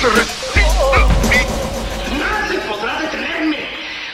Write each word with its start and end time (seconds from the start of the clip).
Se 0.00 0.08
resista. 0.10 0.60
Nadie 2.16 2.60
podrá 2.60 3.00
detenerme. 3.00 3.68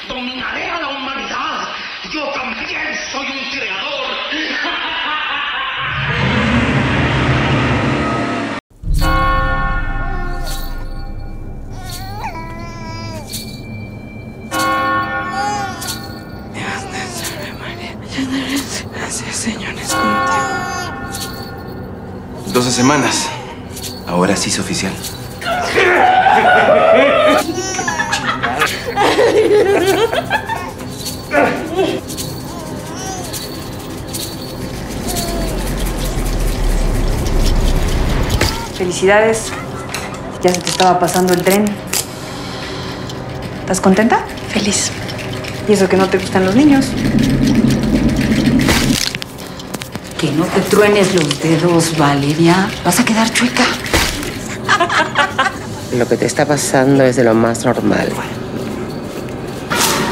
Dominaré 0.09 0.71
a 0.71 0.81
la 0.81 0.89
humanidad. 0.89 1.69
Yo 2.11 2.25
también 2.33 2.95
soy 3.13 3.27
un 3.27 3.51
creador. 3.51 4.07
Gracias, 18.95 19.37
Señor, 19.37 19.75
es 19.75 19.93
contigo. 19.93 21.35
12 22.55 22.71
semanas. 22.71 23.29
Ahora 24.07 24.35
sí 24.35 24.49
es 24.49 24.59
oficial. 24.59 24.95
Felicidades. 38.77 39.51
Ya 40.43 40.53
se 40.53 40.61
te 40.61 40.71
estaba 40.71 41.01
pasando 41.01 41.33
el 41.33 41.43
tren. 41.43 41.65
¿Estás 43.61 43.81
contenta? 43.81 44.25
Feliz. 44.53 44.91
¿Y 45.69 45.73
eso 45.73 45.89
que 45.89 45.97
no 45.97 46.09
te 46.09 46.19
gustan 46.19 46.45
los 46.45 46.55
niños? 46.55 46.87
Que 50.19 50.31
no 50.33 50.45
te 50.45 50.61
truenes 50.61 51.15
los 51.15 51.41
dedos, 51.41 51.97
Valeria. 51.97 52.69
Vas 52.85 53.01
a 53.01 53.05
quedar 53.05 53.33
chueca. 53.33 53.65
Lo 55.99 56.09
que 56.09 56.17
te 56.17 56.27
está 56.27 56.45
pasando 56.45 57.05
es 57.05 57.15
de 57.15 57.23
lo 57.23 57.35
más 57.35 57.65
normal. 57.65 58.09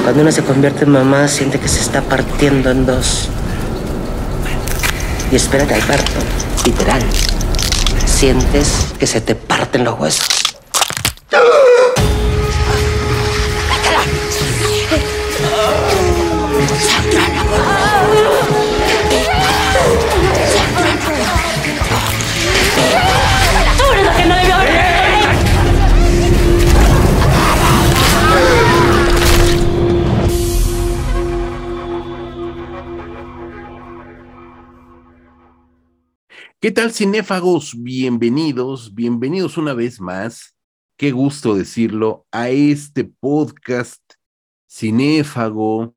Cuando 0.05 0.23
uno 0.23 0.31
se 0.31 0.45
convierte 0.45 0.85
en 0.85 0.91
mamá, 0.91 1.27
siente 1.27 1.59
que 1.59 1.67
se 1.67 1.81
está 1.81 2.03
partiendo 2.03 2.71
en 2.71 2.87
dos. 2.87 3.29
Y 5.33 5.37
espérate 5.37 5.75
al 5.75 5.83
parto, 5.83 6.21
literal. 6.65 7.03
Sientes 8.07 8.69
que 8.97 9.09
se 9.09 9.21
te 9.21 9.35
parten 9.35 9.83
los 9.83 9.99
huesos. 9.99 10.42
¿Qué 36.63 36.71
tal, 36.71 36.93
cinéfagos? 36.93 37.75
Bienvenidos, 37.83 38.95
bienvenidos 38.95 39.59
una 39.59 39.75
vez 39.75 40.01
más. 40.01 40.57
Qué 40.97 41.11
gusto 41.11 41.57
decirlo 41.57 42.25
a 42.31 42.51
este 42.51 43.03
podcast 43.03 44.01
cinéfago 44.71 45.97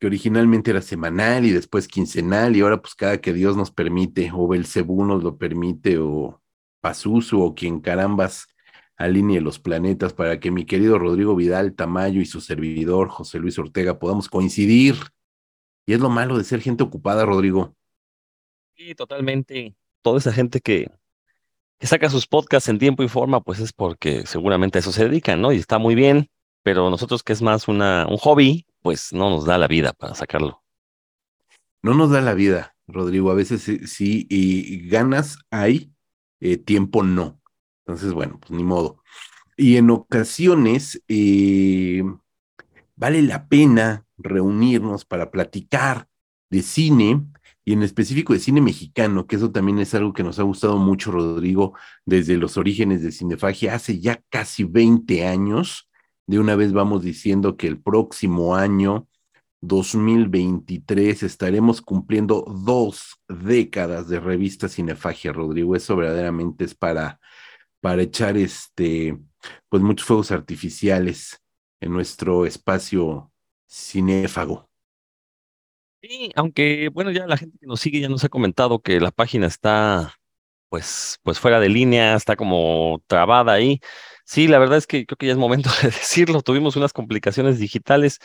que 0.00 0.06
originalmente 0.06 0.70
era 0.70 0.80
semanal 0.80 1.44
y 1.44 1.50
después 1.50 1.88
quincenal 1.88 2.56
y 2.56 2.62
ahora 2.62 2.80
pues 2.80 2.94
cada 2.94 3.20
que 3.20 3.34
Dios 3.34 3.54
nos 3.54 3.70
permite 3.70 4.30
o 4.32 4.48
Belcebú 4.48 5.04
nos 5.04 5.22
lo 5.22 5.36
permite 5.36 5.98
o 5.98 6.40
Pazuzu 6.80 7.42
o 7.42 7.54
quien 7.54 7.78
carambas 7.80 8.46
alinee 8.96 9.42
los 9.42 9.58
planetas 9.58 10.14
para 10.14 10.40
que 10.40 10.50
mi 10.50 10.64
querido 10.64 10.98
Rodrigo 10.98 11.36
Vidal 11.36 11.74
Tamayo 11.74 12.22
y 12.22 12.24
su 12.24 12.40
servidor 12.40 13.10
José 13.10 13.38
Luis 13.40 13.58
Ortega 13.58 13.98
podamos 13.98 14.30
coincidir. 14.30 14.94
Y 15.84 15.92
es 15.92 16.00
lo 16.00 16.08
malo 16.08 16.38
de 16.38 16.44
ser 16.44 16.62
gente 16.62 16.82
ocupada, 16.82 17.26
Rodrigo. 17.26 17.76
Sí, 18.74 18.94
totalmente. 18.94 19.76
Toda 20.02 20.18
esa 20.18 20.32
gente 20.32 20.60
que, 20.60 20.90
saca 21.80 22.10
sus 22.10 22.26
podcasts 22.26 22.68
en 22.68 22.78
tiempo 22.78 23.02
y 23.02 23.08
forma, 23.08 23.40
pues 23.40 23.58
es 23.58 23.72
porque 23.72 24.24
seguramente 24.26 24.78
a 24.78 24.80
eso 24.80 24.92
se 24.92 25.04
dedican, 25.04 25.40
¿no? 25.40 25.52
Y 25.52 25.56
está 25.56 25.78
muy 25.78 25.94
bien, 25.94 26.28
pero 26.62 26.90
nosotros 26.90 27.22
que 27.22 27.32
es 27.32 27.42
más 27.42 27.66
una, 27.66 28.06
un 28.08 28.18
hobby, 28.18 28.66
pues 28.82 29.12
no 29.12 29.30
nos 29.30 29.44
da 29.44 29.58
la 29.58 29.66
vida 29.66 29.92
para 29.92 30.14
sacarlo. 30.14 30.62
No 31.82 31.94
nos 31.94 32.10
da 32.10 32.20
la 32.20 32.34
vida, 32.34 32.76
Rodrigo. 32.86 33.30
A 33.30 33.34
veces 33.34 33.62
sí, 33.62 33.86
sí, 33.86 34.26
y 34.30 34.88
ganas 34.88 35.38
hay, 35.50 35.92
eh, 36.40 36.56
tiempo 36.56 37.02
no. 37.02 37.40
Entonces, 37.84 38.12
bueno, 38.12 38.38
pues 38.40 38.52
ni 38.52 38.62
modo. 38.62 39.02
Y 39.56 39.76
en 39.76 39.90
ocasiones 39.90 41.02
eh, 41.08 42.02
vale 42.96 43.22
la 43.22 43.48
pena 43.48 44.06
reunirnos 44.16 45.04
para 45.04 45.30
platicar 45.30 46.08
de 46.50 46.62
cine 46.62 47.26
y 47.64 47.74
en 47.74 47.82
específico 47.82 48.32
de 48.32 48.40
cine 48.40 48.60
mexicano, 48.60 49.26
que 49.26 49.36
eso 49.36 49.52
también 49.52 49.78
es 49.78 49.94
algo 49.94 50.12
que 50.12 50.24
nos 50.24 50.38
ha 50.38 50.42
gustado 50.42 50.78
mucho, 50.78 51.12
Rodrigo, 51.12 51.74
desde 52.04 52.36
los 52.36 52.56
orígenes 52.56 53.02
de 53.02 53.12
Cinefagia, 53.12 53.74
hace 53.74 54.00
ya 54.00 54.20
casi 54.30 54.64
20 54.64 55.26
años. 55.26 55.88
De 56.26 56.38
una 56.40 56.56
vez 56.56 56.72
vamos 56.72 57.02
diciendo 57.02 57.56
que 57.56 57.68
el 57.68 57.80
próximo 57.80 58.56
año, 58.56 59.06
2023, 59.60 61.22
estaremos 61.22 61.82
cumpliendo 61.82 62.44
dos 62.64 63.20
décadas 63.28 64.08
de 64.08 64.18
revista 64.18 64.68
Cinefagia, 64.68 65.32
Rodrigo. 65.32 65.76
Eso 65.76 65.94
verdaderamente 65.94 66.64
es 66.64 66.74
para, 66.74 67.20
para 67.80 68.02
echar 68.02 68.36
este, 68.36 69.16
pues 69.68 69.82
muchos 69.84 70.06
fuegos 70.06 70.32
artificiales 70.32 71.40
en 71.80 71.92
nuestro 71.92 72.44
espacio 72.44 73.30
cinéfago. 73.68 74.71
Sí, 76.02 76.32
aunque 76.34 76.88
bueno, 76.88 77.12
ya 77.12 77.26
la 77.28 77.36
gente 77.36 77.56
que 77.60 77.66
nos 77.66 77.80
sigue 77.80 78.00
ya 78.00 78.08
nos 78.08 78.24
ha 78.24 78.28
comentado 78.28 78.80
que 78.82 78.98
la 78.98 79.12
página 79.12 79.46
está 79.46 80.12
pues, 80.68 81.20
pues 81.22 81.40
fuera 81.40 81.60
de 81.60 81.68
línea, 81.68 82.16
está 82.16 82.36
como 82.36 83.02
trabada 83.06 83.52
ahí. 83.54 83.80
Sí, 84.24 84.48
la 84.48 84.58
verdad 84.58 84.78
es 84.78 84.86
que 84.88 85.06
creo 85.06 85.16
que 85.16 85.26
ya 85.26 85.32
es 85.32 85.38
momento 85.38 85.70
de 85.82 85.88
decirlo. 85.90 86.42
Tuvimos 86.42 86.76
unas 86.76 86.92
complicaciones 86.92 87.58
digitales 87.60 88.20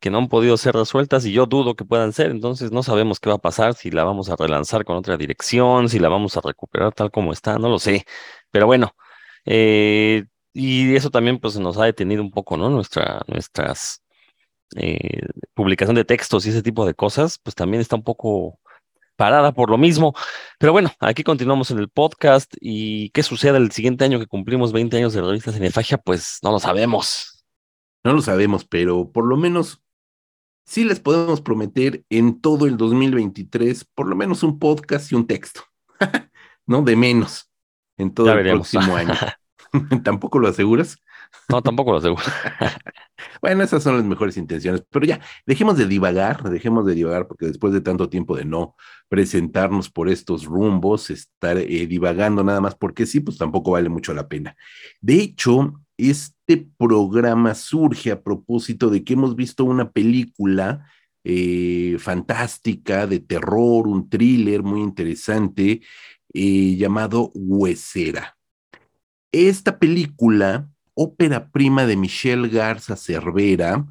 que 0.00 0.10
no 0.10 0.18
han 0.18 0.28
podido 0.28 0.56
ser 0.58 0.74
resueltas 0.76 1.26
y 1.26 1.32
yo 1.32 1.46
dudo 1.46 1.76
que 1.76 1.84
puedan 1.84 2.12
ser, 2.12 2.30
entonces 2.32 2.72
no 2.72 2.82
sabemos 2.84 3.20
qué 3.20 3.30
va 3.30 3.36
a 3.36 3.38
pasar, 3.38 3.74
si 3.74 3.90
la 3.90 4.04
vamos 4.04 4.30
a 4.30 4.36
relanzar 4.36 4.84
con 4.84 4.96
otra 4.96 5.16
dirección, 5.18 5.88
si 5.90 5.98
la 6.00 6.08
vamos 6.10 6.36
a 6.36 6.42
recuperar 6.42 6.92
tal 6.94 7.10
como 7.10 7.32
está, 7.32 7.58
no 7.58 7.68
lo 7.70 7.78
sé. 7.80 8.06
Pero 8.52 8.66
bueno, 8.66 8.94
eh, 9.46 10.24
y 10.54 10.96
eso 10.96 11.10
también 11.10 11.38
pues 11.40 11.58
nos 11.58 11.78
ha 11.78 11.84
detenido 11.86 12.22
un 12.22 12.30
poco, 12.32 12.56
¿no? 12.56 12.70
Nuestra, 12.70 13.22
nuestras 13.28 14.02
eh, 14.76 15.22
publicación 15.54 15.96
de 15.96 16.04
textos 16.04 16.46
y 16.46 16.50
ese 16.50 16.62
tipo 16.62 16.86
de 16.86 16.94
cosas, 16.94 17.38
pues 17.42 17.54
también 17.54 17.80
está 17.80 17.96
un 17.96 18.04
poco 18.04 18.58
parada 19.16 19.52
por 19.52 19.70
lo 19.70 19.78
mismo. 19.78 20.14
Pero 20.58 20.72
bueno, 20.72 20.90
aquí 21.00 21.24
continuamos 21.24 21.70
en 21.70 21.78
el 21.78 21.88
podcast 21.88 22.54
y 22.60 23.10
qué 23.10 23.22
sucede 23.22 23.58
el 23.58 23.72
siguiente 23.72 24.04
año 24.04 24.18
que 24.18 24.26
cumplimos 24.26 24.72
20 24.72 24.96
años 24.96 25.12
de 25.12 25.22
revista 25.22 25.52
Cinefagia, 25.52 25.98
pues 25.98 26.38
no 26.42 26.52
lo 26.52 26.60
sabemos. 26.60 27.44
No 28.04 28.12
lo 28.12 28.22
sabemos, 28.22 28.64
pero 28.64 29.10
por 29.10 29.26
lo 29.26 29.36
menos 29.36 29.82
sí 30.64 30.84
les 30.84 31.00
podemos 31.00 31.40
prometer 31.40 32.04
en 32.10 32.40
todo 32.40 32.66
el 32.66 32.76
2023 32.76 33.86
por 33.94 34.06
lo 34.06 34.14
menos 34.14 34.42
un 34.42 34.58
podcast 34.58 35.10
y 35.10 35.16
un 35.16 35.26
texto, 35.26 35.62
¿no? 36.66 36.82
De 36.82 36.94
menos 36.94 37.50
en 37.96 38.14
todo 38.14 38.26
Ya 38.26 38.32
el 38.32 38.38
veremos. 38.38 38.70
próximo 38.70 38.96
año. 38.96 39.14
¿Tampoco 40.04 40.38
lo 40.38 40.48
aseguras? 40.48 40.98
No, 41.48 41.62
tampoco 41.62 41.92
lo 41.92 41.98
aseguro. 41.98 42.22
Bueno, 43.40 43.62
esas 43.62 43.82
son 43.82 43.96
las 43.96 44.04
mejores 44.04 44.36
intenciones, 44.36 44.82
pero 44.90 45.06
ya, 45.06 45.20
dejemos 45.46 45.76
de 45.76 45.86
divagar, 45.86 46.42
dejemos 46.50 46.86
de 46.86 46.94
divagar, 46.94 47.26
porque 47.26 47.46
después 47.46 47.72
de 47.72 47.80
tanto 47.80 48.08
tiempo 48.08 48.36
de 48.36 48.44
no 48.44 48.74
presentarnos 49.08 49.90
por 49.90 50.08
estos 50.08 50.44
rumbos, 50.44 51.10
estar 51.10 51.56
eh, 51.56 51.86
divagando 51.86 52.42
nada 52.44 52.60
más 52.60 52.74
porque 52.74 53.06
sí, 53.06 53.20
pues 53.20 53.38
tampoco 53.38 53.72
vale 53.72 53.88
mucho 53.88 54.12
la 54.14 54.28
pena. 54.28 54.56
De 55.00 55.14
hecho, 55.14 55.80
este 55.96 56.68
programa 56.76 57.54
surge 57.54 58.12
a 58.12 58.22
propósito 58.22 58.88
de 58.90 59.02
que 59.04 59.14
hemos 59.14 59.34
visto 59.34 59.64
una 59.64 59.90
película 59.90 60.86
eh, 61.24 61.96
fantástica 61.98 63.06
de 63.06 63.20
terror, 63.20 63.86
un 63.88 64.08
thriller 64.08 64.62
muy 64.62 64.80
interesante 64.80 65.82
eh, 66.32 66.76
llamado 66.76 67.30
Huesera. 67.34 68.36
Esta 69.32 69.78
película, 69.78 70.70
ópera 70.98 71.50
prima 71.50 71.86
de 71.86 71.96
Michelle 71.96 72.48
Garza 72.48 72.96
Cervera, 72.96 73.86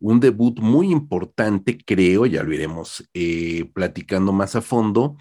un 0.00 0.18
debut 0.18 0.58
muy 0.60 0.90
importante, 0.90 1.78
creo, 1.78 2.26
ya 2.26 2.42
lo 2.42 2.52
iremos 2.52 3.08
eh, 3.14 3.70
platicando 3.72 4.32
más 4.32 4.56
a 4.56 4.60
fondo, 4.60 5.16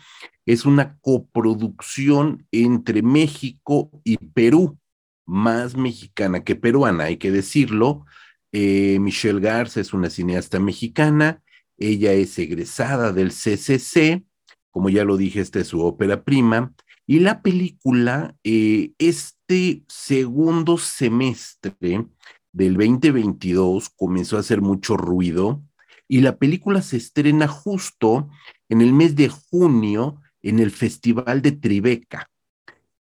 es 0.48 0.66
una 0.66 0.98
coproducción 1.00 2.48
entre 2.52 3.04
México 3.04 3.92
y 4.04 4.18
Perú, 4.18 4.80
más 5.28 5.76
mexicana 5.76 6.44
que 6.44 6.56
peruana, 6.56 7.06
hay 7.06 7.18
que 7.18 7.32
decirlo. 7.32 8.06
Eh, 8.52 8.98
Michelle 9.00 9.42
Garza 9.42 9.80
es 9.80 9.94
una 9.94 10.10
cineasta 10.10 10.60
mexicana, 10.60 11.44
ella 11.78 12.14
es 12.14 12.40
egresada 12.40 13.12
del 13.12 13.30
CCC, 13.30 14.24
como 14.72 14.90
ya 14.90 15.04
lo 15.04 15.18
dije, 15.18 15.42
esta 15.42 15.60
es 15.60 15.68
su 15.68 15.82
ópera 15.82 16.24
prima, 16.24 16.74
y 17.08 17.22
la 17.22 17.42
película, 17.42 18.36
eh, 18.44 18.92
este 19.00 19.84
segundo 19.88 20.78
semestre 20.78 22.06
del 22.52 22.74
2022 22.74 23.90
comenzó 23.96 24.36
a 24.36 24.42
hacer 24.42 24.62
mucho 24.62 24.98
ruido 24.98 25.64
y 26.10 26.20
la 26.20 26.36
película 26.36 26.82
se 26.82 26.98
estrena 26.98 27.48
justo 27.48 28.30
en 28.68 28.82
el 28.82 28.92
mes 28.92 29.16
de 29.16 29.30
junio 29.30 30.20
en 30.42 30.60
el 30.60 30.70
Festival 30.70 31.42
de 31.42 31.54
Tribeca. 31.54 32.30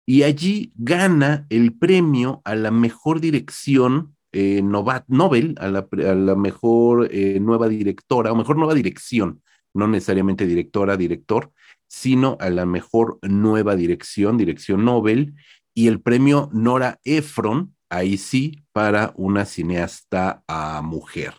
Y 0.06 0.24
allí 0.24 0.72
gana 0.76 1.46
el 1.50 1.74
premio 1.74 2.42
a 2.46 2.56
la 2.56 2.72
mejor 2.72 3.20
dirección 3.20 4.16
eh, 4.32 4.62
Nobel, 4.64 5.56
a 5.60 5.68
la, 5.68 6.36
mejor 6.36 7.10
eh, 7.12 7.40
nueva 7.42 7.68
directora, 7.68 8.32
o 8.32 8.36
mejor 8.36 8.58
nueva 8.58 8.76
dirección, 8.76 9.42
no 9.74 9.88
necesariamente 9.88 10.48
directora, 10.48 10.96
director, 10.96 11.52
sino 11.90 12.38
a 12.40 12.50
la 12.50 12.66
mejor 12.66 13.20
nueva 13.24 13.76
dirección, 13.76 14.38
dirección 14.38 14.86
Nobel, 14.86 15.34
y 15.74 15.88
el 15.88 16.02
premio 16.02 16.50
Nora 16.54 17.00
Ephron, 17.04 17.76
ahí 17.90 18.18
sí, 18.18 18.64
para 18.72 19.12
una 19.16 19.46
cineasta 19.46 20.44
a 20.48 20.82
mujer, 20.82 21.34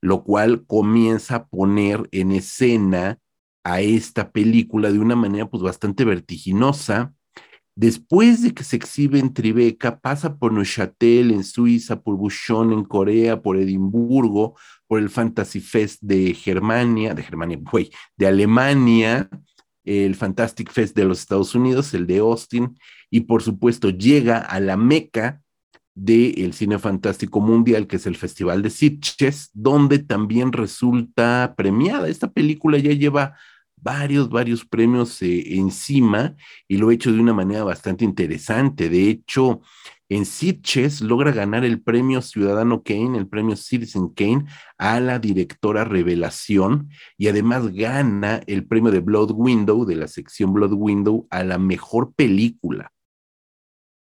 lo 0.00 0.24
cual 0.24 0.66
comienza 0.66 1.36
a 1.36 1.46
poner 1.46 2.08
en 2.10 2.32
escena 2.32 3.18
a 3.62 3.80
esta 3.80 4.30
película 4.32 4.90
de 4.90 4.98
una 4.98 5.16
manera 5.16 5.48
pues 5.48 5.62
bastante 5.62 6.04
vertiginosa. 6.04 7.14
Después 7.76 8.42
de 8.42 8.54
que 8.54 8.62
se 8.62 8.76
exhibe 8.76 9.18
en 9.18 9.32
Tribeca, 9.32 9.98
pasa 9.98 10.36
por 10.38 10.52
Neuchâtel 10.52 11.30
en 11.32 11.42
Suiza, 11.42 12.02
por 12.02 12.16
Bouchon 12.16 12.72
en 12.72 12.84
Corea, 12.84 13.42
por 13.42 13.56
Edimburgo, 13.56 14.56
por 14.86 15.00
el 15.00 15.10
Fantasy 15.10 15.60
Fest 15.60 16.00
de 16.02 16.34
Germania, 16.34 17.14
de 17.14 17.22
Germania, 17.22 17.58
güey, 17.60 17.90
de 18.16 18.26
Alemania, 18.26 19.28
el 19.84 20.14
Fantastic 20.14 20.70
Fest 20.72 20.96
de 20.96 21.04
los 21.04 21.20
Estados 21.20 21.54
Unidos, 21.54 21.94
el 21.94 22.06
de 22.06 22.18
Austin, 22.18 22.78
y 23.10 23.20
por 23.20 23.42
supuesto 23.42 23.90
llega 23.90 24.38
a 24.38 24.60
la 24.60 24.76
meca 24.76 25.40
del 25.94 26.52
cine 26.54 26.78
fantástico 26.78 27.40
mundial, 27.40 27.86
que 27.86 27.96
es 27.96 28.06
el 28.06 28.16
Festival 28.16 28.62
de 28.62 28.70
Sitges, 28.70 29.50
donde 29.52 30.00
también 30.00 30.52
resulta 30.52 31.54
premiada. 31.56 32.08
Esta 32.08 32.32
película 32.32 32.78
ya 32.78 32.92
lleva 32.92 33.36
varios, 33.76 34.30
varios 34.30 34.64
premios 34.64 35.20
eh, 35.22 35.56
encima 35.56 36.34
y 36.66 36.78
lo 36.78 36.88
ha 36.88 36.94
hecho 36.94 37.12
de 37.12 37.20
una 37.20 37.34
manera 37.34 37.62
bastante 37.64 38.04
interesante. 38.04 38.88
De 38.88 39.08
hecho, 39.08 39.60
en 40.08 40.26
Sitges 40.26 41.00
logra 41.00 41.32
ganar 41.32 41.64
el 41.64 41.80
premio 41.80 42.20
Ciudadano 42.20 42.82
Kane, 42.82 43.16
el 43.16 43.26
premio 43.26 43.56
Citizen 43.56 44.08
Kane, 44.08 44.46
a 44.76 45.00
la 45.00 45.18
directora 45.18 45.84
Revelación 45.84 46.90
y 47.16 47.28
además 47.28 47.72
gana 47.72 48.42
el 48.46 48.66
premio 48.66 48.90
de 48.90 49.00
Blood 49.00 49.32
Window, 49.34 49.84
de 49.84 49.96
la 49.96 50.08
sección 50.08 50.52
Blood 50.52 50.74
Window, 50.74 51.26
a 51.30 51.42
la 51.42 51.58
mejor 51.58 52.12
película. 52.14 52.90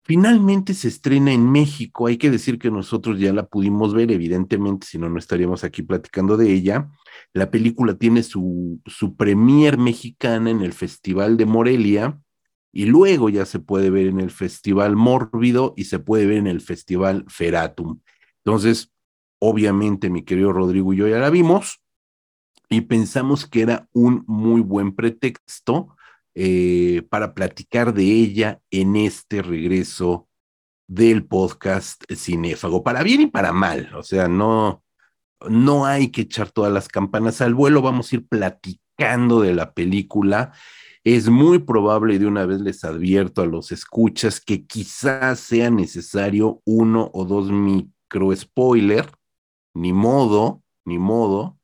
Finalmente 0.03 0.73
se 0.73 0.87
estrena 0.87 1.33
en 1.33 1.51
México, 1.51 2.07
hay 2.07 2.17
que 2.17 2.31
decir 2.31 2.57
que 2.57 2.71
nosotros 2.71 3.19
ya 3.19 3.31
la 3.31 3.45
pudimos 3.45 3.93
ver, 3.93 4.11
evidentemente, 4.11 4.87
si 4.87 4.97
no, 4.97 5.07
no 5.07 5.19
estaríamos 5.19 5.63
aquí 5.63 5.83
platicando 5.83 6.35
de 6.35 6.51
ella. 6.51 6.89
La 7.31 7.51
película 7.51 7.93
tiene 7.95 8.23
su, 8.23 8.81
su 8.87 9.15
premier 9.15 9.77
mexicana 9.77 10.49
en 10.49 10.61
el 10.61 10.73
Festival 10.73 11.37
de 11.37 11.45
Morelia 11.45 12.19
y 12.71 12.85
luego 12.85 13.29
ya 13.29 13.45
se 13.45 13.59
puede 13.59 13.89
ver 13.89 14.07
en 14.07 14.19
el 14.19 14.31
Festival 14.31 14.95
Mórbido 14.95 15.73
y 15.75 15.85
se 15.85 15.99
puede 15.99 16.25
ver 16.25 16.37
en 16.37 16.47
el 16.47 16.61
Festival 16.61 17.25
Feratum. 17.27 17.99
Entonces, 18.43 18.91
obviamente, 19.39 20.09
mi 20.09 20.23
querido 20.23 20.53
Rodrigo 20.53 20.93
y 20.93 20.97
yo 20.97 21.07
ya 21.07 21.19
la 21.19 21.29
vimos 21.29 21.81
y 22.69 22.81
pensamos 22.81 23.47
que 23.47 23.61
era 23.61 23.87
un 23.93 24.23
muy 24.27 24.61
buen 24.61 24.95
pretexto 24.95 25.95
eh, 26.35 27.01
para 27.09 27.33
platicar 27.33 27.93
de 27.93 28.03
ella 28.03 28.61
en 28.69 28.95
este 28.95 29.41
regreso 29.41 30.27
del 30.87 31.25
podcast 31.25 32.03
Cinéfago, 32.15 32.83
para 32.83 33.03
bien 33.03 33.21
y 33.21 33.27
para 33.27 33.51
mal, 33.51 33.93
o 33.95 34.01
sea, 34.01 34.27
no, 34.27 34.83
no 35.47 35.85
hay 35.85 36.09
que 36.09 36.21
echar 36.21 36.51
todas 36.51 36.71
las 36.73 36.87
campanas 36.87 37.41
al 37.41 37.53
vuelo, 37.53 37.81
vamos 37.81 38.11
a 38.11 38.15
ir 38.15 38.27
platicando 38.27 39.41
de 39.41 39.53
la 39.53 39.73
película. 39.73 40.51
Es 41.03 41.29
muy 41.29 41.59
probable, 41.59 42.15
y 42.15 42.17
de 42.17 42.27
una 42.27 42.45
vez 42.45 42.59
les 42.59 42.83
advierto 42.83 43.41
a 43.41 43.45
los 43.45 43.71
escuchas, 43.71 44.41
que 44.41 44.65
quizás 44.65 45.39
sea 45.39 45.69
necesario 45.69 46.61
uno 46.65 47.09
o 47.13 47.25
dos 47.25 47.51
micro 47.51 48.35
spoiler, 48.35 49.09
ni 49.73 49.93
modo, 49.93 50.61
ni 50.83 50.99
modo, 50.99 51.57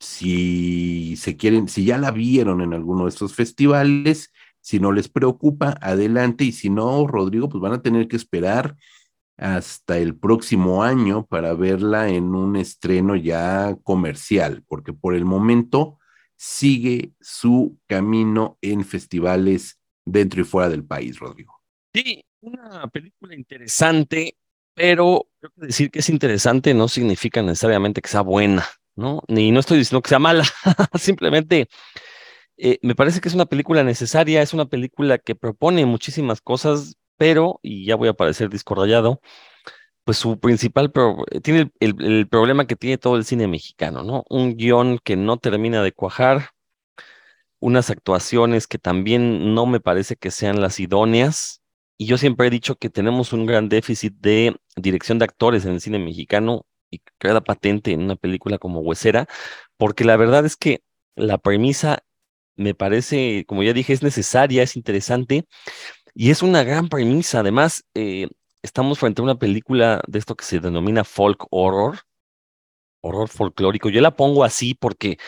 si 0.00 1.16
se 1.16 1.36
quieren, 1.36 1.68
si 1.68 1.84
ya 1.84 1.98
la 1.98 2.10
vieron 2.10 2.60
en 2.60 2.74
alguno 2.74 3.04
de 3.04 3.10
estos 3.10 3.34
festivales, 3.34 4.32
si 4.60 4.80
no 4.80 4.92
les 4.92 5.08
preocupa, 5.08 5.76
adelante, 5.80 6.44
y 6.44 6.52
si 6.52 6.68
no, 6.68 7.06
Rodrigo, 7.06 7.48
pues 7.48 7.60
van 7.60 7.74
a 7.74 7.82
tener 7.82 8.08
que 8.08 8.16
esperar 8.16 8.76
hasta 9.36 9.98
el 9.98 10.16
próximo 10.16 10.82
año 10.82 11.26
para 11.26 11.54
verla 11.54 12.08
en 12.08 12.34
un 12.34 12.56
estreno 12.56 13.14
ya 13.16 13.76
comercial, 13.82 14.64
porque 14.66 14.92
por 14.92 15.14
el 15.14 15.24
momento 15.24 15.98
sigue 16.44 17.12
su 17.22 17.78
camino 17.86 18.58
en 18.60 18.84
festivales 18.84 19.80
dentro 20.04 20.42
y 20.42 20.44
fuera 20.44 20.68
del 20.68 20.84
país, 20.84 21.18
Rodrigo. 21.18 21.58
Sí, 21.94 22.22
una 22.42 22.86
película 22.88 23.34
interesante, 23.34 24.36
pero 24.74 25.26
creo 25.40 25.52
que 25.58 25.66
decir 25.68 25.90
que 25.90 26.00
es 26.00 26.10
interesante 26.10 26.74
no 26.74 26.88
significa 26.88 27.40
necesariamente 27.40 28.02
que 28.02 28.10
sea 28.10 28.20
buena. 28.20 28.66
¿no? 28.94 29.22
Ni 29.26 29.52
no 29.52 29.60
estoy 29.60 29.78
diciendo 29.78 30.02
que 30.02 30.10
sea 30.10 30.18
mala, 30.18 30.44
simplemente 30.98 31.68
eh, 32.58 32.78
me 32.82 32.94
parece 32.94 33.22
que 33.22 33.28
es 33.28 33.34
una 33.34 33.46
película 33.46 33.82
necesaria, 33.82 34.42
es 34.42 34.52
una 34.52 34.66
película 34.66 35.16
que 35.16 35.34
propone 35.34 35.86
muchísimas 35.86 36.42
cosas, 36.42 36.98
pero, 37.16 37.58
y 37.62 37.86
ya 37.86 37.96
voy 37.96 38.08
a 38.08 38.12
parecer 38.14 38.50
discordallado, 38.50 39.22
pues 40.04 40.18
su 40.18 40.38
principal, 40.38 40.92
tiene 41.42 41.70
el, 41.80 42.28
problema 42.28 42.66
que 42.66 42.76
tiene 42.76 42.98
todo 42.98 43.16
el 43.16 43.24
cine 43.24 43.48
mexicano, 43.48 44.02
¿no? 44.02 44.24
Un 44.28 44.56
guion 44.56 44.98
que 45.02 45.16
no 45.16 45.38
termina 45.38 45.82
de 45.82 45.92
cuajar, 45.92 46.50
unas 47.60 47.90
actuaciones 47.90 48.66
que 48.66 48.78
también 48.78 49.54
no 49.54 49.66
me 49.66 49.80
parece 49.80 50.16
que 50.16 50.30
sean 50.30 50.60
las 50.60 50.78
idóneas, 50.80 51.62
y 51.96 52.06
yo 52.06 52.18
siempre 52.18 52.48
he 52.48 52.50
dicho 52.50 52.76
que 52.76 52.90
tenemos 52.90 53.32
un 53.32 53.46
gran 53.46 53.68
déficit 53.68 54.14
de 54.20 54.56
dirección 54.76 55.18
de 55.18 55.24
actores 55.26 55.64
en 55.64 55.72
el 55.72 55.80
cine 55.80 55.98
mexicano 55.98 56.66
y 56.90 57.00
queda 57.18 57.40
patente 57.40 57.92
en 57.92 58.02
una 58.02 58.16
película 58.16 58.58
como 58.58 58.80
Huesera, 58.80 59.26
porque 59.76 60.04
la 60.04 60.16
verdad 60.16 60.44
es 60.44 60.56
que 60.56 60.82
la 61.16 61.38
premisa 61.38 62.04
me 62.56 62.74
parece, 62.74 63.44
como 63.46 63.62
ya 63.62 63.72
dije, 63.72 63.92
es 63.92 64.02
necesaria, 64.02 64.62
es 64.62 64.76
interesante 64.76 65.46
y 66.14 66.30
es 66.30 66.42
una 66.42 66.64
gran 66.64 66.88
premisa. 66.88 67.40
Además, 67.40 67.84
eh, 67.94 68.28
estamos 68.64 68.98
frente 68.98 69.20
a 69.20 69.24
una 69.24 69.34
película 69.36 70.02
de 70.06 70.18
esto 70.18 70.36
que 70.36 70.44
se 70.44 70.58
denomina 70.58 71.04
folk 71.04 71.46
horror, 71.50 72.00
horror 73.02 73.28
folclórico. 73.28 73.90
Yo 73.90 74.00
la 74.00 74.16
pongo 74.16 74.42
así 74.42 74.74
porque, 74.74 75.18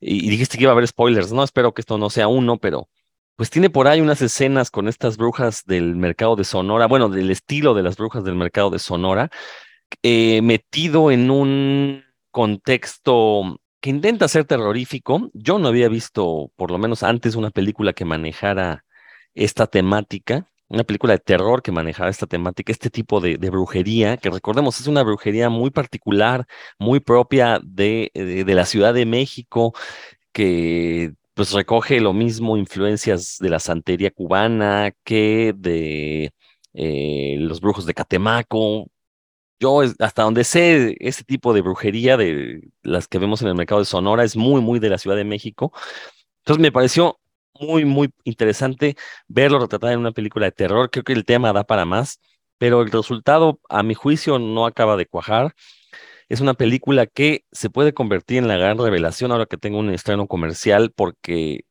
y 0.00 0.30
dijiste 0.30 0.56
que 0.56 0.64
iba 0.64 0.70
a 0.72 0.74
haber 0.74 0.86
spoilers, 0.86 1.32
no 1.32 1.42
espero 1.42 1.74
que 1.74 1.82
esto 1.82 1.98
no 1.98 2.08
sea 2.08 2.28
uno, 2.28 2.58
pero 2.58 2.88
pues 3.36 3.50
tiene 3.50 3.68
por 3.68 3.88
ahí 3.88 4.00
unas 4.00 4.22
escenas 4.22 4.70
con 4.70 4.86
estas 4.86 5.16
brujas 5.16 5.64
del 5.64 5.96
mercado 5.96 6.36
de 6.36 6.44
Sonora, 6.44 6.86
bueno, 6.86 7.08
del 7.08 7.30
estilo 7.32 7.74
de 7.74 7.82
las 7.82 7.96
brujas 7.96 8.22
del 8.22 8.36
mercado 8.36 8.70
de 8.70 8.78
Sonora, 8.78 9.30
eh, 10.02 10.40
metido 10.42 11.10
en 11.10 11.30
un 11.30 12.04
contexto 12.30 13.58
que 13.80 13.90
intenta 13.90 14.28
ser 14.28 14.44
terrorífico. 14.44 15.30
Yo 15.34 15.58
no 15.58 15.68
había 15.68 15.88
visto, 15.88 16.52
por 16.56 16.70
lo 16.70 16.78
menos 16.78 17.02
antes, 17.02 17.34
una 17.34 17.50
película 17.50 17.92
que 17.92 18.04
manejara 18.04 18.84
esta 19.34 19.66
temática, 19.66 20.51
una 20.72 20.84
película 20.84 21.12
de 21.14 21.18
terror 21.20 21.62
que 21.62 21.72
manejara 21.72 22.10
esta 22.10 22.26
temática, 22.26 22.72
este 22.72 22.90
tipo 22.90 23.20
de, 23.20 23.36
brujería, 23.50 24.16
que 24.16 24.30
recordemos 24.30 24.80
es 24.80 24.86
una 24.86 25.02
brujería 25.02 25.50
muy 25.50 25.70
particular, 25.70 26.46
muy 26.78 27.00
propia 27.00 27.60
de, 27.62 28.10
de, 28.14 28.54
la 28.54 28.64
Ciudad 28.66 28.94
de 28.94 29.06
México, 29.06 29.74
que 30.32 31.14
pues 31.34 31.52
recoge 31.52 32.00
lo 32.00 32.12
mismo 32.14 32.56
influencias 32.56 33.38
de 33.40 33.50
la 33.50 33.60
santería 33.60 34.10
cubana 34.10 34.92
que 35.04 35.54
de 35.56 36.32
eh, 36.74 37.36
los 37.38 37.60
brujos 37.60 37.86
de 37.86 37.94
Catemaco, 37.94 38.88
yo 39.60 39.82
hasta 40.00 40.22
donde 40.24 40.44
sé, 40.44 40.96
ese 41.00 41.24
tipo 41.24 41.52
de 41.54 41.62
brujería 41.62 42.16
de 42.16 42.62
las 42.82 43.08
que 43.08 43.18
vemos 43.18 43.42
en 43.42 43.48
el 43.48 43.54
mercado 43.54 43.80
de 43.80 43.86
Sonora 43.86 44.24
es 44.24 44.36
muy, 44.36 44.60
muy 44.62 44.80
de 44.80 44.90
la 44.90 44.98
Ciudad 44.98 45.16
de 45.16 45.24
México. 45.24 45.72
Entonces 46.40 46.62
me 46.62 46.72
pareció 46.72 47.20
muy, 47.62 47.84
muy 47.84 48.10
interesante 48.24 48.96
verlo 49.28 49.58
retratado 49.58 49.92
en 49.92 50.00
una 50.00 50.12
película 50.12 50.46
de 50.46 50.52
terror. 50.52 50.90
Creo 50.90 51.04
que 51.04 51.12
el 51.12 51.24
tema 51.24 51.52
da 51.52 51.64
para 51.64 51.84
más, 51.84 52.20
pero 52.58 52.82
el 52.82 52.90
resultado, 52.90 53.60
a 53.68 53.82
mi 53.82 53.94
juicio, 53.94 54.38
no 54.38 54.66
acaba 54.66 54.96
de 54.96 55.06
cuajar. 55.06 55.54
Es 56.28 56.40
una 56.40 56.54
película 56.54 57.06
que 57.06 57.44
se 57.52 57.70
puede 57.70 57.94
convertir 57.94 58.38
en 58.38 58.48
la 58.48 58.56
gran 58.56 58.78
revelación 58.78 59.32
ahora 59.32 59.46
que 59.46 59.58
tengo 59.58 59.78
un 59.78 59.90
estreno 59.90 60.26
comercial 60.28 60.92
porque 60.94 61.64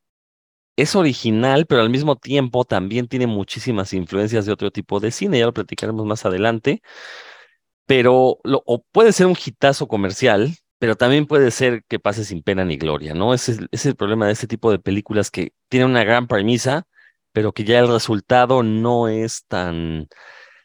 es 0.76 0.96
original, 0.96 1.66
pero 1.68 1.82
al 1.82 1.90
mismo 1.90 2.16
tiempo 2.16 2.66
también 2.66 3.08
tiene 3.08 3.28
muchísimas 3.28 3.94
influencias 3.94 4.46
de 4.46 4.54
otro 4.54 4.72
tipo 4.72 5.00
de 5.00 5.12
cine, 5.12 5.40
ya 5.40 5.46
lo 5.46 5.54
platicaremos 5.54 6.06
más 6.06 6.26
adelante, 6.26 6.82
pero 7.86 8.40
o 8.44 8.84
puede 8.92 9.12
ser 9.14 9.28
un 9.28 9.36
hitazo 9.46 9.88
comercial, 9.88 10.56
pero 10.82 10.96
también 10.96 11.28
puede 11.28 11.52
ser 11.52 11.84
que 11.88 12.00
pase 12.00 12.26
sin 12.26 12.42
pena 12.42 12.66
ni 12.66 12.76
gloria, 12.76 13.14
¿no? 13.14 13.36
Ese 13.36 13.68
es, 13.72 13.86
el 13.86 13.96
problema 13.96 14.26
de 14.26 14.34
este 14.34 14.48
tipo 14.48 14.72
de 14.72 14.80
películas 14.80 15.30
que 15.30 15.54
tienen 15.70 15.92
una 15.92 16.04
gran 16.04 16.26
premisa, 16.26 16.88
pero 17.34 17.54
que 17.54 17.66
ya 17.66 17.78
el 17.78 17.88
resultado 17.88 18.64
no 18.64 19.08
es 19.08 19.46
tan, 19.46 20.08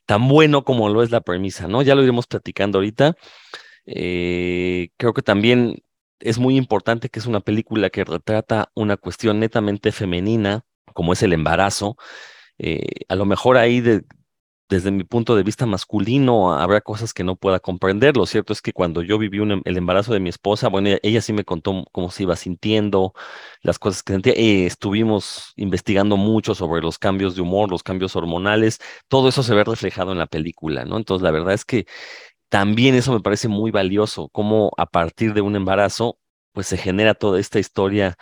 tan 0.06 0.26
bueno 0.26 0.64
como 0.64 0.88
lo 0.88 1.02
es 1.02 1.11
la 1.11 1.20
premisa, 1.20 1.68
¿no? 1.68 1.82
Ya 1.82 1.94
lo 1.94 2.02
iremos 2.02 2.26
platicando 2.26 2.78
ahorita. 2.78 3.14
Eh, 3.85 4.88
creo 4.96 5.12
que 5.12 5.20
también 5.20 5.82
es 6.20 6.38
muy 6.38 6.56
importante 6.56 7.11
que 7.11 7.18
es 7.18 7.26
una 7.26 7.40
película 7.40 7.90
que 7.90 8.02
retrata 8.04 8.70
una 8.75 8.96
cuestión 8.96 9.38
netamente 9.38 9.92
femenina, 9.92 10.64
como 10.94 11.12
es 11.12 11.23
el 11.23 11.35
embarazo. 11.35 11.99
Eh, 12.56 13.04
a 13.08 13.16
lo 13.16 13.26
mejor 13.26 13.58
ahí 13.58 13.82
desde 14.68 14.90
mi 14.90 15.04
punto 15.04 15.37
de 15.37 15.44
vista 15.44 15.64
masculino 15.66 16.52
habrá 16.52 16.80
cosas 16.80 17.14
que 17.14 17.23
no 17.25 17.37
pueda 17.37 17.61
comprender. 17.61 18.16
Lo 18.16 18.26
cierto 18.26 18.52
es 18.52 18.61
que 18.61 18.73
cuando 18.73 19.02
yo 19.02 19.18
viví 19.18 19.38
el 19.64 19.76
embarazo 19.76 20.12
de 20.12 20.20
mi 20.20 20.28
esposa, 20.28 20.68
bueno, 20.68 20.90
ella, 21.02 21.20
sí 21.20 21.32
me 21.32 21.44
contó 21.44 21.85
cómo 21.92 22.11
se 22.11 22.25
iba 22.25 22.35
sintiendo, 22.37 23.12
las 23.62 23.78
cosas 23.78 24.02
que 24.02 24.12
sentía. 24.14 24.32
Eh, 24.35 24.66
estuvimos 24.66 25.52
investigando 25.56 26.16
mucho 26.16 26.54
sobre 26.54 26.82
los 26.82 26.99
cambios 26.99 27.37
de 27.37 27.42
humor, 27.42 27.70
los 27.70 27.82
cambios 27.82 28.16
hormonales. 28.16 28.80
Todo 29.08 29.28
eso 29.28 29.42
se 29.42 29.54
ve 29.54 29.64
reflejado 29.64 30.12
en 30.12 30.18
la 30.18 30.26
película, 30.26 30.85
¿no? 30.85 30.96
Entonces, 30.96 31.23
la 31.23 31.30
verdad 31.30 31.54
es 31.54 31.64
que 31.64 31.87
también 32.49 32.94
eso 32.94 33.12
me 33.12 33.20
parece 33.20 33.49
muy 33.49 33.70
valioso, 33.70 34.28
cómo 34.30 34.73
a 34.78 34.87
partir 34.87 35.35
de 35.35 35.40
un 35.42 35.56
embarazo, 35.56 36.18
pues 36.52 36.66
se 36.68 36.76
genera 36.78 37.14
toda 37.14 37.40
esta 37.40 37.58
historia 37.58 38.16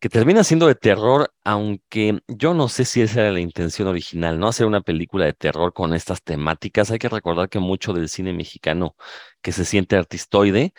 que 0.00 0.08
termina 0.08 0.44
siendo 0.44 0.66
de 0.66 0.74
terror, 0.74 1.32
aunque 1.44 2.20
yo 2.26 2.54
no 2.54 2.68
sé 2.68 2.86
si 2.86 3.02
esa 3.02 3.20
era 3.20 3.32
la 3.32 3.40
intención 3.40 3.86
original, 3.88 4.38
¿no? 4.38 4.48
Hacer 4.48 4.66
una 4.66 4.80
película 4.80 5.26
de 5.26 5.34
terror 5.34 5.74
con 5.74 5.94
estas 5.94 6.22
temáticas. 6.22 6.90
Hay 6.90 6.98
que 6.98 7.08
recordar 7.10 7.50
que 7.50 7.58
mucho 7.58 7.92
del 7.92 8.08
cine 8.08 8.32
mexicano 8.32 8.96
que 9.42 9.52
se 9.52 9.64
siente 9.66 9.96
artistoide, 9.96 10.72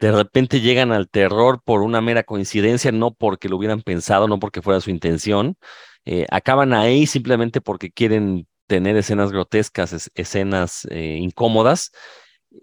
de 0.00 0.12
repente 0.12 0.60
llegan 0.60 0.92
al 0.92 1.08
terror 1.08 1.62
por 1.64 1.82
una 1.82 2.00
mera 2.00 2.24
coincidencia, 2.24 2.92
no 2.92 3.14
porque 3.14 3.48
lo 3.48 3.56
hubieran 3.56 3.82
pensado, 3.82 4.28
no 4.28 4.40
porque 4.40 4.62
fuera 4.62 4.80
su 4.80 4.90
intención. 4.90 5.56
Eh, 6.04 6.26
acaban 6.30 6.72
ahí 6.74 7.06
simplemente 7.06 7.60
porque 7.60 7.92
quieren 7.92 8.48
tener 8.66 8.96
escenas 8.96 9.32
grotescas, 9.32 10.10
escenas 10.14 10.86
eh, 10.90 11.18
incómodas. 11.20 11.92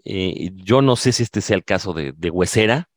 Eh, 0.04 0.50
yo 0.54 0.82
no 0.82 0.96
sé 0.96 1.12
si 1.12 1.22
este 1.22 1.40
sea 1.40 1.56
el 1.56 1.64
caso 1.64 1.94
de, 1.94 2.12
de 2.12 2.30
Huesera, 2.30 2.89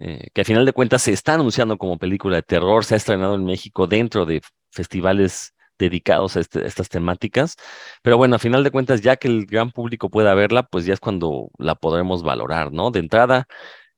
eh, 0.00 0.28
que 0.32 0.42
al 0.42 0.44
final 0.46 0.66
de 0.66 0.72
cuentas 0.72 1.02
se 1.02 1.12
está 1.12 1.34
anunciando 1.34 1.78
como 1.78 1.98
película 1.98 2.36
de 2.36 2.42
terror, 2.42 2.84
se 2.84 2.94
ha 2.94 2.96
estrenado 2.96 3.34
en 3.34 3.44
México 3.44 3.86
dentro 3.86 4.26
de 4.26 4.42
festivales 4.70 5.54
dedicados 5.78 6.36
a, 6.36 6.40
este, 6.40 6.66
estas 6.66 6.88
temáticas. 6.88 7.56
Pero 8.02 8.16
bueno, 8.16 8.36
a 8.36 8.38
final 8.38 8.64
de 8.64 8.70
cuentas, 8.70 9.00
ya 9.02 9.16
que 9.16 9.28
el 9.28 9.46
gran 9.46 9.70
público 9.70 10.10
pueda 10.10 10.34
verla, 10.34 10.64
pues 10.64 10.84
ya 10.86 10.94
es 10.94 11.00
cuando 11.00 11.50
la 11.58 11.74
podremos 11.76 12.22
valorar, 12.22 12.72
¿no? 12.72 12.90
De 12.90 13.00
entrada, 13.00 13.46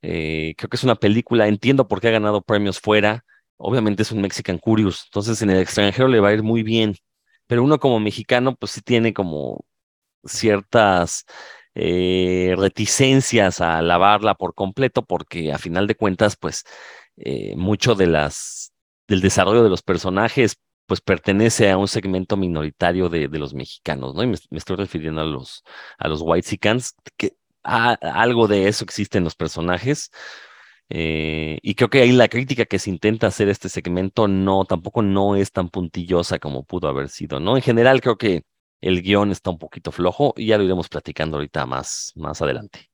creo 0.01 0.55
que 0.55 0.77
es 0.77 0.85
una 0.85 0.97
película, 0.97 1.49
entiendo 1.49 1.89
por 1.89 2.01
qué 2.01 2.09
ha 2.09 2.13
ganado 2.13 2.43
premios 2.43 2.81
fuera. 2.81 3.25
Obviamente 3.57 4.03
es 4.03 4.13
un 4.13 4.23
Mexican 4.23 4.59
Curious, 4.59 5.05
entonces 5.07 5.43
en 5.43 5.51
el 5.51 5.59
extranjero 5.61 6.09
le 6.09 6.21
va 6.21 6.29
a 6.31 6.33
ir 6.35 6.43
muy 6.43 6.63
bien 6.63 6.97
pero 7.51 7.65
uno 7.65 7.81
como 7.81 7.99
mexicano, 7.99 8.55
pues 8.55 8.71
sí 8.73 8.81
tiene 8.81 9.13
como 9.13 9.65
ciertas 10.25 11.25
eh, 11.83 12.55
reticencias 12.59 13.63
a 13.63 13.81
lavarla 13.81 14.35
por 14.35 14.55
completo, 14.55 15.03
porque 15.03 15.51
a 15.53 15.59
final 15.59 15.87
de 15.87 15.95
cuentas, 15.95 16.37
pues 16.37 16.65
eh, 17.17 17.55
mucho 17.57 17.95
de 17.95 18.07
las, 18.07 18.75
del 19.09 19.23
desarrollo 19.23 19.63
de 19.63 19.71
los 19.71 19.83
personajes, 19.83 20.57
pues 20.87 21.01
pertenece 21.01 21.71
a 21.71 21.79
un 21.79 21.89
segmento 21.89 22.37
minoritario 22.37 23.09
de, 23.09 23.29
los 23.29 23.55
mexicanos, 23.55 24.15
¿no? 24.15 24.23
Y 24.23 24.27
me, 24.27 24.37
estoy 24.51 24.77
refiriendo 24.77 25.23
a 25.23 25.25
los, 25.25 25.65
a 25.99 26.09
los 26.09 26.23
que 27.17 27.35
algo 27.63 28.49
de 28.49 28.69
eso 28.69 28.85
existe 28.85 29.19
en 29.19 29.25
los 29.25 29.35
personajes, 29.35 30.11
eh, 30.91 31.59
y 31.63 31.75
creo 31.77 31.89
que 31.89 32.03
ahí 32.03 32.13
la 32.13 32.29
crítica 32.29 32.67
que 32.67 32.79
se 32.81 32.91
intenta 32.91 33.29
hacer 33.29 33.49
este 33.49 33.69
segmento 33.69 34.29
no, 34.29 34.65
tampoco 34.67 35.03
no 35.03 35.37
es 35.37 35.53
tan 35.53 35.71
puntillosa 35.71 36.39
como 36.41 36.65
pudo 36.65 36.89
haber 36.89 37.09
sido, 37.09 37.41
¿no? 37.41 37.57
En 37.57 37.63
general 37.63 38.01
creo 38.03 38.19
que 38.19 38.43
el 38.81 39.03
guion 39.03 39.31
está 39.31 39.51
un 39.51 39.59
poquito 39.59 39.93
flojo 39.93 40.35
y 40.37 40.47
ya 40.47 40.59
lo 40.59 40.65
iremos 40.65 40.89
platicando 40.89 41.37
ahorita 41.37 41.67
más, 41.67 42.13
más 42.17 42.41
adelante. 42.43 42.91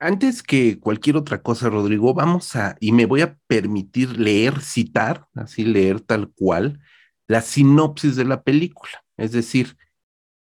Antes 0.00 0.42
que 0.42 0.78
cualquier 0.80 1.16
otra 1.16 1.42
cosa, 1.42 1.70
Rodrigo, 1.70 2.12
vamos 2.14 2.56
a, 2.56 2.76
y 2.80 2.92
me 2.92 3.06
voy 3.06 3.22
a 3.22 3.38
permitir 3.46 4.18
leer, 4.18 4.60
citar, 4.60 5.26
así 5.34 5.64
leer 5.64 6.00
tal 6.00 6.30
cual, 6.30 6.80
la 7.26 7.40
sinopsis 7.40 8.16
de 8.16 8.24
la 8.24 8.42
película. 8.42 9.04
Es 9.16 9.32
decir, 9.32 9.76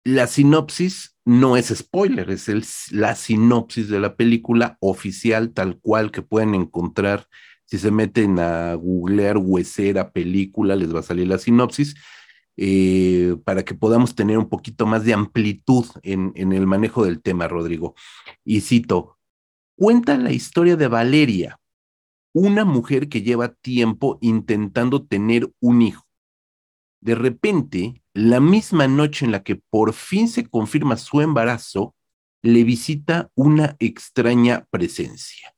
la 0.05 0.27
sinopsis 0.27 1.17
no 1.25 1.57
es 1.57 1.69
spoiler, 1.69 2.31
es 2.31 2.49
el, 2.49 2.65
la 2.93 3.15
sinopsis 3.15 3.89
de 3.89 4.01
la 4.01 4.17
película 4.17 4.79
oficial 4.81 5.53
tal 5.53 5.79
cual 5.81 6.11
que 6.11 6.23
pueden 6.23 6.55
encontrar. 6.55 7.27
Si 7.65 7.79
se 7.79 7.91
meten 7.91 8.39
a 8.39 8.75
googlear 8.75 9.37
huesera 9.37 10.13
película, 10.13 10.77
les 10.77 10.95
va 10.95 11.01
a 11.01 11.03
salir 11.03 11.27
la 11.27 11.39
sinopsis. 11.39 11.97
Eh, 12.59 13.37
para 13.45 13.65
que 13.65 13.75
podamos 13.75 14.15
tener 14.15 14.39
un 14.39 14.49
poquito 14.49 14.87
más 14.87 15.05
de 15.05 15.13
amplitud 15.13 15.85
en, 16.03 16.33
en 16.37 16.53
el 16.53 16.67
manejo 16.67 17.05
del 17.05 17.21
tema, 17.21 17.49
Rodrigo. 17.49 17.95
Y 18.45 18.63
cito, 18.63 19.19
cuenta 19.77 20.17
la 20.17 20.33
historia 20.33 20.77
de 20.77 20.89
Valeria, 20.89 21.61
una 22.33 22.65
mujer 22.65 23.09
que 23.09 23.23
lleva 23.23 23.55
tiempo 23.55 24.19
intentando 24.23 25.05
tener 25.05 25.53
un 25.61 25.83
hijo. 25.83 26.07
De 27.01 27.15
repente, 27.15 28.03
la 28.15 28.41
misma 28.41 28.89
noche 28.89 29.27
en 29.27 29.33
la 29.33 29.43
que 29.43 29.57
por 29.57 29.93
fin 29.93 30.29
se 30.29 30.47
confirma 30.49 30.97
su 30.97 31.21
embarazo, 31.21 31.95
le 32.43 32.65
visita 32.65 33.31
una 33.35 33.77
extraña 33.79 34.67
presencia. 34.71 35.55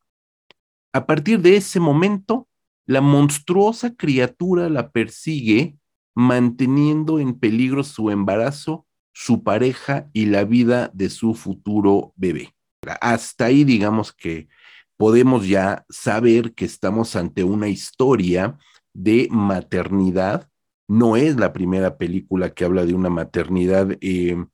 A 0.93 1.07
partir 1.07 1.41
de 1.41 1.57
ese 1.57 1.81
momento, 1.81 2.49
la 2.87 3.01
monstruosa 3.01 3.95
criatura 3.95 4.69
la 4.69 4.91
persigue, 4.91 5.78
manteniendo 6.19 7.21
en 7.21 7.39
peligro 7.39 7.85
su 7.85 8.11
embarazo, 8.11 8.89
su 9.13 9.45
pareja 9.45 10.11
y 10.13 10.27
la 10.27 10.43
vida 10.43 10.91
de 10.93 11.11
su 11.11 11.33
futuro 11.35 12.13
bebé. 12.17 12.57
Hasta 13.01 13.45
ahí 13.45 13.63
digamos 13.63 14.13
que 14.13 14.49
podemos 14.97 15.47
ya 15.47 15.87
saber 15.89 16.55
que 16.55 16.65
estamos 16.65 17.15
ante 17.15 17.45
una 17.45 17.69
historia 17.69 18.59
de 18.93 19.29
maternidad 19.31 20.49
no 20.89 21.17
es 21.17 21.37
la 21.37 21.53
primera 21.53 21.99
película 21.99 22.51
que 22.51 22.65
habla 22.65 22.85
de 22.85 22.95
una 22.95 23.11
maternidad 23.11 23.97
eh, 24.01 24.45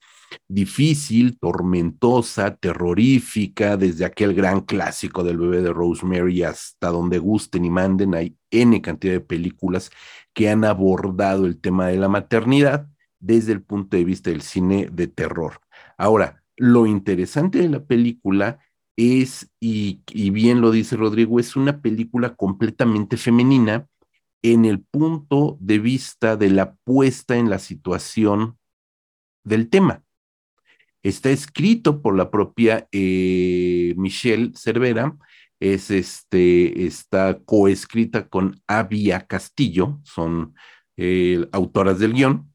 difícil, 0.48 1.38
tormentosa, 1.38 2.56
terrorífica, 2.56 3.76
desde 3.76 4.04
aquel 4.04 4.34
gran 4.34 4.60
clásico 4.62 5.24
del 5.24 5.38
bebé 5.38 5.62
de 5.62 5.72
Rosemary 5.72 6.42
hasta 6.42 6.88
donde 6.88 7.18
gusten 7.18 7.64
y 7.64 7.70
manden. 7.70 8.14
Hay 8.14 8.36
N 8.50 8.80
cantidad 8.82 9.14
de 9.14 9.20
películas 9.20 9.90
que 10.32 10.50
han 10.50 10.64
abordado 10.64 11.46
el 11.46 11.60
tema 11.60 11.88
de 11.88 11.96
la 11.96 12.08
maternidad 12.08 12.88
desde 13.20 13.52
el 13.52 13.62
punto 13.62 13.96
de 13.96 14.04
vista 14.04 14.30
del 14.30 14.42
cine 14.42 14.88
de 14.92 15.06
terror. 15.06 15.60
Ahora, 15.96 16.42
lo 16.56 16.86
interesante 16.86 17.58
de 17.58 17.68
la 17.68 17.84
película 17.84 18.60
es, 18.96 19.50
y, 19.60 20.02
bien 20.30 20.60
lo 20.60 20.70
dice 20.70 20.96
Rodrigo, 20.96 21.40
es 21.40 21.56
una 21.56 21.80
película 21.80 22.36
completamente 22.36 23.16
femenina 23.16 23.88
en 24.42 24.64
el 24.64 24.80
punto 24.80 25.56
de 25.60 25.78
vista 25.78 26.36
de 26.36 26.50
la 26.50 26.74
puesta 26.74 27.36
en 27.36 27.50
la 27.50 27.58
situación 27.58 28.58
del 29.42 29.68
tema. 29.68 30.03
Está 31.04 31.30
escrito 31.30 32.00
por 32.00 32.16
la 32.16 32.30
propia 32.30 32.88
eh, 32.90 33.92
Michelle 33.98 34.52
Cervera, 34.56 35.16
es 35.60 35.90
este, 35.90 36.86
está 36.86 37.38
coescrita 37.44 38.26
con 38.28 38.60
Avia 38.66 39.26
Castillo, 39.26 40.00
son 40.02 40.54
eh, 40.96 41.46
autoras 41.52 41.98
del 41.98 42.14
guion. 42.14 42.50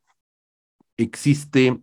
Existe 0.98 1.80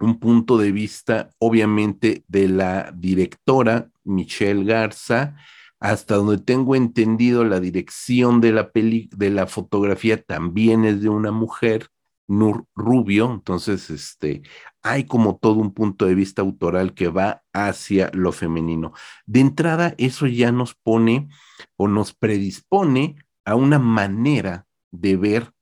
un 0.00 0.18
punto 0.20 0.58
de 0.58 0.70
vista, 0.70 1.30
obviamente, 1.38 2.24
de 2.28 2.48
la 2.48 2.92
directora 2.94 3.90
Michelle 4.04 4.64
Garza, 4.64 5.36
hasta 5.78 6.16
donde 6.16 6.36
tengo 6.36 6.76
entendido, 6.76 7.42
la 7.44 7.58
dirección 7.58 8.42
de 8.42 8.52
la, 8.52 8.70
peli 8.70 9.08
de 9.16 9.30
la 9.30 9.46
fotografía 9.46 10.22
también 10.22 10.84
es 10.84 11.00
de 11.00 11.08
una 11.08 11.32
mujer, 11.32 11.88
Nur 12.30 12.66
Rubio, 12.76 13.30
entonces 13.32 13.90
este, 13.90 14.42
hay 14.82 15.04
como 15.04 15.36
todo 15.36 15.54
un 15.54 15.74
punto 15.74 16.06
de 16.06 16.14
vista 16.14 16.42
autoral 16.42 16.94
que 16.94 17.08
va 17.08 17.42
hacia 17.52 18.10
lo 18.14 18.30
femenino. 18.30 18.92
De 19.26 19.40
entrada, 19.40 19.94
eso 19.98 20.28
ya 20.28 20.52
nos 20.52 20.74
pone 20.74 21.28
o 21.76 21.88
nos 21.88 22.14
predispone 22.14 23.16
a 23.44 23.56
una 23.56 23.80
manera 23.80 24.66
de 24.92 25.16
ver 25.16 25.52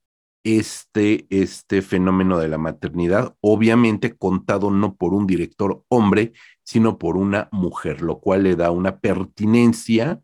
este, 0.44 1.26
este 1.30 1.80
fenómeno 1.80 2.38
de 2.38 2.48
la 2.48 2.58
maternidad, 2.58 3.34
obviamente 3.40 4.16
contado 4.16 4.70
no 4.70 4.94
por 4.96 5.14
un 5.14 5.26
director 5.26 5.84
hombre, 5.88 6.32
sino 6.64 6.98
por 6.98 7.16
una 7.16 7.48
mujer, 7.50 8.02
lo 8.02 8.20
cual 8.20 8.42
le 8.42 8.56
da 8.56 8.70
una 8.70 9.00
pertinencia 9.00 10.20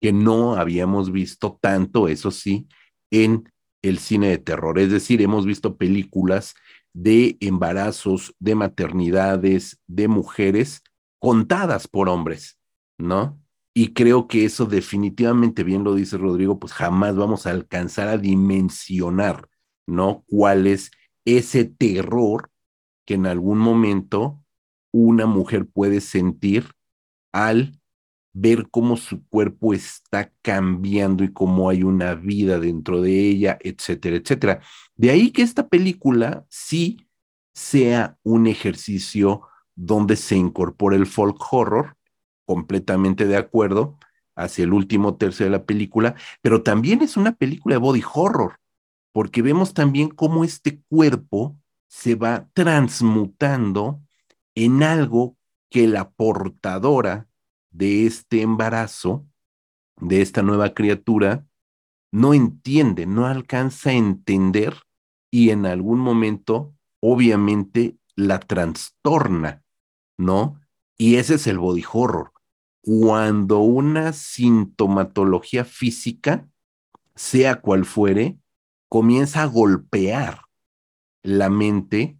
que 0.00 0.12
no 0.12 0.56
habíamos 0.56 1.12
visto 1.12 1.58
tanto, 1.60 2.08
eso 2.08 2.30
sí, 2.30 2.66
en 3.10 3.50
el 3.88 3.98
cine 3.98 4.28
de 4.28 4.38
terror. 4.38 4.78
Es 4.78 4.90
decir, 4.90 5.22
hemos 5.22 5.46
visto 5.46 5.76
películas 5.76 6.54
de 6.92 7.36
embarazos, 7.40 8.34
de 8.38 8.54
maternidades, 8.54 9.80
de 9.86 10.08
mujeres 10.08 10.82
contadas 11.18 11.88
por 11.88 12.08
hombres, 12.08 12.58
¿no? 12.98 13.40
Y 13.74 13.92
creo 13.92 14.26
que 14.26 14.46
eso 14.46 14.64
definitivamente, 14.64 15.62
bien 15.62 15.84
lo 15.84 15.94
dice 15.94 16.16
Rodrigo, 16.16 16.58
pues 16.58 16.72
jamás 16.72 17.14
vamos 17.14 17.46
a 17.46 17.50
alcanzar 17.50 18.08
a 18.08 18.16
dimensionar, 18.16 19.48
¿no? 19.86 20.24
¿Cuál 20.26 20.66
es 20.66 20.90
ese 21.26 21.64
terror 21.64 22.50
que 23.04 23.14
en 23.14 23.26
algún 23.26 23.58
momento 23.58 24.42
una 24.92 25.26
mujer 25.26 25.66
puede 25.66 26.00
sentir 26.00 26.70
al 27.32 27.78
ver 28.38 28.68
cómo 28.70 28.98
su 28.98 29.26
cuerpo 29.28 29.72
está 29.72 30.30
cambiando 30.42 31.24
y 31.24 31.32
cómo 31.32 31.70
hay 31.70 31.82
una 31.82 32.14
vida 32.14 32.58
dentro 32.58 33.00
de 33.00 33.18
ella, 33.18 33.56
etcétera, 33.62 34.16
etcétera. 34.16 34.60
De 34.94 35.08
ahí 35.10 35.30
que 35.30 35.40
esta 35.40 35.68
película 35.68 36.44
sí 36.50 37.08
sea 37.54 38.18
un 38.22 38.46
ejercicio 38.46 39.40
donde 39.74 40.16
se 40.16 40.36
incorpora 40.36 40.96
el 40.96 41.06
folk 41.06 41.38
horror, 41.50 41.96
completamente 42.44 43.26
de 43.26 43.38
acuerdo 43.38 43.98
hacia 44.34 44.64
el 44.64 44.74
último 44.74 45.16
tercio 45.16 45.46
de 45.46 45.52
la 45.52 45.64
película, 45.64 46.14
pero 46.42 46.62
también 46.62 47.00
es 47.00 47.16
una 47.16 47.32
película 47.32 47.76
de 47.76 47.80
body 47.80 48.02
horror, 48.14 48.60
porque 49.12 49.40
vemos 49.40 49.72
también 49.72 50.10
cómo 50.10 50.44
este 50.44 50.82
cuerpo 50.90 51.56
se 51.88 52.16
va 52.16 52.50
transmutando 52.52 54.02
en 54.54 54.82
algo 54.82 55.38
que 55.70 55.88
la 55.88 56.10
portadora 56.10 57.28
de 57.76 58.06
este 58.06 58.42
embarazo, 58.42 59.26
de 60.00 60.22
esta 60.22 60.42
nueva 60.42 60.74
criatura, 60.74 61.46
no 62.12 62.34
entiende, 62.34 63.06
no 63.06 63.26
alcanza 63.26 63.90
a 63.90 63.94
entender 63.94 64.74
y 65.30 65.50
en 65.50 65.66
algún 65.66 65.98
momento, 65.98 66.74
obviamente, 67.00 67.98
la 68.14 68.40
trastorna, 68.40 69.62
¿no? 70.16 70.60
Y 70.96 71.16
ese 71.16 71.34
es 71.34 71.46
el 71.46 71.58
body 71.58 71.84
horror 71.92 72.32
cuando 72.86 73.58
una 73.58 74.12
sintomatología 74.12 75.64
física, 75.64 76.48
sea 77.16 77.60
cual 77.60 77.84
fuere, 77.84 78.38
comienza 78.88 79.42
a 79.42 79.46
golpear 79.46 80.42
la 81.24 81.50
mente, 81.50 82.16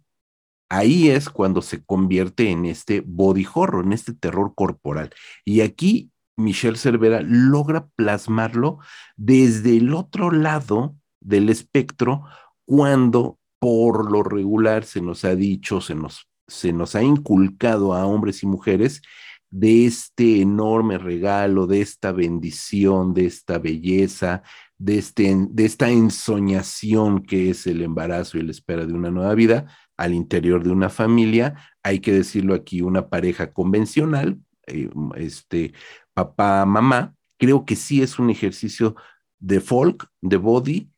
ahí 0.69 1.09
es 1.09 1.29
cuando 1.29 1.61
se 1.61 1.83
convierte 1.83 2.49
en 2.49 2.65
este 2.65 3.01
body 3.05 3.45
horror, 3.53 3.85
en 3.85 3.93
este 3.93 4.13
terror 4.13 4.53
corporal. 4.55 5.11
Y 5.45 5.61
aquí 5.61 6.11
Michelle 6.37 6.77
Cervera 6.77 7.21
logra 7.21 7.87
plasmarlo 7.95 8.79
desde 9.15 9.77
el 9.77 9.93
otro 9.93 10.31
lado 10.31 10.95
del 11.19 11.49
espectro 11.49 12.23
cuando 12.65 13.39
por 13.59 14.11
lo 14.11 14.23
regular 14.23 14.85
se 14.85 15.01
nos 15.01 15.25
ha 15.25 15.35
dicho, 15.35 15.81
se 15.81 15.95
nos, 15.95 16.29
se 16.47 16.73
nos 16.73 16.95
ha 16.95 17.01
inculcado 17.01 17.93
a 17.93 18.05
hombres 18.05 18.43
y 18.43 18.45
mujeres 18.45 19.01
de 19.49 19.85
este 19.85 20.41
enorme 20.41 20.97
regalo, 20.97 21.67
de 21.67 21.81
esta 21.81 22.11
bendición, 22.11 23.13
de 23.13 23.25
esta 23.25 23.57
belleza, 23.57 24.43
de, 24.77 24.97
este, 24.97 25.35
de 25.49 25.65
esta 25.65 25.89
ensoñación 25.89 27.23
que 27.23 27.49
es 27.49 27.67
el 27.67 27.81
embarazo 27.81 28.37
y 28.37 28.43
la 28.43 28.51
espera 28.51 28.85
de 28.85 28.93
una 28.93 29.11
nueva 29.11 29.33
vida 29.35 29.67
al 29.97 30.13
interior 30.13 30.63
de 30.63 30.71
una 30.71 30.89
familia. 30.89 31.55
Hay 31.83 31.99
que 31.99 32.11
decirlo 32.11 32.53
aquí, 32.53 32.81
una 32.81 33.09
pareja 33.09 33.51
convencional, 33.51 34.39
eh, 34.67 34.89
este, 35.15 35.73
papá, 36.13 36.65
mamá. 36.65 37.15
Creo 37.39 37.65
que 37.65 37.75
sí 37.75 38.01
es 38.01 38.19
un 38.19 38.29
ejercicio 38.29 38.95
de 39.39 39.59
folk, 39.59 40.07
de 40.21 40.37
body, 40.37 40.91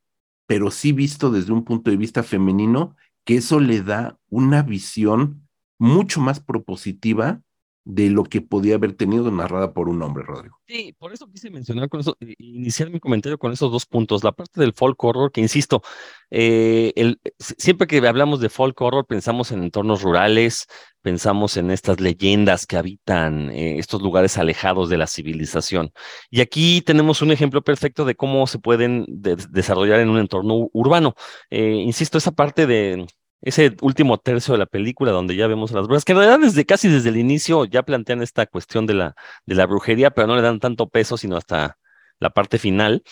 pero 0.47 0.71
sí 0.71 0.91
visto 0.91 1.31
desde 1.31 1.53
un 1.53 1.63
punto 1.63 1.91
de 1.91 1.97
vista 1.97 2.23
femenino, 2.23 2.95
que 3.25 3.37
eso 3.37 3.59
le 3.59 3.81
da 3.81 4.17
una 4.29 4.63
visión 4.63 5.47
mucho 5.77 6.19
más 6.19 6.39
propositiva 6.39 7.41
de 7.89 8.11
lo 8.11 8.23
que 8.23 8.39
podía 8.39 8.75
haber 8.75 8.93
tenido 8.93 9.31
narrada 9.31 9.73
por 9.73 9.89
un 9.89 9.99
hombre, 10.03 10.23
Rodrigo. 10.23 10.59
Sí, 10.67 10.95
por 10.99 11.11
eso 11.11 11.27
quise 11.27 11.49
mencionar 11.49 11.89
con 11.89 12.01
eso, 12.01 12.15
iniciar 12.37 12.91
mi 12.91 12.99
comentario 12.99 13.39
con 13.39 13.51
esos 13.51 13.71
dos 13.71 13.87
puntos. 13.87 14.23
La 14.23 14.31
parte 14.31 14.61
del 14.61 14.73
folk 14.73 15.03
horror, 15.03 15.31
que 15.31 15.41
insisto, 15.41 15.81
eh, 16.29 16.93
siempre 17.39 17.87
que 17.87 17.97
hablamos 18.07 18.41
de 18.41 18.49
folk 18.49 18.79
horror 18.79 19.07
pensamos 19.07 19.51
en 19.51 19.63
entornos 19.63 20.03
rurales, 20.03 20.67
pensamos 21.01 21.57
en 21.57 21.71
estas 21.71 21.99
leyendas 21.99 22.67
que 22.67 22.77
habitan 22.77 23.49
eh, 23.49 23.79
estos 23.79 24.03
lugares 24.03 24.37
alejados 24.37 24.87
de 24.89 24.97
la 24.97 25.07
civilización. 25.07 25.91
Y 26.29 26.41
aquí 26.41 26.83
tenemos 26.83 27.23
un 27.23 27.31
ejemplo 27.31 27.63
perfecto 27.63 28.05
de 28.05 28.13
cómo 28.13 28.45
se 28.45 28.59
pueden 28.59 29.05
desarrollar 29.07 29.99
en 29.99 30.09
un 30.09 30.19
entorno 30.19 30.69
urbano. 30.73 31.15
Eh, 31.49 31.81
insisto, 31.83 32.19
esa 32.19 32.33
parte 32.33 32.67
de 32.67 33.07
ese 33.41 33.75
último 33.81 34.17
tercio 34.17 34.53
de 34.53 34.57
la 34.57 34.65
película 34.65 35.11
donde 35.11 35.35
ya 35.35 35.47
vemos 35.47 35.71
las 35.71 35.87
brujas, 35.87 36.05
que 36.05 36.11
en 36.11 36.17
realidad 36.19 36.39
desde 36.39 36.65
casi 36.65 36.87
desde 36.87 37.09
el 37.09 37.17
inicio 37.17 37.65
ya 37.65 37.83
plantean 37.83 38.21
esta 38.21 38.45
cuestión 38.45 38.85
de 38.85 38.95
la, 38.95 39.15
de 39.45 39.55
la 39.55 39.65
brujería, 39.65 40.11
pero 40.11 40.27
no 40.27 40.35
le 40.35 40.41
dan 40.41 40.59
tanto 40.59 40.89
peso, 40.89 41.17
sino 41.17 41.37
hasta 41.37 41.77
la 42.19 42.29
parte 42.31 42.57
final. 42.57 43.03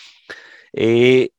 Eh, 0.72 1.30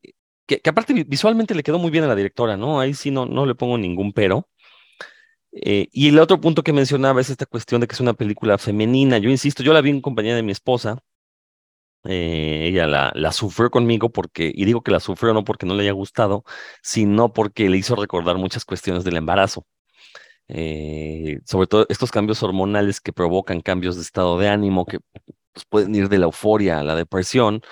que, 0.46 0.60
aparte 0.68 0.92
visualmente 1.06 1.54
le 1.54 1.62
quedó 1.62 1.78
muy 1.78 1.90
bien 1.90 2.04
a 2.04 2.08
la 2.08 2.16
directora, 2.16 2.56
¿no? 2.56 2.80
Ahí 2.80 2.94
sí 2.94 3.10
no, 3.10 3.26
no 3.26 3.46
le 3.46 3.54
pongo 3.54 3.78
ningún 3.78 4.12
pero. 4.12 4.48
Eh, 5.52 5.88
y 5.92 6.08
el 6.08 6.18
otro 6.18 6.40
punto 6.40 6.62
que 6.62 6.72
mencionaba 6.72 7.20
es 7.20 7.30
esta 7.30 7.46
cuestión 7.46 7.80
de 7.80 7.86
que 7.88 7.94
es 7.94 8.00
una 8.00 8.14
película 8.14 8.58
femenina. 8.58 9.18
Yo 9.18 9.30
insisto, 9.30 9.62
yo 9.62 9.72
la 9.72 9.80
vi 9.80 9.90
en 9.90 10.00
compañía 10.00 10.34
de 10.34 10.42
mi 10.42 10.52
esposa, 10.52 10.98
eh, 12.04 12.66
ella 12.68 12.86
la, 12.86 13.32
sufrió 13.32 13.70
conmigo 13.70 14.10
porque, 14.10 14.50
y 14.54 14.64
digo 14.64 14.82
que 14.82 14.90
la 14.90 15.00
sufrió 15.00 15.34
no 15.34 15.44
porque 15.44 15.66
no 15.66 15.74
le 15.74 15.82
haya 15.82 15.92
gustado, 15.92 16.44
sino 16.82 17.32
porque 17.32 17.68
le 17.68 17.76
hizo 17.78 17.96
recordar 17.96 18.36
muchas 18.36 18.64
cuestiones 18.64 19.04
del 19.04 19.16
embarazo. 19.16 19.66
Eh, 20.48 21.40
sobre 21.46 21.68
todo 21.68 21.86
estos 21.88 22.10
cambios 22.10 22.42
hormonales 22.42 23.00
que 23.00 23.12
provocan 23.12 23.60
cambios 23.60 23.96
de 23.96 24.02
estado 24.02 24.38
de 24.38 24.48
ánimo, 24.48 24.84
que 24.84 24.98
pues, 25.52 25.64
pueden 25.68 25.94
ir 25.94 26.08
de 26.08 26.18
la 26.18 26.26
euforia 26.26 26.80
a 26.80 26.84
la 26.84 26.96
depresión, 26.96 27.62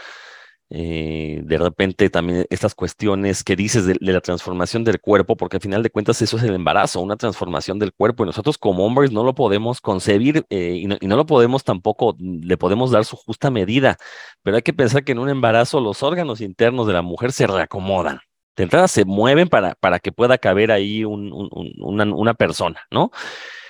eh, 0.71 1.41
de 1.45 1.57
repente 1.57 2.11
también 2.11 2.47
estas 2.51 2.75
cuestiones 2.75 3.43
que 3.43 3.57
dices 3.57 3.87
de, 3.87 3.97
la 4.01 4.21
transformación 4.21 4.85
del 4.85 5.01
cuerpo, 5.01 5.37
porque 5.37 5.57
al 5.57 5.63
final 5.63 5.83
de 5.83 5.91
cuentas 5.91 6.21
eso 6.21 6.37
es 6.37 6.43
el 6.43 6.55
embarazo, 6.55 7.01
una 7.01 7.17
transformación 7.17 7.79
del 7.79 7.93
cuerpo, 7.95 8.23
y 8.23 8.27
nosotros 8.27 8.59
como 8.59 8.85
hombres 8.85 9.11
no 9.11 9.25
lo 9.25 9.35
podemos 9.35 9.81
concebir 9.81 10.45
eh, 10.51 10.81
y, 10.83 10.87
no, 10.87 11.17
lo 11.17 11.27
podemos 11.27 11.65
tampoco, 11.65 12.17
le 12.19 12.57
podemos 12.59 12.91
dar 12.91 13.05
su 13.07 13.17
justa 13.17 13.51
medida, 13.51 13.97
pero 14.43 14.57
hay 14.57 14.63
que 14.63 14.75
pensar 14.75 15.05
que 15.05 15.13
en 15.13 15.21
un 15.21 15.31
embarazo 15.31 15.81
los 15.81 16.03
órganos 16.03 16.41
internos 16.41 16.87
de 16.87 16.93
la 16.93 17.03
mujer 17.03 17.33
se 17.33 17.47
reacomodan. 17.47 18.21
De 18.57 18.65
entrada 18.65 18.89
se 18.89 19.05
mueven 19.05 19.49
para, 19.49 19.77
para 19.77 20.01
que 20.01 20.11
pueda 20.11 20.37
caber 20.37 20.73
ahí 20.73 21.05
una 21.05 22.35
persona, 22.35 22.81
¿no? 22.91 23.13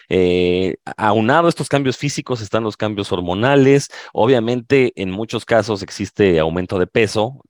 Eh, 0.09 0.77
aunado 0.97 1.47
a 1.47 1.51
estos 1.51 1.69
cambios 1.69 1.97
físicos 1.97 2.41
están 2.41 2.65
los 2.65 2.77
cambios 2.77 3.13
hormonales. 3.13 3.89
Obviamente, 4.13 4.93
en 4.97 5.11
muchos 5.11 5.45
casos 5.45 5.83
existe 5.83 6.39
aumento 6.39 6.79
de 6.79 6.87
peso. 6.87 7.43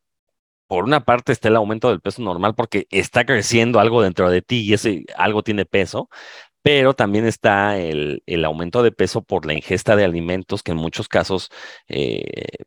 Por 0.66 0.84
una 0.84 1.04
parte 1.04 1.32
está 1.32 1.48
el 1.48 1.56
aumento 1.56 1.88
del 1.88 2.00
peso 2.00 2.20
normal 2.22 2.54
porque 2.54 2.86
está 2.90 3.24
creciendo 3.24 3.80
algo 3.80 4.02
dentro 4.02 4.30
de 4.30 4.42
ti 4.42 4.60
y 4.60 4.74
ese 4.74 5.06
algo 5.16 5.42
tiene 5.42 5.64
peso, 5.64 6.10
pero 6.62 6.94
también 6.94 7.26
está 7.26 7.78
el, 7.78 8.22
el, 8.26 8.44
aumento 8.44 8.82
de 8.82 8.92
peso 8.92 9.22
por 9.22 9.46
la 9.46 9.54
ingesta 9.54 9.96
de 9.96 10.04
alimentos 10.04 10.62
que 10.62 10.72
en 10.72 10.78
muchos 10.78 11.08
casos 11.08 11.50
eh, 11.88 12.24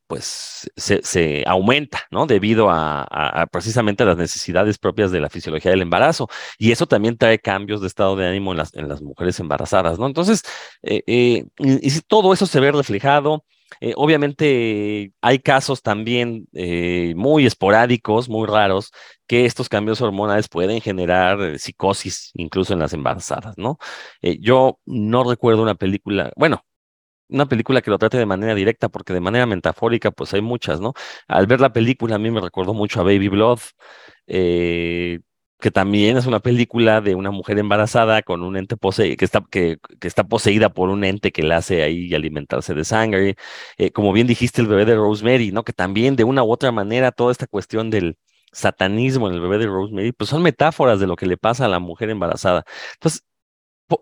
pues 0.08 0.70
se, 0.76 1.44
aumenta, 1.46 2.08
¿no? 2.12 2.26
Debido 2.26 2.70
a, 2.70 3.04
a, 3.04 3.46
precisamente 3.48 4.04
a 4.04 4.06
las 4.06 4.18
necesidades 4.18 4.78
propias 4.78 5.12
de 5.12 5.22
la 5.22 5.30
fisiología 5.30 5.72
del 5.72 5.82
embarazo. 5.82 6.30
Y 6.58 6.72
eso 6.72 6.88
también 6.88 7.18
trae 7.18 7.40
cambios 7.40 7.82
de 7.82 7.88
estado 7.88 8.16
de 8.16 8.28
ánimo 8.28 8.52
en 8.52 8.58
las, 8.58 8.74
en 8.76 8.88
las 8.88 9.02
mujeres 9.02 9.40
embarazadas, 9.40 10.00
¿no? 10.00 10.08
Entonces, 10.08 10.44
eh, 10.84 11.04
eh, 11.08 11.46
y, 11.60 11.88
y 11.88 12.02
todo 12.02 12.34
eso 12.34 12.46
se 12.46 12.60
ve 12.60 12.72
reflejado 12.72 13.46
eh, 13.80 13.94
obviamente 13.96 15.14
hay 15.22 15.40
casos 15.40 15.82
también 15.82 16.48
eh, 16.54 17.14
muy 17.16 17.46
esporádicos, 17.46 18.30
muy 18.30 18.48
raros, 18.48 18.92
que 19.28 19.46
estos 19.46 19.70
cambios 19.70 20.02
hormonales 20.02 20.50
pueden 20.50 20.82
generar 20.82 21.42
eh, 21.42 21.60
psicosis 21.60 22.32
incluso 22.34 22.74
en 22.74 22.80
las 22.80 22.94
embarazadas, 22.94 23.58
¿no? 23.58 23.78
yo 24.40 24.80
no 24.86 25.24
recuerdo 25.24 25.62
una 25.64 25.76
película, 25.76 26.32
bueno, 26.36 26.66
una 27.30 27.46
película 27.48 27.82
que 27.82 27.92
lo 27.92 27.98
trate 27.98 28.18
de 28.18 28.26
manera 28.26 28.56
directa, 28.56 28.90
porque 28.90 29.14
de 29.14 29.22
manera 29.22 29.46
metafórica, 29.46 30.12
pues 30.12 30.34
hay 30.34 30.42
muchas, 30.42 30.82
¿no? 30.82 30.94
Al 31.28 31.48
ver 31.48 31.62
la 31.62 31.74
película, 31.74 32.16
a 32.16 32.20
mí 32.20 32.30
me 32.32 32.42
recordó 32.42 32.74
mucho 32.74 33.00
a 33.02 33.04
Baby 33.04 33.30
Blood. 33.30 33.60
Que 35.62 35.72
también 35.72 36.18
es 36.18 36.26
una 36.26 36.42
película 36.42 37.02
de 37.02 37.16
una 37.16 37.32
mujer 37.32 37.60
embarazada 37.60 38.22
con 38.24 38.44
un 38.44 38.58
ente 38.58 38.78
pose 38.78 39.16
que 39.18 39.26
está, 39.26 39.44
que, 39.50 39.80
está 40.02 40.26
poseída 40.26 40.70
por 40.70 40.90
un 40.90 41.04
ente 41.06 41.32
que 41.32 41.44
la 41.44 41.58
hace 41.58 41.84
ahí 41.84 42.14
alimentarse 42.14 42.74
de 42.74 42.84
sangre. 42.86 43.36
Eh, 43.78 43.92
como 43.92 44.14
bien 44.14 44.28
dijiste, 44.28 44.62
el 44.62 44.68
bebé 44.68 44.86
de 44.86 44.96
Rosemary, 44.96 45.52
¿no? 45.52 45.64
Que 45.64 45.74
también 45.74 46.16
de 46.18 46.24
una 46.26 46.44
u 46.44 46.52
otra 46.52 46.72
manera 46.72 47.12
toda 47.12 47.32
esta 47.32 47.48
cuestión 47.48 47.90
del 47.90 48.18
satanismo 48.52 49.28
en 49.30 49.36
el 49.36 49.42
bebé 49.42 49.58
de 49.60 49.68
Rosemary, 49.68 50.12
pues 50.12 50.30
son 50.30 50.42
metáforas 50.44 51.00
de 51.00 51.08
lo 51.08 51.16
que 51.16 51.26
le 51.26 51.38
pasa 51.38 51.66
a 51.66 51.70
la 51.70 51.80
mujer 51.80 52.10
embarazada. 52.10 52.66
Entonces, 52.96 53.24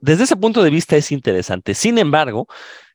desde 0.01 0.23
ese 0.25 0.35
punto 0.37 0.63
de 0.63 0.69
vista 0.71 0.95
es 0.97 1.11
interesante. 1.11 1.73
Sin 1.75 1.97
embargo, 1.97 2.47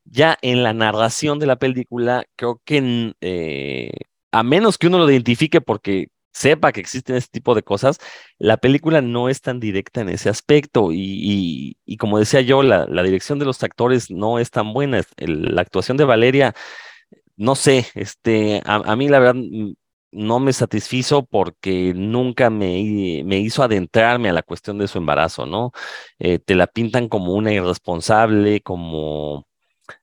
ya 0.04 0.38
en 0.42 0.62
la 0.62 0.72
narración 0.74 1.38
de 1.38 1.46
la 1.46 1.56
película, 1.56 2.24
creo 2.36 2.60
que 2.64 3.14
eh, 3.20 3.92
a 4.32 4.42
menos 4.42 4.78
que 4.78 4.88
uno 4.88 4.98
lo 4.98 5.10
identifique 5.10 5.60
porque 5.60 6.08
sepa 6.34 6.72
que 6.72 6.80
existen 6.80 7.16
este 7.16 7.32
tipo 7.32 7.54
de 7.54 7.62
cosas, 7.62 7.98
la 8.38 8.58
película 8.58 9.00
no 9.00 9.28
es 9.28 9.40
tan 9.40 9.60
directa 9.60 10.00
en 10.02 10.10
ese 10.10 10.28
aspecto. 10.28 10.90
Y, 10.92 11.76
como 11.98 12.18
decía 12.18 12.40
yo, 12.42 12.62
la, 12.62 12.86
dirección 13.02 13.38
de 13.38 13.46
los 13.46 13.62
actores 13.62 14.10
no 14.10 14.38
es 14.38 14.50
tan 14.50 14.72
buena. 14.74 15.02
la 15.18 15.62
actuación 15.62 15.96
de 15.96 16.04
Valeria, 16.04 16.54
no 17.36 17.54
sé, 17.54 17.86
este, 17.94 18.62
a, 18.66 18.96
mí 18.96 19.08
la 19.08 19.18
verdad 19.20 19.36
no 20.12 20.38
me 20.40 20.52
satisfizo 20.52 21.24
porque 21.26 21.92
nunca 21.94 22.50
me, 22.50 23.22
me, 23.24 23.38
hizo 23.38 23.62
adentrarme 23.62 24.30
a 24.30 24.32
la 24.32 24.42
cuestión 24.42 24.78
de 24.78 24.88
su 24.88 24.98
embarazo, 24.98 25.46
¿no? 25.46 25.72
Eh, 26.18 26.38
te 26.38 26.54
la 26.54 26.66
pintan 26.68 27.08
como 27.08 27.34
una 27.34 27.52
irresponsable, 27.52 28.60
como 28.62 29.46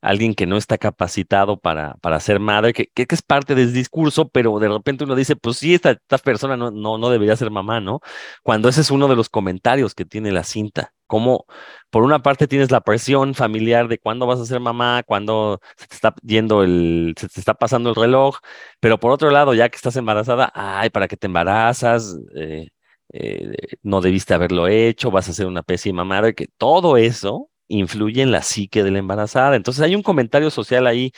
alguien 0.02 0.36
que 0.36 0.46
no 0.46 0.58
está 0.58 0.78
capacitado 0.78 1.60
para, 1.60 1.96
para 2.02 2.20
ser 2.20 2.39
madre, 2.39 2.74
que, 2.74 2.88
que, 2.88 3.06
es 3.10 3.22
parte 3.22 3.56
del 3.56 3.74
discurso, 3.74 4.30
pero 4.30 4.60
de 4.60 4.70
repente 4.70 5.04
uno 5.04 5.15
dice, 5.15 5.36
pues 5.36 5.58
sí, 5.58 5.74
esta, 5.74 5.91
esta 5.91 6.17
persona 6.20 6.58
no, 6.58 6.72
no, 6.72 6.98
no 6.98 7.10
debería 7.10 7.36
ser 7.36 7.52
mamá, 7.52 7.80
¿no? 7.80 8.00
Cuando 8.44 8.70
ese 8.70 8.82
es 8.82 8.91
uno 8.91 9.08
de 9.08 9.15
los 9.15 9.30
comentarios 9.30 9.96
que 9.96 10.06
tiene 10.06 10.32
la 10.32 10.44
cinta. 10.44 10.94
Como 11.08 11.46
por 11.89 12.04
una 12.04 12.24
parte 12.24 12.48
tienes 12.48 12.72
la 12.72 12.82
presión 12.82 13.36
familiar 13.36 13.88
de 13.89 14.00
cuándo 14.00 14.26
vas 14.28 14.39
a 14.39 14.46
ser 14.46 14.62
mamá, 14.62 15.04
cuándo 15.04 15.60
se 15.76 15.88
te 15.88 15.96
está 15.96 16.15
yendo 16.24 16.63
el, 16.63 17.13
se 17.17 17.28
te 17.28 17.39
está 17.39 17.54
pasando 17.54 17.89
el 17.89 17.96
reloj, 17.96 18.38
pero 18.80 19.00
por 19.00 19.12
otro 19.12 19.30
lado, 19.30 19.54
ya 19.54 19.67
que 19.70 19.76
estás 19.76 19.96
embarazada, 19.98 20.52
ay, 20.56 20.89
¿para 20.89 21.08
qué 21.08 21.17
te 21.17 21.28
embarazas? 21.28 22.17
Eh, 22.36 22.70
eh, 23.13 23.52
no 23.84 24.02
debiste 24.02 24.34
haberlo 24.34 24.67
hecho, 24.67 25.12
vas 25.12 25.28
a 25.30 25.34
ser 25.34 25.48
una 25.48 25.63
pésima 25.63 26.06
madre, 26.06 26.34
que 26.34 26.48
todo 26.58 26.98
eso 26.98 27.51
influye 27.72 28.22
en 28.22 28.32
la 28.32 28.42
psique 28.42 28.84
de 28.84 28.92
la 28.92 29.00
embarazada. 29.00 29.56
Entonces 29.56 29.84
hay 29.84 29.96
un 29.96 30.04
comentario 30.04 30.50
social 30.50 30.88
ahí 30.88 31.12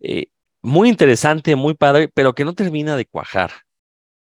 eh, 0.00 0.26
muy 0.62 0.88
interesante, 0.88 1.56
muy 1.56 1.74
padre, 1.74 2.08
pero 2.08 2.34
que 2.34 2.44
no 2.44 2.54
termina 2.54 2.96
de 2.96 3.06
cuajar. 3.06 3.50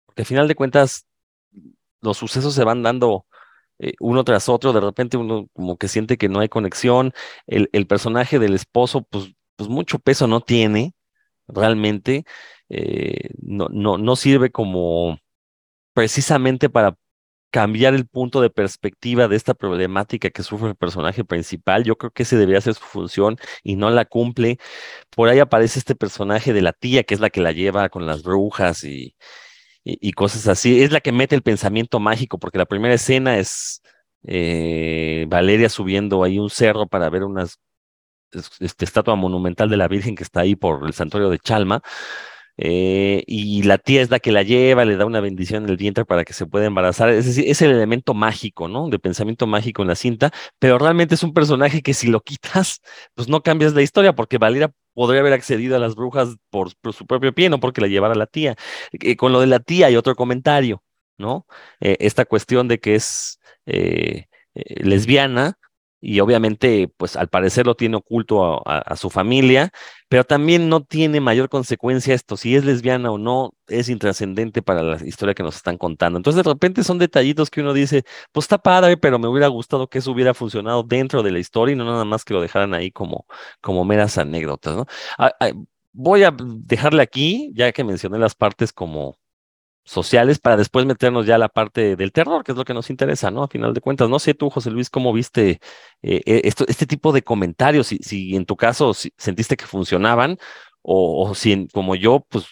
Porque 0.06 0.22
al 0.22 0.26
final 0.26 0.48
de 0.48 0.54
cuentas, 0.54 1.06
los 2.00 2.18
sucesos 2.18 2.54
se 2.54 2.64
van 2.64 2.82
dando 2.82 3.26
eh, 3.78 3.94
uno 4.00 4.24
tras 4.24 4.48
otro, 4.48 4.72
de 4.72 4.80
repente 4.80 5.16
uno 5.16 5.48
como 5.52 5.76
que 5.78 5.88
siente 5.88 6.16
que 6.18 6.28
no 6.28 6.40
hay 6.40 6.48
conexión, 6.48 7.12
el, 7.46 7.86
personaje 7.86 8.38
del 8.38 8.54
esposo, 8.54 9.02
pues, 9.02 9.32
pues 9.56 9.68
mucho 9.68 9.98
peso 9.98 10.26
no 10.26 10.40
tiene 10.40 10.94
realmente, 11.48 12.24
eh, 12.68 13.30
no, 13.42 13.68
no, 13.70 13.98
no 13.98 14.16
sirve 14.16 14.50
como 14.50 15.18
precisamente 15.94 16.70
para 16.70 16.96
cambiar 17.54 17.94
el 17.94 18.08
punto 18.08 18.40
de 18.40 18.50
perspectiva 18.50 19.28
de 19.28 19.36
esta 19.36 19.54
problemática 19.54 20.28
que 20.30 20.42
sufre 20.42 20.70
el 20.70 20.74
personaje 20.74 21.24
principal. 21.24 21.84
Yo 21.84 21.96
creo 21.96 22.10
que 22.10 22.24
ese 22.24 22.36
debería 22.36 22.60
ser 22.60 22.74
su 22.74 22.82
función 22.82 23.36
y 23.62 23.76
no 23.76 23.90
la 23.90 24.04
cumple. 24.06 24.58
Por 25.10 25.28
ahí 25.28 25.38
aparece 25.38 25.78
este 25.78 25.94
personaje 25.94 26.52
de 26.52 26.62
la 26.62 26.72
tía, 26.72 27.04
que 27.04 27.14
es 27.14 27.20
la 27.20 27.30
que 27.30 27.40
la 27.40 27.52
lleva 27.52 27.88
con 27.90 28.06
las 28.06 28.24
brujas 28.24 28.82
y, 28.82 29.14
cosas 30.16 30.48
así. 30.48 30.82
Es 30.82 30.90
la 30.90 31.00
que 31.00 31.12
mete 31.12 31.36
el 31.36 31.42
pensamiento 31.42 32.00
mágico, 32.00 32.38
porque 32.40 32.58
la 32.58 32.66
primera 32.66 32.94
escena 32.94 33.38
es 33.38 33.82
eh, 34.24 35.26
Valeria 35.28 35.68
subiendo 35.68 36.24
ahí 36.24 36.40
un 36.40 36.50
cerro 36.50 36.88
para 36.88 37.08
ver 37.08 37.22
una 37.22 37.46
este, 38.32 38.84
estatua 38.84 39.14
monumental 39.14 39.70
de 39.70 39.76
la 39.76 39.86
Virgen 39.86 40.16
que 40.16 40.24
está 40.24 40.40
ahí 40.40 40.56
por 40.56 40.84
el 40.86 40.92
santuario 40.92 41.30
de 41.30 41.38
Chalma. 41.38 41.82
Eh, 42.56 43.24
y 43.26 43.62
la 43.64 43.78
tía 43.78 44.00
es 44.02 44.10
la 44.10 44.20
que 44.20 44.30
la 44.30 44.42
lleva, 44.42 44.84
le 44.84 44.96
da 44.96 45.06
una 45.06 45.20
bendición 45.20 45.64
en 45.64 45.70
el 45.70 45.76
vientre 45.76 46.04
para 46.04 46.24
que 46.24 46.32
se 46.32 46.46
pueda 46.46 46.66
embarazar. 46.66 47.08
Es 47.10 47.26
decir, 47.26 47.44
es 47.48 47.62
el 47.62 47.70
elemento 47.70 48.14
mágico, 48.14 48.68
¿no? 48.68 48.88
De 48.88 48.98
pensamiento 48.98 49.46
mágico 49.46 49.82
en 49.82 49.88
la 49.88 49.94
cinta, 49.96 50.30
pero 50.58 50.78
realmente 50.78 51.14
es 51.16 51.22
un 51.22 51.32
personaje 51.32 51.82
que 51.82 51.94
si 51.94 52.08
lo 52.08 52.20
quitas, 52.20 52.80
pues 53.14 53.28
no 53.28 53.42
cambias 53.42 53.74
la 53.74 53.82
historia, 53.82 54.14
porque 54.14 54.38
Valeria 54.38 54.72
podría 54.94 55.20
haber 55.20 55.32
accedido 55.32 55.76
a 55.76 55.78
las 55.80 55.94
brujas 55.96 56.36
por, 56.50 56.70
su 56.92 57.06
propio 57.06 57.34
pie, 57.34 57.48
no 57.50 57.60
porque 57.60 57.80
la 57.80 57.88
llevara 57.88 58.14
la 58.14 58.26
tía. 58.26 58.56
Eh, 58.92 59.16
con 59.16 59.32
lo 59.32 59.40
de 59.40 59.46
la 59.48 59.60
tía 59.60 59.86
hay 59.86 59.96
otro 59.96 60.14
comentario, 60.14 60.82
¿no? 61.18 61.46
Eh, 61.80 61.96
esta 62.00 62.24
cuestión 62.24 62.68
de 62.68 62.78
que 62.80 62.94
es 62.94 63.40
lesbiana, 64.54 65.58
y 66.04 66.20
obviamente, 66.20 66.88
pues 66.98 67.16
al 67.16 67.28
parecer 67.28 67.64
lo 67.64 67.76
tiene 67.76 67.96
oculto 67.96 68.62
a, 68.68 68.94
su 68.96 69.08
familia, 69.08 69.70
pero 70.08 70.22
también 70.24 70.68
no 70.68 70.84
tiene 70.84 71.18
mayor 71.18 71.48
consecuencia 71.48 72.14
esto, 72.14 72.36
si 72.36 72.54
es 72.54 72.64
lesbiana 72.64 73.10
o 73.10 73.16
no, 73.16 73.54
es 73.68 73.88
intrascendente 73.88 74.60
para 74.60 74.82
la 74.82 75.02
historia 75.06 75.34
que 75.34 75.42
nos 75.42 75.56
están 75.56 75.78
contando. 75.78 76.18
Entonces, 76.18 76.44
de 76.44 76.50
repente 76.50 76.84
son 76.84 76.98
detallitos 76.98 77.48
que 77.48 77.62
uno 77.62 77.72
dice, 77.72 78.04
pues 78.32 78.44
está 78.44 78.58
padre, 78.58 78.98
pero 78.98 79.18
me 79.18 79.28
hubiera 79.28 79.48
gustado 79.48 79.88
que 79.88 79.98
eso 79.98 80.12
hubiera 80.12 80.34
funcionado 80.34 80.82
dentro 80.82 81.22
de 81.22 81.32
la 81.32 81.38
historia 81.38 81.72
y 81.72 81.76
no 81.76 81.86
nada 81.86 82.04
más 82.04 82.22
que 82.24 82.34
lo 82.34 82.42
dejaran 82.42 82.74
ahí 82.74 82.90
como, 82.90 83.26
como 83.62 83.84
meras 83.86 84.18
anécdotas. 84.18 84.86
Ah, 85.18 85.32
ah, 85.40 85.52
voy 85.92 86.22
a 86.24 86.34
dejarle 86.38 87.02
aquí, 87.02 87.50
ya 87.54 87.72
que 87.72 87.82
mencioné 87.82 88.18
las 88.18 88.34
partes 88.34 88.72
como 88.74 89.16
sociales 89.84 90.38
para 90.38 90.56
después 90.56 90.86
meternos 90.86 91.26
ya 91.26 91.34
a 91.36 91.38
la 91.38 91.48
parte 91.48 91.96
del 91.96 92.12
terror, 92.12 92.42
que 92.42 92.52
es 92.52 92.58
lo 92.58 92.64
que 92.64 92.74
nos 92.74 92.90
interesa, 92.90 93.30
¿no? 93.30 93.44
A 93.44 93.48
final 93.48 93.74
de 93.74 93.80
cuentas, 93.80 94.08
no 94.08 94.18
sé 94.18 94.34
tú, 94.34 94.50
José 94.50 94.70
Luis, 94.70 94.90
cómo 94.90 95.12
viste 95.12 95.60
eh, 96.02 96.22
eh, 96.24 96.40
esto, 96.44 96.64
este 96.68 96.86
tipo 96.86 97.12
de 97.12 97.22
comentarios, 97.22 97.88
si, 97.88 97.98
si 97.98 98.34
en 98.34 98.46
tu 98.46 98.56
caso 98.56 98.92
sentiste 98.94 99.56
que 99.56 99.66
funcionaban 99.66 100.38
o, 100.82 101.34
si 101.34 101.68
como 101.72 101.96
yo, 101.96 102.26
pues, 102.28 102.46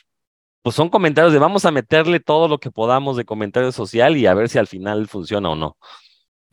pues 0.63 0.77
son 0.77 0.91
comentarios 0.91 1.33
de 1.33 1.39
vamos 1.39 1.65
a 1.65 1.71
meterle 1.71 2.21
todo 2.21 2.49
lo 2.49 2.59
que 2.59 2.71
podamos 2.71 3.17
de 3.17 3.25
comentario 3.25 3.73
social 3.73 4.17
y 4.17 4.27
a 4.27 4.35
ver 4.35 4.49
si 4.49 4.59
al 4.59 4.67
final 4.67 5.09
funciona 5.09 5.51
o 5.51 5.57
no. 5.57 5.77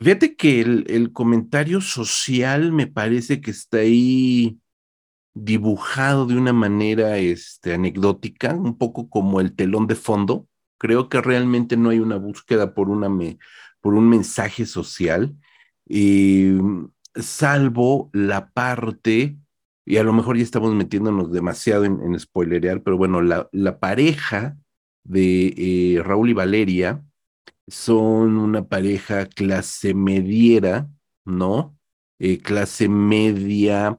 Fíjate 0.00 0.34
que 0.34 0.62
el, 0.62 0.86
el 0.88 1.12
comentario 1.12 1.82
social 1.82 2.72
me 2.72 2.86
parece 2.86 3.40
que 3.42 3.50
está 3.50 3.78
ahí 3.78 4.58
dibujado 5.34 6.26
de 6.26 6.36
una 6.36 6.52
manera 6.54 7.18
este, 7.18 7.74
anecdótica, 7.74 8.54
un 8.54 8.78
poco 8.78 9.08
como 9.10 9.40
el 9.40 9.54
telón 9.54 9.86
de 9.86 9.94
fondo 9.94 10.46
Creo 10.80 11.10
que 11.10 11.20
realmente 11.20 11.76
no 11.76 11.90
hay 11.90 12.00
una 12.00 12.16
búsqueda 12.16 12.72
por, 12.72 12.88
una 12.88 13.10
por 13.82 13.92
un 13.92 14.08
mensaje 14.08 14.64
social, 14.64 15.36
eh, 15.90 16.58
salvo 17.14 18.08
la 18.14 18.50
parte, 18.50 19.36
y 19.84 19.98
a 19.98 20.02
lo 20.02 20.14
mejor 20.14 20.38
ya 20.38 20.42
estamos 20.42 20.74
metiéndonos 20.74 21.30
demasiado 21.30 21.84
en, 21.84 22.18
spoilerear, 22.18 22.82
pero 22.82 22.96
bueno, 22.96 23.20
la, 23.20 23.50
la 23.52 23.78
pareja 23.78 24.56
de 25.04 25.52
eh, 25.58 26.02
Raúl 26.02 26.30
y 26.30 26.32
Valeria 26.32 27.04
son 27.66 28.38
una 28.38 28.66
pareja 28.66 29.26
clase 29.26 29.92
mediera, 29.92 30.88
¿no? 31.26 31.76
Eh, 32.18 32.38
clase 32.38 32.88
media 32.88 33.98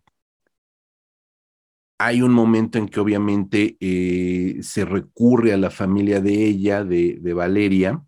hay 2.06 2.22
un 2.22 2.34
momento 2.34 2.78
en 2.80 2.88
que 2.88 3.00
obviamente 3.00 3.78
eh, 3.80 4.58
se 4.64 4.86
recurre 4.86 5.54
a 5.54 5.58
la 5.58 5.70
familia 5.70 6.20
de 6.20 6.46
ella, 6.46 6.84
de, 6.84 7.34
Valeria, 7.34 8.04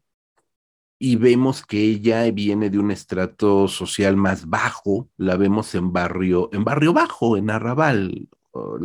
y 0.99 1.15
vemos 1.17 1.65
que 1.65 1.79
ella 1.83 2.29
viene 2.31 2.69
de 2.69 2.79
un 2.79 2.91
estrato 2.91 3.67
social 3.67 4.17
más 4.17 4.47
bajo, 4.49 5.09
la 5.17 5.37
vemos 5.37 5.75
en 5.75 5.91
barrio, 5.93 6.49
en 6.53 6.63
barrio 6.63 6.93
bajo, 6.93 7.37
en 7.37 7.49
Arrabal, 7.49 8.29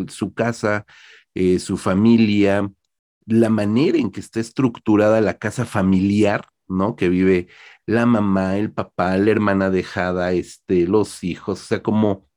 su 0.08 0.34
casa, 0.34 0.84
eh, 1.34 1.58
su 1.58 1.78
familia, 1.78 2.70
la 3.26 3.50
manera 3.50 3.98
en 3.98 4.10
que 4.10 4.20
está 4.20 4.40
estructurada 4.40 5.20
la 5.20 5.38
casa 5.38 5.64
familiar, 5.64 6.48
¿no? 6.66 6.96
Que 6.96 7.08
vive 7.08 7.48
la 7.86 8.04
mamá, 8.06 8.58
el 8.58 8.72
papá, 8.72 9.16
la 9.16 9.30
hermana 9.30 9.70
dejada, 9.70 10.32
este, 10.32 10.86
los 10.86 11.24
hijos, 11.24 11.62
o 11.62 11.64
sea, 11.64 11.82
como, 11.82 12.28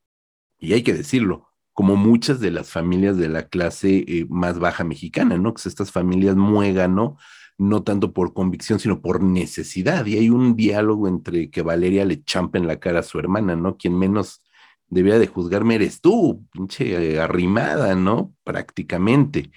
y 0.60 0.74
hay 0.74 0.84
que 0.84 0.94
decirlo, 0.94 1.51
como 1.74 1.96
muchas 1.96 2.40
de 2.40 2.52
las 2.52 2.70
familias 2.70 3.18
de 3.18 3.30
la 3.30 3.48
clase 3.48 4.04
eh, 4.08 4.26
más 4.30 4.60
baja 4.60 4.84
mexicana, 4.84 5.38
¿no? 5.38 5.54
Que 5.54 5.68
estas 5.68 5.92
familias 5.92 6.36
muégano, 6.36 7.18
no 7.58 7.84
tanto 7.84 8.14
por 8.14 8.34
convicción, 8.34 8.80
sino 8.80 9.02
por 9.02 9.24
necesidad. 9.24 10.06
Y 10.06 10.18
hay 10.18 10.30
un 10.30 10.56
diálogo 10.56 11.08
entre 11.08 11.50
que 11.50 11.62
Valeria 11.62 12.06
le 12.06 12.24
champa 12.24 12.58
en 12.58 12.68
la 12.68 12.80
cara 12.80 13.00
a 13.00 13.04
su 13.04 13.20
hermana, 13.20 13.56
¿no? 13.56 13.78
Quien 13.78 13.98
menos 13.98 14.42
debía 14.88 15.18
de 15.20 15.28
juzgarme 15.28 15.76
eres 15.76 16.02
tú, 16.02 16.46
pinche 16.52 17.20
arrimada, 17.20 17.96
¿no? 17.96 18.36
Prácticamente. 18.44 19.52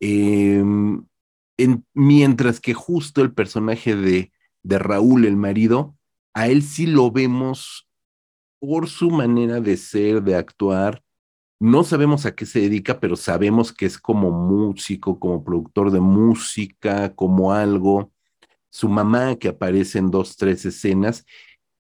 Em, 0.00 1.04
mientras 1.94 2.60
que 2.60 2.74
justo 2.74 3.22
el 3.22 3.32
personaje 3.32 3.94
de, 3.94 4.32
de 4.62 4.78
Raúl, 4.78 5.26
el 5.26 5.36
marido, 5.36 5.96
a 6.34 6.48
él 6.48 6.62
sí 6.62 6.86
lo 6.86 7.10
vemos 7.10 7.88
por 8.58 8.88
su 8.88 9.10
manera 9.10 9.60
de 9.60 9.76
ser, 9.76 10.22
de 10.22 10.36
actuar, 10.36 11.02
no 11.62 11.84
sabemos 11.84 12.26
a 12.26 12.34
qué 12.34 12.44
se 12.44 12.60
dedica, 12.60 12.98
pero 12.98 13.14
sabemos 13.14 13.72
que 13.72 13.86
es 13.86 13.96
como 13.96 14.32
músico, 14.32 15.20
como 15.20 15.44
productor 15.44 15.92
de 15.92 16.00
música, 16.00 17.14
como 17.14 17.52
algo. 17.52 18.12
su 18.70 18.88
mamá 18.88 19.36
que 19.36 19.48
aparece 19.48 19.98
en 19.98 20.10
dos, 20.10 20.36
tres 20.36 20.64
escenas, 20.64 21.24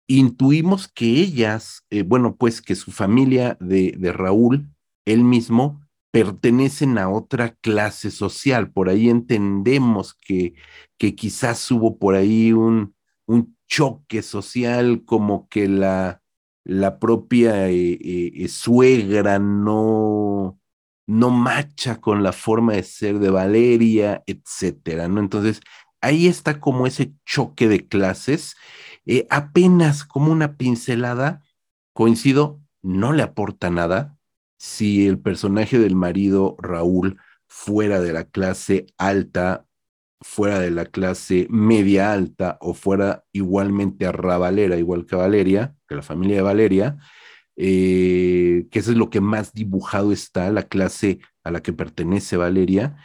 intuimos 0.09 0.88
que 0.88 1.07
ellas, 1.07 1.85
eh, 1.91 2.03
bueno, 2.03 2.37
pues 2.37 2.62
que 2.62 2.75
su 2.75 2.91
familia 2.93 3.57
de, 3.61 3.95
de 3.99 4.12
Raúl, 4.12 4.69
él 5.05 5.23
mismo, 5.25 5.81
pertenecen 6.11 6.99
a 6.99 7.11
otra 7.11 7.55
clase 7.61 8.11
social. 8.11 8.73
Por 8.73 8.88
ahí 8.88 9.09
entendemos 9.09 10.14
que, 10.14 10.55
que 10.99 11.14
quizás 11.14 11.71
hubo 11.71 11.99
por 11.99 12.17
ahí 12.17 12.53
un, 12.53 12.95
un 13.27 13.57
choque 13.69 14.23
social, 14.23 15.05
como 15.05 15.49
que 15.49 15.69
la, 15.69 16.17
la 16.68 16.98
propia 16.98 17.70
eh, 17.70 17.98
eh, 18.02 18.48
suegra 18.48 19.38
no, 19.38 20.61
no 21.07 21.31
macha 21.31 22.00
con 22.00 22.22
la 22.22 22.33
forma 22.33 22.74
de 22.74 22.83
ser 22.83 23.18
de 23.20 23.31
Valeria, 23.31 24.22
etcétera, 24.26 25.09
¿no? 25.09 25.20
Entonces, 25.20 25.62
ahí 26.02 26.26
está 26.28 26.61
como 26.61 26.87
ese 26.87 27.14
choque 27.24 27.68
de 27.68 27.88
clases, 27.88 28.54
eh, 29.07 29.26
apenas 29.31 30.04
como 30.04 30.31
una 30.31 30.57
pincelada, 30.59 31.42
coincido, 31.94 32.61
no 32.83 33.12
le 33.14 33.22
aporta 33.22 33.70
nada, 33.70 34.18
si 34.59 35.07
el 35.07 35.18
personaje 35.18 35.78
del 35.78 35.96
marido 35.96 36.57
Raúl 36.59 37.18
fuera 37.46 38.00
de 38.00 38.12
la 38.12 38.24
clase 38.24 38.87
alta, 38.98 39.66
fuera 40.20 40.59
de 40.61 40.70
la 40.70 40.85
clase 40.85 41.46
media 41.48 42.12
alta 42.12 42.59
o 42.61 42.74
fuera 42.74 43.24
igualmente 43.33 44.04
arrabalera, 44.04 44.76
igual 44.76 45.07
que 45.07 45.16
Valeria, 45.16 45.78
que 45.88 45.94
la 45.94 46.03
familia 46.03 46.37
de 46.37 46.42
Valeria, 46.42 46.98
eh, 47.57 48.66
que 48.70 48.79
eso 48.79 48.92
es 48.92 48.96
lo 48.96 49.11
que 49.11 49.20
más 49.20 49.53
dibujado 49.53 50.12
está, 50.12 50.51
la 50.53 50.64
clase 50.64 51.20
a 51.44 51.51
la 51.51 51.62
que 51.62 51.72
pertenece 51.72 52.37
Valeria, 52.37 52.96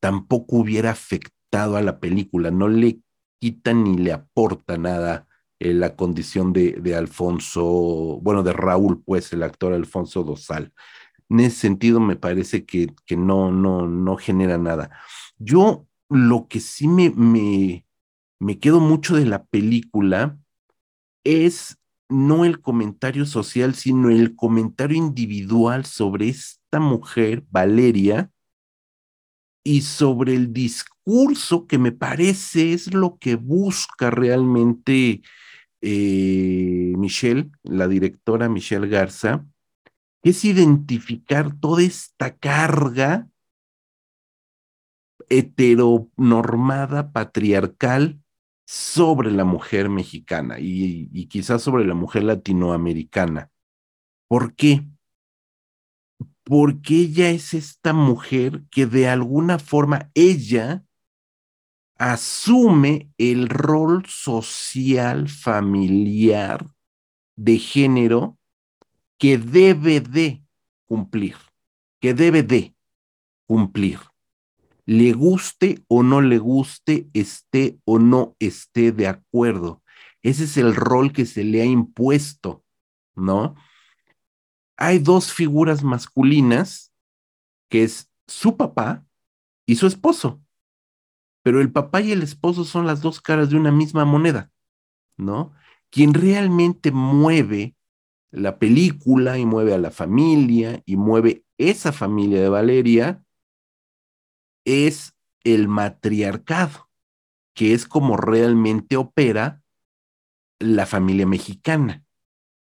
tampoco 0.00 0.56
hubiera 0.56 0.90
afectado 0.90 1.76
a 1.76 1.82
la 1.82 2.00
película, 2.00 2.50
no 2.50 2.68
le 2.68 3.00
quita 3.40 3.72
ni 3.72 3.96
le 3.98 4.12
aporta 4.12 4.78
nada 4.78 5.26
eh, 5.58 5.74
la 5.74 5.96
condición 5.96 6.52
de, 6.52 6.72
de 6.72 6.94
Alfonso, 6.94 8.18
bueno, 8.22 8.42
de 8.42 8.52
Raúl, 8.52 9.02
pues 9.04 9.32
el 9.32 9.42
actor 9.42 9.72
Alfonso 9.72 10.22
Dosal 10.24 10.72
en 11.30 11.40
ese 11.40 11.56
sentido 11.56 12.00
me 12.00 12.16
parece 12.16 12.66
que, 12.66 12.88
que 13.06 13.16
no, 13.16 13.52
no, 13.52 13.86
no 13.86 14.16
genera 14.16 14.58
nada. 14.58 14.90
Yo 15.38 15.86
lo 16.08 16.48
que 16.48 16.60
sí 16.60 16.88
me, 16.88 17.10
me, 17.10 17.86
me 18.40 18.58
quedo 18.58 18.80
mucho 18.80 19.14
de 19.14 19.26
la 19.26 19.44
película 19.44 20.38
es 21.24 21.78
no 22.10 22.44
el 22.44 22.60
comentario 22.60 23.24
social, 23.24 23.74
sino 23.74 24.10
el 24.10 24.36
comentario 24.36 24.96
individual 24.96 25.86
sobre 25.86 26.28
esta 26.28 26.80
mujer, 26.80 27.44
Valeria, 27.50 28.30
y 29.62 29.82
sobre 29.82 30.34
el 30.34 30.52
discurso 30.52 31.66
que 31.66 31.78
me 31.78 31.92
parece 31.92 32.72
es 32.72 32.92
lo 32.94 33.18
que 33.18 33.36
busca 33.36 34.10
realmente 34.10 35.22
eh, 35.82 36.94
Michelle, 36.96 37.50
la 37.62 37.88
directora 37.88 38.48
Michelle 38.48 38.88
Garza, 38.88 39.46
es 40.22 40.44
identificar 40.44 41.54
toda 41.58 41.82
esta 41.82 42.36
carga 42.36 43.28
heteronormada, 45.28 47.12
patriarcal, 47.12 48.20
sobre 48.70 49.32
la 49.32 49.44
mujer 49.44 49.88
mexicana 49.88 50.60
y, 50.60 51.08
y, 51.12 51.26
quizás 51.26 51.60
sobre 51.60 51.84
la 51.84 51.94
mujer 51.94 52.22
latinoamericana. 52.22 53.50
¿Por 54.28 54.54
qué? 54.54 54.86
Porque 56.44 56.94
ella 56.94 57.30
es 57.30 57.52
esta 57.52 57.92
mujer 57.92 58.62
que 58.70 58.86
de 58.86 59.08
alguna 59.08 59.58
forma 59.58 60.12
ella 60.14 60.84
asume 61.98 63.10
el 63.18 63.48
rol 63.48 64.04
social, 64.06 65.28
familiar, 65.28 66.64
de 67.34 67.58
género 67.58 68.38
que 69.18 69.36
debe 69.36 70.00
de 70.00 70.44
cumplir, 70.86 71.34
que 71.98 72.14
debe 72.14 72.44
de 72.44 72.76
cumplir. 73.46 74.09
Le 74.90 75.12
guste 75.12 75.84
o 75.86 76.02
no 76.02 76.20
le 76.20 76.38
guste, 76.38 77.08
esté 77.14 77.78
o 77.84 78.00
no 78.00 78.34
esté 78.40 78.90
de 78.90 79.06
acuerdo. 79.06 79.84
Ese 80.20 80.42
es 80.42 80.56
el 80.56 80.74
rol 80.74 81.12
que 81.12 81.26
se 81.26 81.44
le 81.44 81.62
ha 81.62 81.64
impuesto, 81.64 82.64
¿no? 83.14 83.54
Hay 84.76 84.98
dos 84.98 85.32
figuras 85.32 85.84
masculinas, 85.84 86.92
que 87.68 87.84
es 87.84 88.10
su 88.26 88.56
papá 88.56 89.06
y 89.64 89.76
su 89.76 89.86
esposo. 89.86 90.42
Pero 91.44 91.60
el 91.60 91.70
papá 91.70 92.00
y 92.00 92.10
el 92.10 92.24
esposo 92.24 92.64
son 92.64 92.84
las 92.84 93.00
dos 93.00 93.20
caras 93.20 93.48
de 93.48 93.56
una 93.56 93.70
misma 93.70 94.04
moneda, 94.04 94.50
¿no? 95.16 95.52
Quien 95.90 96.14
realmente 96.14 96.90
mueve 96.90 97.76
la 98.32 98.58
película 98.58 99.38
y 99.38 99.46
mueve 99.46 99.72
a 99.72 99.78
la 99.78 99.92
familia 99.92 100.82
y 100.84 100.96
mueve 100.96 101.44
esa 101.58 101.92
familia 101.92 102.40
de 102.42 102.48
Valeria 102.48 103.24
es 104.64 105.14
el 105.44 105.68
matriarcado, 105.68 106.88
que 107.54 107.74
es 107.74 107.86
como 107.86 108.16
realmente 108.16 108.96
opera 108.96 109.62
la 110.58 110.86
familia 110.86 111.26
mexicana, 111.26 112.04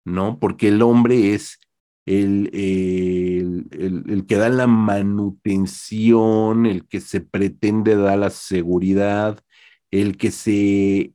¿no? 0.04 0.40
Porque 0.40 0.70
el 0.70 0.82
hombre 0.82 1.34
es 1.34 1.60
el, 2.06 2.50
el, 2.54 3.68
el, 4.08 4.26
que 4.28 4.36
da 4.36 4.50
la 4.50 4.68
manutención, 4.68 6.66
el 6.66 6.88
que 6.88 7.02
se 7.02 7.22
pretende 7.22 7.96
dar 7.96 8.20
la 8.20 8.30
seguridad, 8.30 9.40
el 9.92 10.18
que 10.18 10.32
se 10.32 11.14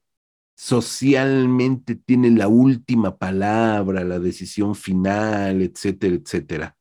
socialmente 0.56 1.94
tiene 1.94 2.30
la 2.30 2.48
última 2.48 3.16
palabra, 3.16 4.04
la 4.04 4.18
decisión 4.18 4.74
final, 4.74 5.62
etcétera, 5.62 6.16
etcétera, 6.16 6.76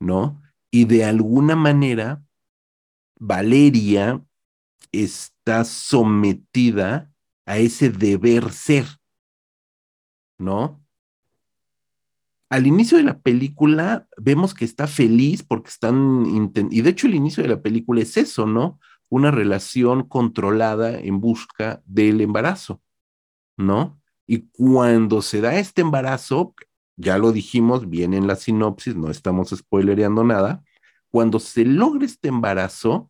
¿no? 0.00 0.40
Y 0.70 0.84
de 0.84 1.04
alguna 1.04 1.56
manera, 1.56 2.23
Valeria 3.18 4.22
está 4.92 5.64
sometida 5.64 7.10
a 7.46 7.58
ese 7.58 7.90
deber 7.90 8.52
ser, 8.52 8.86
¿no? 10.38 10.80
Al 12.48 12.66
inicio 12.66 12.98
de 12.98 13.04
la 13.04 13.18
película 13.20 14.06
vemos 14.16 14.54
que 14.54 14.64
está 14.64 14.86
feliz 14.86 15.42
porque 15.42 15.70
están, 15.70 16.24
y 16.70 16.80
de 16.82 16.90
hecho 16.90 17.06
el 17.06 17.14
inicio 17.14 17.42
de 17.42 17.48
la 17.48 17.62
película 17.62 18.02
es 18.02 18.16
eso, 18.16 18.46
¿no? 18.46 18.78
Una 19.08 19.30
relación 19.30 20.06
controlada 20.08 20.98
en 20.98 21.20
busca 21.20 21.82
del 21.86 22.20
embarazo 22.20 22.80
¿no? 23.56 24.00
Y 24.26 24.48
cuando 24.48 25.22
se 25.22 25.40
da 25.40 25.56
este 25.56 25.82
embarazo, 25.82 26.54
ya 26.96 27.18
lo 27.18 27.32
dijimos 27.32 27.88
bien 27.88 28.14
en 28.14 28.26
la 28.26 28.36
sinopsis, 28.36 28.96
no 28.96 29.10
estamos 29.10 29.50
spoilereando 29.50 30.24
nada, 30.24 30.64
cuando 31.14 31.38
se 31.38 31.64
logra 31.64 32.04
este 32.04 32.26
embarazo, 32.26 33.08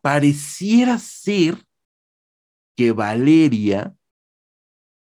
pareciera 0.00 0.96
ser 1.00 1.66
que 2.76 2.92
Valeria 2.92 3.96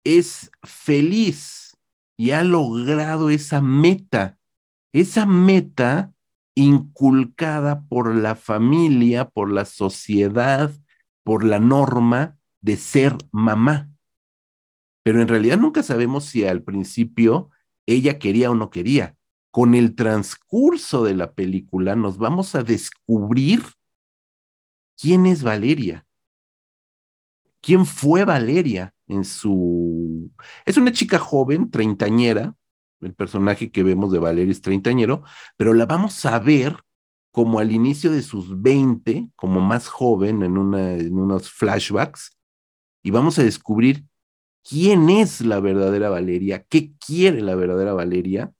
es 0.04 0.52
feliz 0.62 1.76
y 2.16 2.30
ha 2.30 2.44
logrado 2.44 3.28
esa 3.28 3.60
meta, 3.60 4.38
esa 4.92 5.26
meta 5.26 6.14
inculcada 6.54 7.82
por 7.88 8.14
la 8.14 8.36
familia, 8.36 9.28
por 9.28 9.50
la 9.50 9.64
sociedad, 9.64 10.70
por 11.24 11.42
la 11.42 11.58
norma 11.58 12.38
de 12.60 12.76
ser 12.76 13.16
mamá 13.32 13.90
pero 15.06 15.22
en 15.22 15.28
realidad 15.28 15.56
nunca 15.56 15.84
sabemos 15.84 16.24
si 16.24 16.44
al 16.44 16.64
principio 16.64 17.50
ella 17.86 18.18
quería 18.18 18.50
o 18.50 18.56
no 18.56 18.70
quería. 18.70 19.15
Con 19.56 19.74
el 19.74 19.94
transcurso 19.94 21.02
de 21.02 21.14
la 21.14 21.32
película 21.32 21.96
nos 21.96 22.18
vamos 22.18 22.54
a 22.54 22.62
descubrir 22.62 23.62
quién 25.00 25.24
es 25.24 25.42
Valeria. 25.42 26.06
¿Quién 27.62 27.86
fue 27.86 28.26
Valeria 28.26 28.92
en 29.06 29.24
su... 29.24 30.30
Es 30.66 30.76
una 30.76 30.92
chica 30.92 31.18
joven, 31.18 31.70
treintañera, 31.70 32.54
el 33.00 33.14
personaje 33.14 33.70
que 33.70 33.82
vemos 33.82 34.12
de 34.12 34.18
Valeria 34.18 34.52
es 34.52 34.60
treintañero, 34.60 35.22
pero 35.56 35.72
la 35.72 35.86
vamos 35.86 36.26
a 36.26 36.38
ver 36.38 36.76
como 37.30 37.58
al 37.58 37.72
inicio 37.72 38.12
de 38.12 38.20
sus 38.20 38.60
20, 38.60 39.30
como 39.36 39.62
más 39.62 39.88
joven 39.88 40.42
en, 40.42 40.74
en 40.74 41.18
unos 41.18 41.50
flashbacks, 41.50 42.36
y 43.02 43.10
vamos 43.10 43.38
a 43.38 43.42
descubrir 43.42 44.04
quién 44.62 45.08
es 45.08 45.40
la 45.40 45.60
verdadera 45.60 46.10
Valeria, 46.10 46.62
qué 46.68 46.92
quiere 46.98 47.40
la 47.40 47.54
verdadera 47.54 47.94
Valeria 47.94 48.52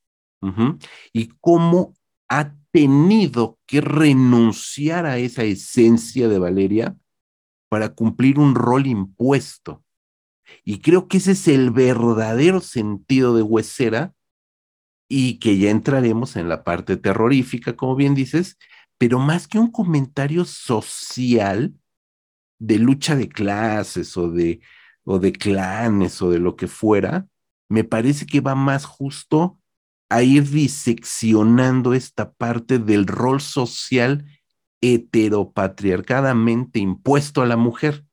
y 1.13 1.29
cómo 1.41 1.95
ha 2.29 2.55
tenido 2.71 3.59
que 3.67 3.81
renunciar 3.81 5.07
a 5.07 5.19
esa 5.19 5.45
esencia 5.45 6.29
de 6.29 6.39
Valeria 6.39 6.97
para 7.69 7.95
cumplir 7.95 8.39
un 8.39 8.55
rol 8.55 8.87
impuesto. 8.87 9.83
Y 10.65 10.81
creo 10.81 11.09
que 11.09 11.17
ese 11.17 11.33
es 11.33 11.49
el 11.49 11.71
verdadero 11.71 12.61
sentido 12.61 13.35
de 13.35 13.43
Huesera 13.43 14.15
y 15.09 15.39
que 15.39 15.59
ya 15.59 15.71
entraremos 15.71 16.37
en 16.37 16.49
la 16.49 16.65
parte 16.65 16.97
terrorífica, 16.97 17.77
como 17.77 17.97
bien 17.97 18.15
dices, 18.15 18.59
pero 18.99 19.19
más 19.19 19.49
que 19.49 19.59
un 19.59 19.71
comentario 19.71 20.45
social, 20.45 21.75
de 22.59 22.79
lucha 22.79 23.17
de 23.17 23.29
clases 23.29 24.17
o 24.17 24.31
de, 24.31 24.61
o 25.05 25.19
de 25.19 25.33
clanes 25.33 26.23
o 26.23 26.31
de 26.31 26.39
lo 26.39 26.57
que 26.57 26.69
fuera, 26.69 27.27
me 27.69 27.85
parece 27.85 28.27
que 28.27 28.41
va 28.41 28.55
más 28.55 28.85
justo 28.85 29.59
a 30.09 30.23
ir 30.23 30.49
diseccionando 30.51 31.95
esta 31.95 32.33
parte 32.33 32.79
del 32.79 33.07
rol 33.07 33.41
social 33.41 34.25
heteropatriarcadamente 34.81 36.79
impuesto 36.79 37.43
a 37.43 37.47
la 37.47 37.57
mujer. 37.57 38.05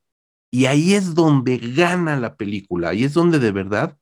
Y 0.52 0.66
ahí 0.66 0.94
es 0.94 1.16
donde 1.16 1.58
gana 1.58 2.20
la 2.20 2.36
película, 2.36 2.90
ahí 2.90 3.04
es 3.04 3.14
donde 3.14 3.40
de 3.40 3.52
verdad 3.52 3.98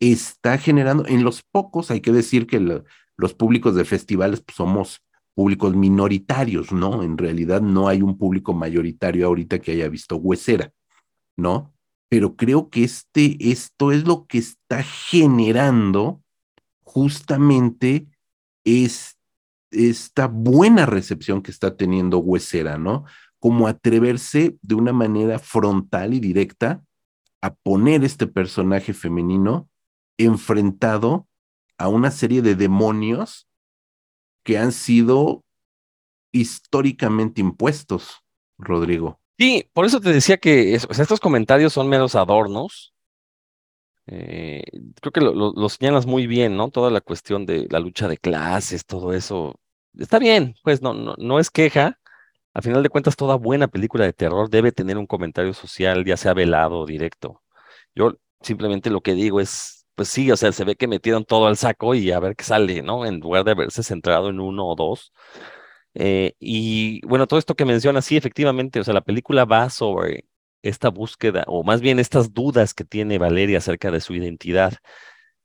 está 0.00 0.56
generando, 0.58 1.06
en 1.06 1.24
los 1.24 1.42
pocos, 1.42 1.90
hay 1.90 2.00
que 2.00 2.12
decir 2.12 2.46
que 2.46 2.82
los 3.16 3.34
públicos 3.34 3.74
de 3.74 3.84
festivales 3.84 4.40
pues, 4.40 4.56
somos 4.56 5.02
públicos 5.34 5.76
minoritarios, 5.76 6.72
¿no? 6.72 7.02
En 7.02 7.18
realidad 7.18 7.60
no 7.60 7.88
hay 7.88 8.02
un 8.02 8.16
público 8.18 8.54
mayoritario 8.54 9.26
ahorita 9.26 9.58
que 9.58 9.72
haya 9.72 9.88
visto 9.88 10.16
Huesera, 10.16 10.72
¿no? 11.36 11.74
Pero 12.08 12.34
creo 12.34 12.70
que 12.70 12.84
este, 12.84 13.36
esto 13.38 13.92
es 13.92 14.06
lo 14.06 14.26
que 14.26 14.38
está 14.38 14.82
generando 14.82 16.22
justamente 16.92 18.08
es, 18.64 19.16
esta 19.70 20.26
buena 20.26 20.86
recepción 20.86 21.40
que 21.40 21.52
está 21.52 21.76
teniendo 21.76 22.18
Huesera, 22.18 22.78
¿no? 22.78 23.04
Como 23.38 23.68
atreverse 23.68 24.58
de 24.60 24.74
una 24.74 24.92
manera 24.92 25.38
frontal 25.38 26.14
y 26.14 26.20
directa 26.20 26.82
a 27.40 27.54
poner 27.54 28.04
este 28.04 28.26
personaje 28.26 28.92
femenino 28.92 29.68
enfrentado 30.18 31.28
a 31.78 31.88
una 31.88 32.10
serie 32.10 32.42
de 32.42 32.56
demonios 32.56 33.48
que 34.44 34.58
han 34.58 34.72
sido 34.72 35.44
históricamente 36.32 37.40
impuestos, 37.40 38.24
Rodrigo. 38.58 39.20
Sí, 39.38 39.70
por 39.72 39.86
eso 39.86 40.00
te 40.00 40.12
decía 40.12 40.38
que 40.38 40.74
estos 40.74 41.20
comentarios 41.20 41.72
son 41.72 41.88
meros 41.88 42.16
adornos. 42.16 42.92
Eh, 44.12 44.64
creo 45.00 45.12
que 45.12 45.20
lo, 45.20 45.68
señalas 45.68 46.04
muy 46.06 46.26
bien, 46.26 46.56
¿no? 46.56 46.70
Toda 46.70 46.90
la 46.90 47.00
cuestión 47.00 47.46
de 47.46 47.68
la 47.70 47.78
lucha 47.78 48.08
de 48.08 48.18
clases, 48.18 48.84
todo 48.84 49.12
eso. 49.12 49.60
Está 49.96 50.18
bien, 50.18 50.56
pues 50.64 50.82
no, 50.82 50.94
no, 50.94 51.14
no 51.18 51.38
es 51.38 51.50
queja. 51.50 51.98
Al 52.54 52.62
final 52.64 52.82
de 52.82 52.90
cuentas, 52.90 53.16
toda 53.16 53.36
buena 53.36 53.68
película 53.68 54.04
de 54.04 54.12
terror 54.12 54.50
debe 54.50 54.72
tener 54.72 54.98
un 54.98 55.06
comentario 55.06 55.54
social, 55.54 56.04
ya 56.04 56.16
sea 56.16 56.34
velado 56.34 56.80
o 56.80 56.86
directo. 56.86 57.42
Yo 57.94 58.14
simplemente 58.42 58.90
lo 58.90 59.02
que 59.02 59.14
digo 59.14 59.40
es, 59.40 59.86
pues 59.94 60.08
sí, 60.08 60.30
o 60.32 60.36
sea, 60.36 60.52
se 60.52 60.64
ve 60.64 60.76
que 60.76 60.88
metieron 60.88 61.24
todo 61.24 61.46
al 61.46 61.56
saco 61.56 61.94
y 61.94 62.10
a 62.12 62.20
ver 62.20 62.36
qué 62.36 62.44
sale, 62.44 62.82
¿no? 62.82 63.06
En 63.06 63.20
lugar 63.20 63.44
de 63.44 63.52
haberse 63.52 63.82
centrado 63.84 64.30
en 64.30 64.40
uno 64.40 64.66
o 64.66 64.74
dos. 64.76 65.12
Eh, 65.94 66.34
y 66.40 67.04
bueno, 67.06 67.26
todo 67.26 67.38
esto 67.38 67.56
que 67.56 67.64
menciona, 67.64 68.02
sí, 68.02 68.16
efectivamente, 68.16 68.80
o 68.80 68.84
sea, 68.84 68.94
la 68.94 69.02
película 69.02 69.44
va 69.44 69.70
sobre 69.70 70.26
esta 70.62 70.88
búsqueda, 70.90 71.44
o 71.46 71.62
más 71.64 71.80
bien 71.80 71.98
estas 71.98 72.32
dudas 72.34 72.74
que 72.74 72.84
tiene 72.84 73.18
Valeria 73.18 73.58
acerca 73.58 73.90
de 73.90 74.00
su 74.00 74.14
identidad. 74.14 74.74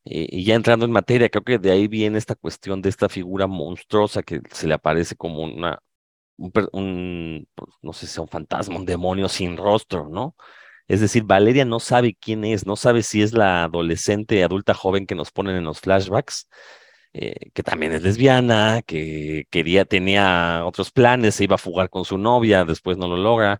Eh, 0.05 0.27
y 0.31 0.45
ya 0.45 0.55
entrando 0.55 0.85
en 0.85 0.91
materia, 0.91 1.29
creo 1.29 1.43
que 1.43 1.57
de 1.59 1.71
ahí 1.71 1.87
viene 1.87 2.17
esta 2.17 2.35
cuestión 2.35 2.81
de 2.81 2.89
esta 2.89 3.09
figura 3.09 3.47
monstruosa 3.47 4.23
que 4.23 4.41
se 4.51 4.67
le 4.67 4.75
aparece 4.75 5.15
como 5.15 5.43
una, 5.43 5.79
un, 6.37 7.47
pues, 7.55 7.69
no 7.81 7.93
sé 7.93 8.07
si 8.07 8.19
un 8.19 8.27
fantasma, 8.27 8.77
un 8.77 8.85
demonio 8.85 9.29
sin 9.29 9.57
rostro, 9.57 10.09
¿no? 10.09 10.35
Es 10.87 11.01
decir, 11.01 11.23
Valeria 11.23 11.65
no 11.65 11.79
sabe 11.79 12.15
quién 12.15 12.45
es, 12.45 12.65
no 12.67 12.75
sabe 12.75 13.03
si 13.03 13.21
es 13.21 13.33
la 13.33 13.63
adolescente, 13.65 14.43
adulta 14.43 14.73
joven 14.73 15.07
que 15.07 15.15
nos 15.15 15.31
ponen 15.31 15.55
en 15.55 15.63
los 15.65 15.79
flashbacks, 15.81 16.47
eh, 17.13 17.51
que 17.53 17.63
también 17.63 17.93
es 17.93 18.03
lesbiana, 18.03 18.81
que 18.85 19.45
quería, 19.49 19.85
tenía 19.85 20.63
otros 20.65 20.91
planes, 20.91 21.35
se 21.35 21.45
iba 21.45 21.55
a 21.55 21.57
fugar 21.57 21.89
con 21.89 22.05
su 22.05 22.17
novia, 22.17 22.65
después 22.65 22.97
no 22.97 23.07
lo 23.07 23.17
logra, 23.17 23.59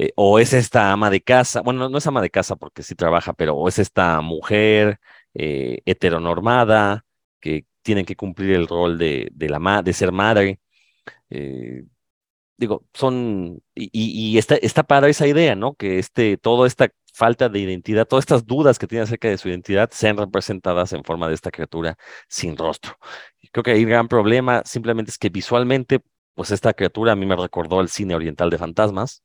eh, 0.00 0.12
o 0.16 0.38
es 0.38 0.52
esta 0.52 0.92
ama 0.92 1.10
de 1.10 1.22
casa, 1.22 1.60
bueno, 1.62 1.88
no 1.88 1.98
es 1.98 2.06
ama 2.06 2.22
de 2.22 2.30
casa 2.30 2.56
porque 2.56 2.82
sí 2.82 2.94
trabaja, 2.94 3.32
pero 3.34 3.54
o 3.56 3.68
es 3.68 3.78
esta 3.78 4.20
mujer 4.20 5.00
eh, 5.34 5.82
heteronormada 5.86 7.04
que 7.40 7.66
tiene 7.82 8.04
que 8.04 8.16
cumplir 8.16 8.52
el 8.52 8.68
rol 8.68 8.98
de, 8.98 9.30
de, 9.32 9.48
la 9.48 9.82
de 9.82 9.92
ser 9.92 10.12
madre 10.12 10.60
digo, 12.60 12.86
son, 12.94 13.62
y, 13.74 13.90
y 13.92 14.38
está, 14.38 14.82
padre 14.84 15.10
esa 15.10 15.26
idea, 15.26 15.54
¿no? 15.56 15.74
Que 15.74 15.98
este, 15.98 16.36
toda 16.36 16.66
esta 16.66 16.90
falta 17.14 17.48
de 17.48 17.58
identidad, 17.60 18.06
todas 18.06 18.24
estas 18.24 18.46
dudas 18.46 18.78
que 18.78 18.86
tiene 18.86 19.02
acerca 19.04 19.28
de 19.28 19.38
su 19.38 19.48
identidad 19.48 19.90
sean 19.92 20.16
representadas 20.18 20.92
en 20.92 21.02
forma 21.04 21.28
de 21.28 21.34
esta 21.34 21.50
criatura 21.50 21.96
sin 22.28 22.56
rostro. 22.56 22.98
Creo 23.52 23.64
que 23.64 23.72
ahí 23.72 23.82
el 23.82 23.88
gran 23.88 24.08
problema 24.08 24.62
simplemente 24.66 25.10
es 25.10 25.18
que 25.18 25.30
visualmente, 25.30 26.00
pues 26.34 26.50
esta 26.50 26.74
criatura 26.74 27.12
a 27.12 27.16
mí 27.16 27.26
me 27.26 27.36
recordó 27.36 27.80
el 27.80 27.88
cine 27.88 28.14
oriental 28.14 28.50
de 28.50 28.58
fantasmas. 28.58 29.22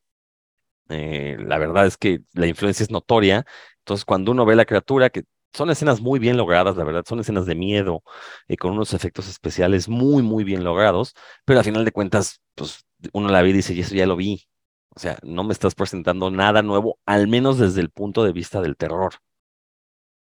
Eh, 0.90 1.38
la 1.40 1.58
verdad 1.58 1.86
es 1.86 1.98
que 1.98 2.22
la 2.34 2.48
influencia 2.48 2.84
es 2.84 2.92
notoria. 2.92 3.46
Entonces, 3.80 4.06
cuando 4.06 4.32
uno 4.32 4.46
ve 4.46 4.56
la 4.56 4.66
criatura, 4.66 5.10
que 5.10 5.24
son 5.54 5.70
escenas 5.70 6.02
muy 6.02 6.20
bien 6.20 6.38
logradas, 6.38 6.76
la 6.78 6.84
verdad, 6.84 7.04
son 7.08 7.20
escenas 7.20 7.46
de 7.46 7.56
miedo 7.56 8.04
y 8.48 8.54
eh, 8.56 8.58
con 8.58 8.72
unos 8.74 8.94
efectos 8.94 9.28
especiales 9.30 9.88
muy, 9.88 10.22
muy 10.24 10.44
bien 10.44 10.64
logrados, 10.64 11.14
pero 11.46 11.60
al 11.60 11.66
final 11.66 11.86
de 11.86 11.92
cuentas, 11.92 12.42
pues 12.56 12.86
uno 13.14 13.30
la 13.30 13.42
ve 13.42 13.50
y 13.50 13.54
dice, 13.54 13.74
y 13.74 13.82
eso 13.82 13.96
ya 13.96 14.06
lo 14.06 14.16
vi. 14.16 14.48
O 14.96 15.00
sea, 15.00 15.18
no 15.24 15.44
me 15.44 15.54
estás 15.54 15.76
presentando 15.76 16.32
nada 16.32 16.62
nuevo, 16.62 17.00
al 17.06 17.28
menos 17.28 17.58
desde 17.60 17.82
el 17.82 17.90
punto 17.90 18.24
de 18.24 18.32
vista 18.34 18.62
del 18.62 18.78
terror. 18.78 19.16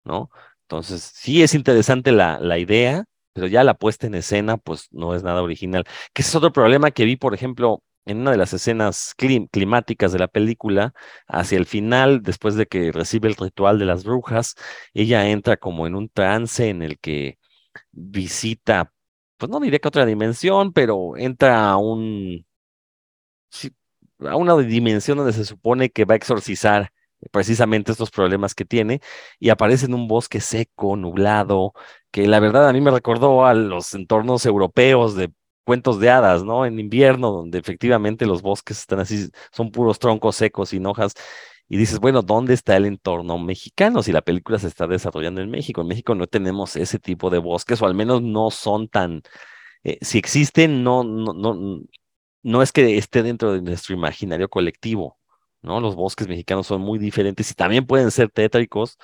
¿No? 0.04 0.30
Entonces, 0.63 1.02
sí 1.04 1.43
es 1.43 1.54
interesante 1.54 2.12
la, 2.12 2.39
la 2.39 2.58
idea, 2.60 3.06
pero 3.34 3.48
ya 3.48 3.63
la 3.63 3.74
puesta 3.76 4.08
en 4.08 4.15
escena, 4.15 4.58
pues 4.58 4.88
no 4.91 5.15
es 5.15 5.24
nada 5.24 5.41
original. 5.43 5.84
Que 6.13 6.22
ese 6.22 6.30
es 6.32 6.36
otro 6.36 6.52
problema 6.54 6.91
que 6.91 7.06
vi, 7.06 7.15
por 7.17 7.34
ejemplo, 7.34 7.84
en 8.08 8.20
una 8.22 8.32
de 8.32 8.38
las 8.38 8.54
escenas 8.54 9.13
climáticas 9.15 10.12
de 10.13 10.20
la 10.20 10.28
película, 10.28 10.93
hacia 11.28 11.58
el 11.58 11.65
final, 11.65 12.22
después 12.24 12.56
de 12.56 12.65
que 12.67 12.91
recibe 12.91 13.28
el 13.30 13.36
ritual 13.36 13.80
de 13.80 13.86
las 13.86 14.04
brujas, 14.04 14.56
ella 14.93 15.30
entra 15.30 15.58
como 15.58 15.88
en 15.88 15.96
un 15.96 16.10
trance 16.10 16.70
en 16.70 16.82
el 16.84 17.00
que 17.00 17.38
visita, 17.91 18.93
pues 19.38 19.50
no 19.52 19.60
diré 19.60 19.80
que 19.80 19.88
otra 19.89 20.06
dimensión, 20.06 20.74
pero 20.74 21.17
entra 21.17 21.70
a 21.70 21.78
un, 21.78 22.46
a 24.22 24.36
una 24.36 24.56
dimensión 24.58 25.17
donde 25.17 25.34
se 25.34 25.46
supone 25.46 25.89
que 25.89 26.06
va 26.06 26.13
a 26.13 26.17
exorcizar 26.17 26.91
precisamente 27.32 27.91
estos 27.91 28.12
problemas 28.12 28.54
que 28.56 28.65
tiene 28.65 29.02
y 29.39 29.50
aparece 29.50 29.86
en 29.86 29.93
un 29.93 30.08
bosque 30.08 30.39
seco, 30.41 30.96
nublado, 30.96 31.74
que 32.12 32.28
la 32.28 32.39
verdad 32.39 32.67
a 32.70 32.74
mí 32.74 32.82
me 32.82 32.91
recordó 32.91 33.46
a 33.46 33.54
los 33.54 33.93
entornos 33.93 34.46
europeos 34.46 35.15
de 35.15 35.32
cuentos 35.67 35.99
de 35.99 36.10
hadas, 36.10 36.45
¿no? 36.45 36.65
En 36.65 36.80
invierno, 36.80 37.30
donde 37.32 37.60
efectivamente 37.60 38.25
los 38.25 38.41
bosques 38.41 38.80
están 38.80 39.01
así, 39.01 39.30
son 39.51 39.69
puros 39.71 39.99
troncos 39.99 40.38
secos 40.38 40.69
sin 40.69 40.86
hojas. 40.86 41.13
Y 41.67 41.77
dices, 41.77 41.99
bueno, 41.99 42.21
¿dónde 42.21 42.53
está 42.53 42.77
el 42.77 42.86
entorno 42.86 43.38
mexicano 43.38 44.01
si 44.01 44.13
la 44.13 44.21
película 44.21 44.60
se 44.60 44.67
está 44.67 44.88
desarrollando 44.88 45.41
en 45.41 45.49
México? 45.51 45.82
En 45.82 45.88
México 45.89 46.15
no 46.15 46.27
tenemos 46.27 46.77
ese 46.77 46.99
tipo 46.99 47.30
de 47.30 47.39
bosques, 47.39 47.82
o 47.82 47.86
al 47.86 47.95
menos 47.95 48.21
no 48.21 48.49
son 48.49 48.88
tan, 48.88 49.21
eh, 49.84 49.97
si 50.01 50.17
existen, 50.19 50.84
no, 50.84 51.03
no, 51.03 51.34
no, 51.34 51.82
no 52.43 52.62
es 52.62 52.71
que 52.71 52.97
esté 52.97 53.23
dentro 53.23 53.51
de 53.53 53.62
nuestro 53.62 53.93
imaginario 53.95 54.49
colectivo, 54.49 55.17
¿no? 55.62 55.82
Los 55.82 55.95
bosques 55.95 56.27
mexicanos 56.30 56.67
son 56.67 56.82
muy 56.82 56.99
diferentes 56.99 57.51
y 57.51 57.56
también 57.56 57.86
pueden 57.86 58.12
ser 58.12 58.30
tétricos. 58.32 58.97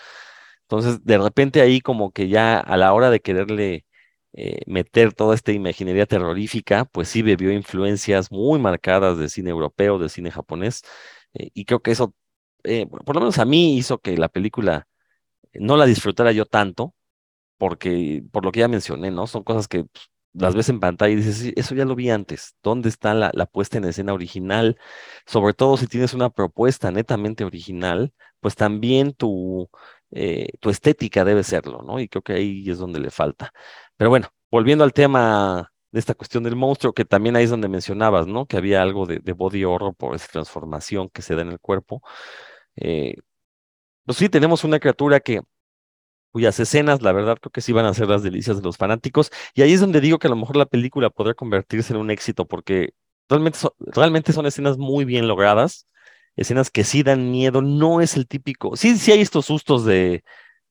Entonces, 0.64 1.04
de 1.06 1.18
repente 1.18 1.62
ahí 1.62 1.82
como 1.82 2.12
que 2.12 2.30
ya 2.30 2.60
a 2.60 2.78
la 2.78 2.94
hora 2.94 3.10
de 3.10 3.22
quererle 3.22 3.86
eh, 4.34 4.62
meter 4.68 5.14
toda 5.14 5.36
esta 5.36 5.52
imaginería 5.52 6.06
terrorífica, 6.06 6.86
pues 6.86 7.10
sí 7.10 7.22
bebió 7.22 7.52
influencias 7.52 8.32
muy 8.32 8.60
marcadas 8.60 9.18
de 9.18 9.30
cine 9.30 9.52
europeo, 9.52 10.00
de 10.00 10.10
cine 10.10 10.32
japonés, 10.32 10.82
eh, 11.34 11.50
y 11.54 11.66
creo 11.66 11.82
que 11.82 11.92
eso, 11.92 12.16
eh, 12.64 12.88
por 12.88 13.16
lo 13.16 13.22
menos 13.22 13.38
a 13.40 13.46
mí, 13.46 13.78
hizo 13.78 14.00
que 14.00 14.18
la 14.18 14.30
película 14.30 14.88
no 15.54 15.78
la 15.78 15.86
disfrutara 15.86 16.32
yo 16.32 16.46
tanto, 16.46 16.96
porque 17.58 18.24
por 18.32 18.46
lo 18.46 18.52
que 18.52 18.62
ya 18.62 18.68
mencioné, 18.68 19.12
¿no? 19.12 19.28
Son 19.28 19.44
cosas 19.44 19.68
que 19.68 19.86
pues, 19.86 20.10
las 20.34 20.56
ves 20.56 20.70
en 20.70 20.80
pantalla 20.80 21.14
y 21.14 21.18
dices, 21.18 21.54
eso 21.56 21.76
ya 21.76 21.86
lo 21.86 21.96
vi 21.96 22.10
antes. 22.10 22.56
¿Dónde 22.64 22.90
está 22.90 23.14
la, 23.14 23.32
puesta 23.46 23.78
en 23.78 23.86
escena 23.86 24.14
original? 24.14 24.78
Sobre 25.26 25.54
todo 25.54 25.78
si 25.78 25.88
tienes 25.88 26.14
una 26.14 26.30
propuesta 26.30 26.92
netamente 26.92 27.44
original, 27.46 28.14
pues 28.40 28.56
también 28.56 29.14
tu, 29.14 29.70
eh, 30.12 30.48
tu 30.60 30.70
estética 30.70 31.24
debe 31.24 31.44
serlo, 31.44 31.82
¿no? 31.84 32.00
Y 32.00 32.08
creo 32.10 32.24
que 32.24 32.34
ahí 32.34 32.70
es 32.70 32.80
donde 32.80 33.00
le 33.00 33.12
falta. 33.12 33.54
Pero 33.98 34.10
bueno, 34.10 34.30
volviendo 34.52 34.84
al 34.84 34.94
tema 34.94 35.72
de 35.92 36.00
esta 36.00 36.16
cuestión 36.16 36.44
del 36.44 36.56
monstruo, 36.56 36.94
que 36.94 37.06
también 37.06 37.36
ahí 37.36 37.46
es 37.46 37.50
donde 37.52 37.70
mencionabas, 37.70 38.28
¿no? 38.28 38.46
Que 38.48 38.58
había 38.58 38.82
algo 38.82 39.06
de, 39.06 39.20
body 39.34 39.64
horror 39.66 39.96
por 39.96 40.16
esa 40.16 40.28
transformación 40.28 41.10
que 41.10 41.22
se 41.22 41.36
da 41.36 41.44
en 41.44 41.50
el 41.50 41.60
cuerpo. 41.60 42.02
Eh, 42.76 43.16
pues 44.06 44.18
sí, 44.18 44.30
tenemos 44.30 44.64
una 44.64 44.80
criatura 44.80 45.20
que 45.20 45.42
cuyas 46.32 46.60
escenas, 46.60 47.02
la 47.04 47.14
verdad, 47.14 47.38
creo 47.40 47.52
que 47.52 47.62
sí 47.62 47.74
van 47.74 47.86
a 47.86 47.94
ser 47.94 48.10
las 48.10 48.24
delicias 48.24 48.58
de 48.58 48.64
los 48.64 48.78
fanáticos. 48.78 49.32
Y 49.54 49.62
ahí 49.62 49.74
es 49.74 49.82
donde 49.82 50.02
digo 50.02 50.20
que 50.20 50.28
a 50.28 50.32
lo 50.32 50.36
mejor 50.36 50.58
la 50.58 50.66
película 50.66 51.10
podría 51.12 51.36
convertirse 51.36 51.94
en 51.94 52.00
un 52.00 52.12
éxito, 52.12 52.48
porque 52.48 52.94
realmente 53.30 53.60
son, 53.60 53.72
realmente 53.80 54.34
son 54.34 54.46
escenas 54.48 54.78
muy 54.78 55.06
bien 55.06 55.28
logradas, 55.28 55.88
escenas 56.36 56.72
que 56.72 56.84
sí 56.84 57.04
dan 57.04 57.32
miedo, 57.32 57.62
no 57.62 58.02
es 58.02 58.18
el 58.18 58.28
típico, 58.28 58.76
sí, 58.76 58.98
sí 58.98 59.12
hay 59.12 59.22
estos 59.22 59.46
sustos 59.46 59.86
de, 59.86 60.24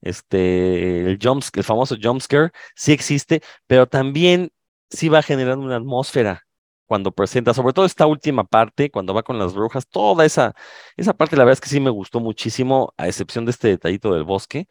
este, 0.03 1.01
el, 1.01 1.19
el 1.19 1.63
famoso 1.63 1.95
jumpscare, 2.01 2.51
sí 2.75 2.91
existe, 2.91 3.41
pero 3.67 3.87
también 3.87 4.51
sí 4.89 5.09
va 5.09 5.21
generando 5.23 5.65
una 5.65 5.77
atmósfera 5.77 6.45
cuando 6.85 7.11
presenta, 7.11 7.53
sobre 7.53 7.73
todo 7.73 7.85
esta 7.85 8.05
última 8.05 8.43
parte, 8.43 8.91
cuando 8.91 9.13
va 9.13 9.23
con 9.23 9.39
las 9.39 9.53
brujas, 9.55 9.87
toda 9.87 10.25
esa, 10.25 10.53
esa 10.97 11.13
parte, 11.13 11.35
la 11.35 11.43
verdad 11.43 11.53
es 11.53 11.61
que 11.61 11.69
sí 11.69 11.79
me 11.79 11.89
gustó 11.89 12.19
muchísimo, 12.19 12.93
a 12.97 13.07
excepción 13.07 13.45
de 13.45 13.51
este 13.51 13.69
detallito 13.69 14.13
del 14.13 14.23
bosque, 14.23 14.67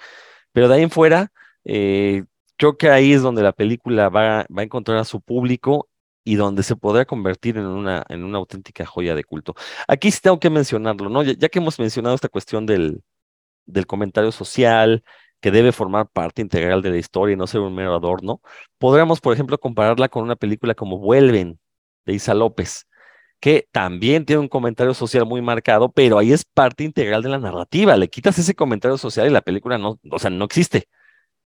pero 0.53 0.69
de 0.69 0.77
ahí 0.77 0.83
en 0.83 0.91
fuera, 0.91 1.33
eh, 1.65 2.25
creo 2.57 2.77
que 2.77 2.91
ahí 2.91 3.13
es 3.13 3.23
donde 3.23 3.43
la 3.43 3.53
película 3.53 4.09
va, 4.09 4.47
va 4.57 4.63
a 4.63 4.65
encontrar 4.65 4.99
a 4.99 5.05
su 5.05 5.21
público 5.21 5.89
y 6.25 6.37
donde 6.37 6.63
se 6.63 6.77
podrá 6.77 7.05
convertir 7.05 7.57
en 7.57 7.67
una, 7.67 8.05
en 8.09 8.25
una 8.25 8.39
auténtica 8.39 8.87
joya 8.87 9.15
de 9.15 9.25
culto. 9.25 9.55
Aquí 9.89 10.11
sí 10.13 10.21
tengo 10.23 10.39
que 10.39 10.51
mencionarlo, 10.51 11.09
¿no? 11.09 11.23
Ya, 11.25 11.33
ya 11.37 11.49
que 11.49 11.59
hemos 11.59 11.79
mencionado 11.81 12.15
esta 12.15 12.29
cuestión 12.29 12.67
del, 12.67 13.03
del 13.67 13.87
comentario 13.87 14.33
social, 14.33 15.03
que 15.43 15.51
debe 15.51 15.73
formar 15.73 16.09
parte 16.09 16.43
integral 16.43 16.83
de 16.83 16.91
la 16.91 16.99
historia 16.99 17.35
y 17.35 17.37
no 17.37 17.47
ser 17.47 17.61
un 17.63 17.75
mero 17.75 17.95
adorno, 17.95 18.41
podríamos, 18.79 19.21
por 19.21 19.35
ejemplo, 19.35 19.59
compararla 19.59 20.09
con 20.09 20.25
una 20.25 20.37
película 20.37 20.75
como 20.75 20.99
Vuelven, 20.99 21.61
de 22.07 22.15
Isa 22.15 22.35
López, 22.35 22.87
que 23.41 23.69
también 23.73 24.25
tiene 24.25 24.41
un 24.41 24.49
comentario 24.49 24.95
social 24.95 25.27
muy 25.27 25.43
marcado, 25.43 25.91
pero 25.93 26.19
ahí 26.19 26.33
es 26.33 26.45
parte 26.45 26.85
integral 26.85 27.23
de 27.23 27.31
la 27.31 27.39
narrativa. 27.39 27.97
Le 27.97 28.09
quitas 28.09 28.39
ese 28.39 28.55
comentario 28.55 28.99
social 28.99 29.27
y 29.27 29.31
la 29.31 29.43
película 29.43 29.79
no, 29.79 30.01
o 30.11 30.19
sea, 30.19 30.31
no 30.31 30.45
existe. 30.45 30.89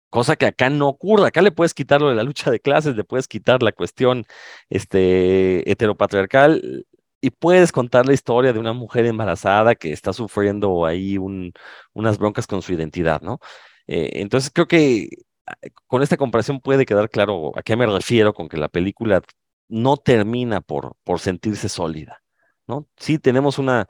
Cosa 0.09 0.35
que 0.35 0.45
acá 0.47 0.69
no 0.69 0.87
ocurre. 0.87 1.27
Acá 1.27 1.41
le 1.41 1.51
puedes 1.51 1.73
quitar 1.73 2.01
lo 2.01 2.09
de 2.09 2.15
la 2.15 2.23
lucha 2.23 2.51
de 2.51 2.59
clases, 2.59 2.95
le 2.95 3.03
puedes 3.03 3.27
quitar 3.27 3.61
la 3.63 3.71
cuestión 3.71 4.25
este, 4.69 5.69
heteropatriarcal 5.69 6.85
y 7.21 7.31
puedes 7.31 7.71
contar 7.71 8.05
la 8.05 8.13
historia 8.13 8.53
de 8.53 8.59
una 8.59 8.73
mujer 8.73 9.05
embarazada 9.05 9.75
que 9.75 9.91
está 9.91 10.13
sufriendo 10.13 10.85
ahí 10.85 11.17
un, 11.17 11.53
unas 11.93 12.17
broncas 12.17 12.47
con 12.47 12.61
su 12.61 12.73
identidad, 12.73 13.21
¿no? 13.21 13.39
Eh, 13.87 14.11
entonces 14.21 14.51
creo 14.53 14.67
que 14.67 15.09
ah, 15.45 15.55
con 15.87 16.03
esta 16.03 16.17
comparación 16.17 16.59
puede 16.59 16.85
quedar 16.85 17.09
claro 17.09 17.51
a 17.57 17.63
qué 17.63 17.75
me 17.75 17.85
refiero 17.85 18.33
con 18.33 18.49
que 18.49 18.57
la 18.57 18.69
película 18.69 19.21
no 19.67 19.97
termina 19.97 20.61
por, 20.61 20.95
por 21.03 21.19
sentirse 21.19 21.69
sólida, 21.69 22.21
¿no? 22.67 22.87
Sí 22.97 23.19
tenemos 23.19 23.57
una, 23.59 23.87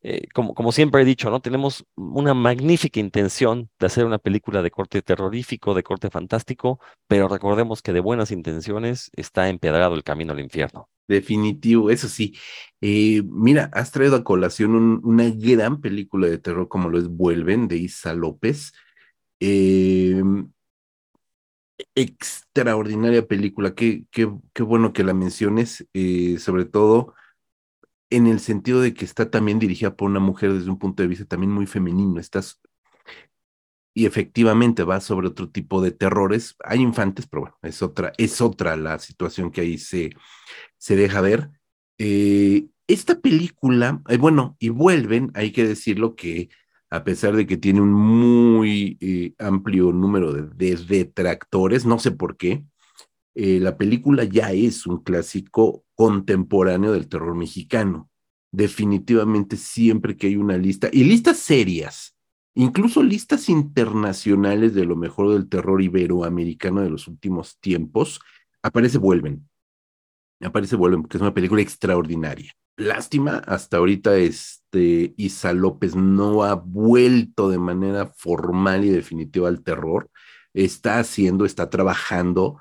eh, 0.00 0.28
como, 0.32 0.54
como 0.54 0.70
siempre 0.70 1.02
he 1.02 1.04
dicho, 1.04 1.28
¿no? 1.30 1.40
Tenemos 1.40 1.84
una 1.96 2.32
magnífica 2.34 3.00
intención 3.00 3.68
de 3.80 3.86
hacer 3.86 4.04
una 4.04 4.18
película 4.18 4.62
de 4.62 4.70
corte 4.70 5.02
terrorífico, 5.02 5.74
de 5.74 5.82
corte 5.82 6.08
fantástico, 6.10 6.80
pero 7.08 7.28
recordemos 7.28 7.82
que 7.82 7.92
de 7.92 8.00
buenas 8.00 8.30
intenciones 8.30 9.10
está 9.16 9.48
empedrado 9.48 9.94
el 9.94 10.04
camino 10.04 10.32
al 10.32 10.40
infierno. 10.40 10.88
Definitivo, 11.08 11.90
eso 11.90 12.06
sí. 12.08 12.36
Eh, 12.80 13.22
mira, 13.24 13.70
has 13.72 13.90
traído 13.90 14.16
a 14.16 14.24
colación 14.24 15.00
una 15.02 15.30
gran 15.30 15.80
película 15.80 16.28
de 16.28 16.38
terror 16.38 16.68
como 16.68 16.90
lo 16.90 16.98
es 16.98 17.08
Vuelven, 17.08 17.66
de 17.66 17.78
Isa 17.78 18.14
López. 18.14 18.72
Eh, 19.40 20.22
extraordinaria 21.94 23.26
película, 23.26 23.74
qué, 23.74 24.04
qué, 24.10 24.30
qué 24.52 24.62
bueno 24.62 24.92
que 24.92 25.04
la 25.04 25.14
menciones, 25.14 25.86
eh, 25.94 26.38
sobre 26.38 26.64
todo 26.64 27.14
en 28.10 28.26
el 28.26 28.40
sentido 28.40 28.80
de 28.80 28.94
que 28.94 29.04
está 29.04 29.30
también 29.30 29.58
dirigida 29.58 29.96
por 29.96 30.10
una 30.10 30.20
mujer 30.20 30.52
desde 30.52 30.70
un 30.70 30.78
punto 30.78 31.02
de 31.02 31.08
vista 31.08 31.24
también 31.26 31.52
muy 31.52 31.66
femenino. 31.66 32.20
Estás, 32.20 32.60
y 33.94 34.06
efectivamente 34.06 34.84
va 34.84 35.00
sobre 35.00 35.28
otro 35.28 35.50
tipo 35.50 35.82
de 35.82 35.90
terrores. 35.90 36.56
Hay 36.64 36.80
infantes, 36.80 37.26
pero 37.26 37.42
bueno, 37.42 37.56
es 37.62 37.82
otra, 37.82 38.12
es 38.18 38.40
otra 38.40 38.76
la 38.76 38.98
situación 38.98 39.50
que 39.50 39.62
ahí 39.62 39.78
se, 39.78 40.10
se 40.78 40.96
deja 40.96 41.20
ver. 41.20 41.50
Eh, 41.98 42.68
esta 42.86 43.20
película, 43.20 44.02
eh, 44.08 44.16
bueno, 44.18 44.56
y 44.60 44.70
vuelven, 44.70 45.30
hay 45.34 45.52
que 45.52 45.66
decirlo 45.66 46.16
que 46.16 46.48
a 46.90 47.04
pesar 47.04 47.36
de 47.36 47.46
que 47.46 47.56
tiene 47.56 47.80
un 47.80 47.92
muy 47.92 48.96
eh, 49.00 49.34
amplio 49.38 49.92
número 49.92 50.32
de, 50.32 50.76
detractores, 50.76 51.84
no 51.84 51.98
sé 51.98 52.12
por 52.12 52.36
qué, 52.36 52.64
eh, 53.34 53.60
la 53.60 53.76
película 53.76 54.24
ya 54.24 54.52
es 54.52 54.86
un 54.86 55.02
clásico 55.02 55.84
contemporáneo 55.94 56.92
del 56.92 57.08
terror 57.08 57.34
mexicano. 57.34 58.10
Definitivamente 58.50 59.56
siempre 59.56 60.16
que 60.16 60.28
hay 60.28 60.36
una 60.36 60.56
lista, 60.56 60.88
y 60.90 61.04
listas 61.04 61.36
serias, 61.38 62.16
incluso 62.54 63.02
listas 63.02 63.48
internacionales 63.50 64.74
de 64.74 64.86
lo 64.86 64.96
mejor 64.96 65.32
del 65.32 65.48
terror 65.48 65.82
iberoamericano 65.82 66.80
de 66.80 66.90
los 66.90 67.06
últimos 67.06 67.58
tiempos, 67.60 68.20
aparece 68.62 68.96
Vuelven. 68.98 69.48
Aparece 70.40 70.76
Vuelven, 70.76 71.02
porque 71.02 71.18
es 71.18 71.22
una 71.22 71.34
película 71.34 71.60
extraordinaria. 71.60 72.52
Lástima, 72.76 73.38
hasta 73.38 73.76
ahorita 73.76 74.16
este 74.70 75.14
Isa 75.16 75.52
López 75.54 75.96
no 75.96 76.44
ha 76.44 76.54
vuelto 76.54 77.48
de 77.48 77.58
manera 77.58 78.06
formal 78.06 78.84
y 78.84 78.90
definitiva 78.90 79.48
al 79.48 79.62
terror. 79.62 80.10
Está 80.54 80.98
haciendo, 80.98 81.44
está 81.46 81.70
trabajando. 81.70 82.58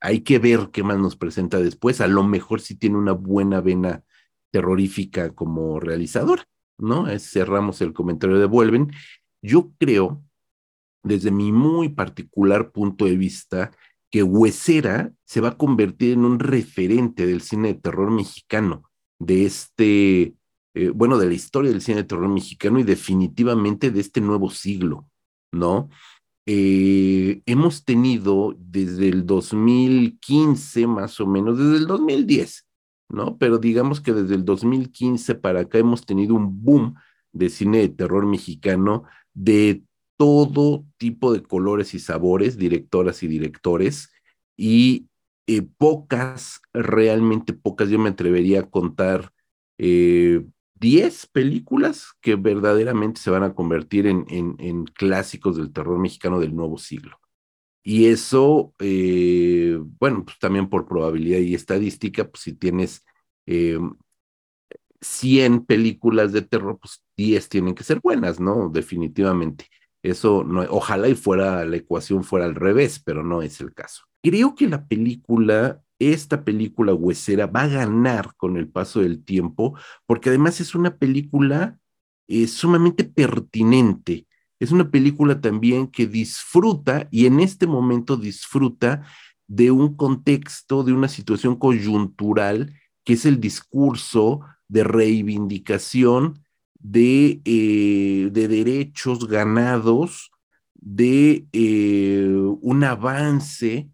Hay 0.00 0.20
que 0.20 0.38
ver 0.38 0.70
qué 0.72 0.82
más 0.82 0.98
nos 0.98 1.16
presenta 1.16 1.58
después. 1.60 2.00
A 2.00 2.08
lo 2.08 2.24
mejor 2.24 2.60
sí 2.60 2.74
tiene 2.76 2.96
una 2.96 3.12
buena 3.12 3.60
vena 3.60 4.02
terrorífica 4.50 5.34
como 5.34 5.80
realizador, 5.80 6.46
¿no? 6.78 7.06
cerramos 7.18 7.80
el 7.82 7.92
comentario 7.92 8.38
de 8.38 8.46
Vuelven. 8.46 8.92
Yo 9.42 9.72
creo, 9.78 10.22
desde 11.02 11.30
mi 11.30 11.52
muy 11.52 11.90
particular 11.90 12.72
punto 12.72 13.04
de 13.06 13.16
vista, 13.16 13.72
que 14.10 14.22
Huesera 14.22 15.12
se 15.24 15.40
va 15.40 15.50
a 15.50 15.58
convertir 15.58 16.12
en 16.14 16.24
un 16.24 16.38
referente 16.38 17.26
del 17.26 17.40
cine 17.42 17.68
de 17.68 17.80
terror 17.80 18.10
mexicano 18.10 18.90
de 19.18 19.46
este, 19.46 20.34
eh, 20.74 20.90
bueno, 20.90 21.18
de 21.18 21.26
la 21.26 21.34
historia 21.34 21.70
del 21.70 21.82
cine 21.82 21.98
de 21.98 22.04
terror 22.04 22.28
mexicano 22.28 22.78
y 22.78 22.82
definitivamente 22.82 23.90
de 23.90 24.00
este 24.00 24.20
nuevo 24.20 24.50
siglo, 24.50 25.08
¿no? 25.52 25.90
Eh, 26.46 27.42
hemos 27.46 27.84
tenido 27.84 28.56
desde 28.58 29.08
el 29.08 29.26
2015 29.26 30.86
más 30.86 31.20
o 31.20 31.26
menos, 31.26 31.58
desde 31.58 31.76
el 31.76 31.86
2010, 31.86 32.66
¿no? 33.10 33.36
Pero 33.38 33.58
digamos 33.58 34.00
que 34.00 34.12
desde 34.12 34.34
el 34.34 34.44
2015 34.44 35.34
para 35.36 35.60
acá 35.60 35.78
hemos 35.78 36.04
tenido 36.04 36.34
un 36.34 36.64
boom 36.64 36.94
de 37.32 37.48
cine 37.48 37.78
de 37.78 37.88
terror 37.90 38.26
mexicano 38.26 39.04
de 39.34 39.84
todo 40.16 40.84
tipo 40.96 41.32
de 41.32 41.42
colores 41.42 41.94
y 41.94 41.98
sabores, 41.98 42.56
directoras 42.56 43.22
y 43.22 43.28
directores, 43.28 44.10
y 44.56 45.08
eh, 45.46 45.62
pocas, 45.62 46.60
realmente 46.72 47.52
pocas, 47.52 47.88
yo 47.88 47.98
me 47.98 48.10
atrevería 48.10 48.60
a 48.60 48.70
contar 48.70 49.32
10 50.82 51.24
eh, 51.24 51.28
películas 51.32 52.12
que 52.20 52.34
verdaderamente 52.34 53.20
se 53.20 53.30
van 53.30 53.44
a 53.44 53.54
convertir 53.54 54.06
en, 54.06 54.84
clásicos 54.94 55.56
del 55.56 55.72
terror 55.72 55.98
mexicano 55.98 56.40
del 56.40 56.54
nuevo 56.54 56.76
siglo. 56.76 57.18
Y 57.82 58.06
eso, 58.06 58.74
eh, 58.78 59.78
bueno, 59.98 60.24
pues 60.24 60.38
también 60.38 60.68
por 60.68 60.86
probabilidad 60.86 61.38
y 61.38 61.54
estadística, 61.54 62.28
pues 62.28 62.42
si 62.42 62.52
tienes 62.52 63.04
100 65.02 65.64
películas 65.66 66.32
de 66.32 66.42
terror, 66.42 66.78
pues 66.80 67.02
10 67.16 67.48
tienen 67.48 67.74
que 67.74 67.84
ser 67.84 68.00
buenas, 68.00 68.40
¿no? 68.40 68.68
Definitivamente. 68.68 69.66
Eso 70.02 70.42
no, 70.44 70.62
ojalá 70.70 71.08
y 71.08 71.14
fuera 71.14 71.64
la 71.64 71.76
ecuación 71.76 72.24
fuera 72.24 72.46
al 72.46 72.54
revés, 72.54 73.00
pero 73.04 73.22
no 73.22 73.42
es 73.42 73.60
el 73.60 73.72
caso. 73.74 74.02
Creo 74.22 74.54
que 74.54 74.68
la 74.68 74.86
película, 74.86 75.82
esta 76.10 76.44
película 76.44 76.94
huesera, 76.94 77.46
va 77.46 77.62
a 77.62 77.68
ganar 77.68 78.34
con 78.36 78.56
el 78.56 78.68
paso 78.68 79.00
del 79.00 79.24
tiempo, 79.24 79.76
porque 80.06 80.30
además 80.30 80.60
es 80.60 80.74
una 80.74 80.96
película 80.96 81.78
eh, 82.28 82.46
sumamente 82.46 83.04
pertinente. 83.04 84.26
Es 84.58 84.70
una 84.70 84.90
película 84.90 85.40
también 85.40 85.88
que 85.88 86.06
disfruta 86.06 87.08
y 87.10 87.26
en 87.26 87.40
este 87.40 87.66
momento 87.66 88.16
disfruta 88.16 89.02
de 89.46 89.70
un 89.70 89.96
contexto, 89.96 90.84
de 90.84 90.92
una 90.92 91.08
situación 91.08 91.56
coyuntural, 91.56 92.72
que 93.04 93.14
es 93.14 93.26
el 93.26 93.40
discurso 93.40 94.40
de 94.68 94.84
reivindicación 94.84 96.44
de, 96.78 97.40
eh, 97.44 98.30
de 98.32 98.48
derechos 98.48 99.28
ganados, 99.28 100.30
de 100.74 101.46
eh, 101.52 102.26
un 102.60 102.84
avance 102.84 103.88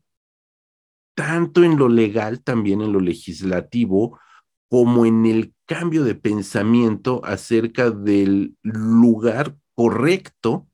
tanto 1.19 1.65
en 1.65 1.77
lo 1.77 1.89
legal, 1.89 2.45
también 2.45 2.81
en 2.81 2.93
lo 2.93 3.01
legislativo, 3.01 4.21
como 4.69 5.05
en 5.05 5.27
el 5.27 5.53
cambio 5.67 6.05
de 6.05 6.15
pensamiento 6.15 7.21
acerca 7.25 7.91
del 7.91 8.57
lugar 8.63 9.57
correcto 9.75 10.69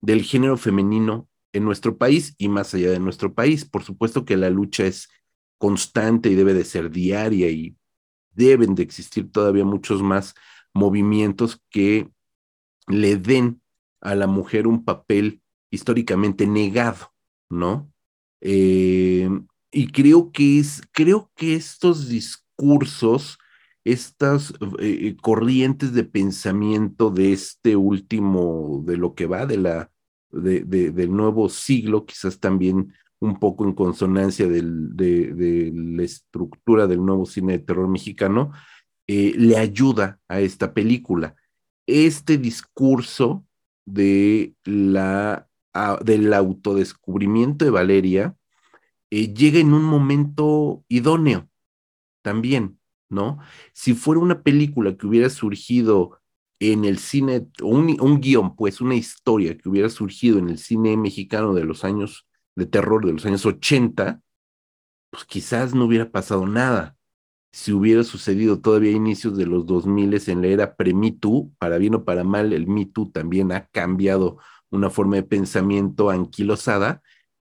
del 0.00 0.22
género 0.22 0.56
femenino 0.56 1.28
en 1.52 1.64
nuestro 1.64 1.98
país 1.98 2.36
y 2.38 2.48
más 2.48 2.72
allá 2.74 2.92
de 2.92 3.00
nuestro 3.00 3.34
país. 3.34 3.64
Por 3.64 3.82
supuesto 3.82 4.24
que 4.24 4.36
la 4.36 4.50
lucha 4.50 4.86
es 4.86 5.08
constante 5.58 6.30
y 6.30 6.36
debe 6.36 6.54
de 6.54 6.64
ser 6.64 6.92
diaria 6.92 7.50
y 7.50 7.76
deben 8.30 8.76
de 8.76 8.84
existir 8.84 9.32
todavía 9.32 9.64
muchos 9.64 10.00
más 10.00 10.36
movimientos 10.72 11.60
que 11.70 12.08
le 12.86 13.16
den 13.16 13.60
a 14.00 14.14
la 14.14 14.28
mujer 14.28 14.68
un 14.68 14.84
papel 14.84 15.42
históricamente 15.72 16.46
negado, 16.46 17.12
¿no? 17.50 17.92
Eh, 18.40 19.28
y 19.72 19.88
creo 19.88 20.30
que 20.30 20.60
es, 20.60 20.82
creo 20.92 21.30
que 21.34 21.54
estos 21.54 22.08
discursos, 22.08 23.38
estas 23.84 24.50
eh, 24.78 25.08
eh, 25.08 25.16
corrientes 25.20 25.94
de 25.94 26.04
pensamiento 26.04 27.10
de 27.10 27.32
este 27.32 27.74
último, 27.74 28.84
de 28.86 28.98
lo 28.98 29.14
que 29.14 29.26
va 29.26 29.46
de 29.46 29.56
la, 29.56 29.90
de, 30.30 30.62
del 30.64 31.10
nuevo 31.10 31.48
siglo, 31.48 32.04
quizás 32.04 32.38
también 32.38 32.92
un 33.18 33.38
poco 33.38 33.64
en 33.64 33.72
consonancia 33.72 34.46
de, 34.46 34.62
la 35.74 36.02
estructura 36.02 36.86
del 36.86 37.04
nuevo 37.04 37.24
cine 37.24 37.54
de 37.54 37.64
terror 37.64 37.88
mexicano, 37.88 38.52
eh, 39.06 39.32
le 39.36 39.56
ayuda 39.56 40.20
a 40.28 40.40
esta 40.40 40.74
película. 40.74 41.34
Este 41.86 42.36
discurso 42.36 43.44
de 43.86 44.54
la, 44.64 45.48
a, 45.72 45.98
del 46.04 46.32
autodescubrimiento 46.34 47.64
de 47.64 47.70
Valeria 47.70 48.36
eh, 49.12 49.34
llega 49.34 49.60
en 49.60 49.74
un 49.74 49.84
momento 49.84 50.84
idóneo 50.88 51.50
también, 52.22 52.80
¿no? 53.10 53.40
Si 53.74 53.92
fuera 53.94 54.22
una 54.22 54.42
película 54.42 54.96
que 54.96 55.06
hubiera 55.06 55.28
surgido 55.28 56.18
en 56.60 56.86
el 56.86 56.98
cine, 56.98 57.46
un, 57.62 57.94
un 58.00 58.20
guion, 58.20 58.56
pues 58.56 58.80
una 58.80 58.94
historia 58.94 59.58
que 59.58 59.68
hubiera 59.68 59.90
surgido 59.90 60.38
en 60.38 60.48
el 60.48 60.58
cine 60.58 60.96
mexicano 60.96 61.52
de 61.52 61.64
los 61.64 61.84
años 61.84 62.26
de 62.56 62.64
terror 62.64 63.04
de 63.04 63.12
los 63.12 63.26
años 63.26 63.44
80, 63.44 64.22
pues 65.10 65.26
quizás 65.26 65.74
no 65.74 65.84
hubiera 65.84 66.10
pasado 66.10 66.46
nada. 66.46 66.96
Si 67.52 67.72
hubiera 67.72 68.04
sucedido 68.04 68.62
todavía 68.62 68.92
a 68.92 68.94
inicios 68.96 69.36
de 69.36 69.44
los 69.44 69.66
2000 69.66 70.14
en 70.26 70.40
la 70.40 70.48
era 70.48 70.74
pre-Me 70.74 71.12
Too, 71.12 71.52
para 71.58 71.76
bien 71.76 71.96
o 71.96 72.04
para 72.06 72.24
mal, 72.24 72.54
el 72.54 72.66
Me 72.66 72.86
Too 72.86 73.10
también 73.10 73.52
ha 73.52 73.66
cambiado 73.66 74.38
una 74.70 74.88
forma 74.88 75.16
de 75.16 75.24
pensamiento 75.24 76.08
anquilosada, 76.08 77.02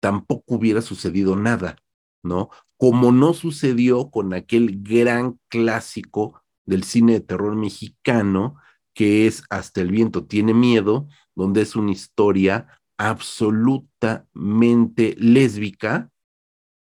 tampoco 0.05 0.57
hubiera 0.57 0.83
sucedido 0.83 1.35
nada, 1.35 1.79
¿no? 2.23 2.51
Como 2.77 3.11
no 3.11 3.33
sucedió 3.33 4.11
con 4.11 4.35
aquel 4.35 4.83
gran 4.83 5.41
clásico 5.49 6.43
del 6.67 6.85
cine 6.85 7.15
de 7.15 7.21
terror 7.21 7.57
mexicano, 7.57 8.57
que 8.93 9.27
es 9.27 9.45
Hasta 9.49 9.81
el 9.81 9.91
viento 9.91 10.27
tiene 10.27 10.53
miedo, 10.53 11.09
donde 11.35 11.63
es 11.63 11.75
una 11.75 11.93
historia 11.93 12.69
absolutamente 12.99 15.17
lésbica 15.19 16.11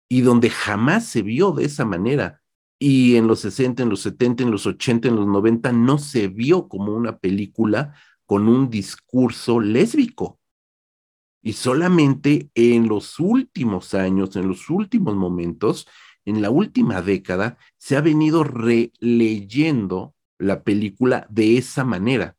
y 0.09 0.21
donde 0.21 0.49
jamás 0.49 1.05
se 1.05 1.21
vio 1.21 1.51
de 1.51 1.65
esa 1.65 1.85
manera. 1.85 2.41
Y 2.79 3.17
en 3.17 3.27
los 3.27 3.41
60, 3.41 3.83
en 3.83 3.89
los 3.89 4.01
70, 4.01 4.41
en 4.41 4.49
los 4.49 4.65
80, 4.65 5.09
en 5.09 5.15
los 5.15 5.27
90 5.27 5.71
no 5.73 5.99
se 5.99 6.27
vio 6.27 6.67
como 6.67 6.95
una 6.95 7.19
película 7.19 7.93
con 8.25 8.47
un 8.47 8.71
discurso 8.71 9.59
lésbico. 9.59 10.40
Y 11.41 11.53
solamente 11.53 12.49
en 12.53 12.87
los 12.87 13.19
últimos 13.19 13.93
años, 13.93 14.35
en 14.35 14.47
los 14.47 14.69
últimos 14.69 15.15
momentos, 15.15 15.87
en 16.25 16.41
la 16.41 16.49
última 16.49 17.01
década, 17.01 17.57
se 17.77 17.97
ha 17.97 18.01
venido 18.01 18.43
releyendo 18.43 20.13
la 20.37 20.63
película 20.63 21.25
de 21.29 21.57
esa 21.57 21.83
manera. 21.83 22.35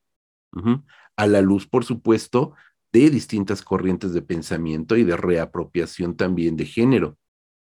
A 1.17 1.27
la 1.27 1.41
luz, 1.41 1.67
por 1.67 1.85
supuesto, 1.85 2.55
de 2.93 3.11
distintas 3.11 3.63
corrientes 3.63 4.13
de 4.13 4.23
pensamiento 4.23 4.97
y 4.97 5.05
de 5.05 5.17
reapropiación 5.17 6.17
también 6.17 6.57
de 6.57 6.67
género. 6.67 7.19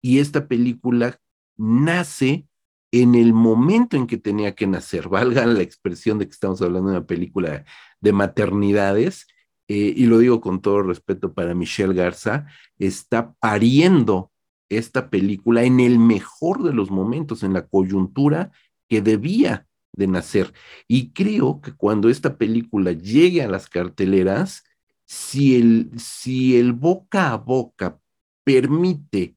Y 0.01 0.19
esta 0.19 0.47
película 0.47 1.19
nace 1.57 2.47
en 2.91 3.15
el 3.15 3.33
momento 3.33 3.97
en 3.97 4.07
que 4.07 4.17
tenía 4.17 4.55
que 4.55 4.67
nacer, 4.67 5.09
valga 5.09 5.45
la 5.45 5.61
expresión 5.61 6.19
de 6.19 6.27
que 6.27 6.31
estamos 6.31 6.61
hablando 6.61 6.91
de 6.91 6.97
una 6.97 7.07
película 7.07 7.65
de 7.99 8.13
maternidades, 8.13 9.27
eh, 9.68 9.93
y 9.95 10.05
lo 10.05 10.20
digo 10.20 10.41
con 10.41 10.61
todo 10.61 10.84
respeto 10.84 11.34
para 11.34 11.55
Michelle 11.55 11.93
Garza, 11.93 12.47
está 12.78 13.34
pariendo 13.34 14.32
esta 14.70 15.09
película 15.09 15.63
en 15.63 15.80
el 15.80 15.99
mejor 15.99 16.63
de 16.63 16.74
los 16.74 16.91
momentos, 16.91 17.43
en 17.43 17.53
la 17.53 17.68
coyuntura 17.68 18.51
que 18.88 19.01
debía 19.01 19.68
de 19.93 20.07
nacer. 20.07 20.53
Y 20.88 21.11
creo 21.11 21.61
que 21.61 21.74
cuando 21.74 22.09
esta 22.09 22.38
película 22.38 22.91
llegue 22.91 23.41
a 23.41 23.47
las 23.47 23.70
carteleras, 23.70 24.63
si 25.05 25.55
el, 25.55 25.91
si 25.97 26.57
el 26.57 26.74
boca 26.74 27.32
a 27.32 27.38
boca 27.38 27.99
permite 28.43 29.36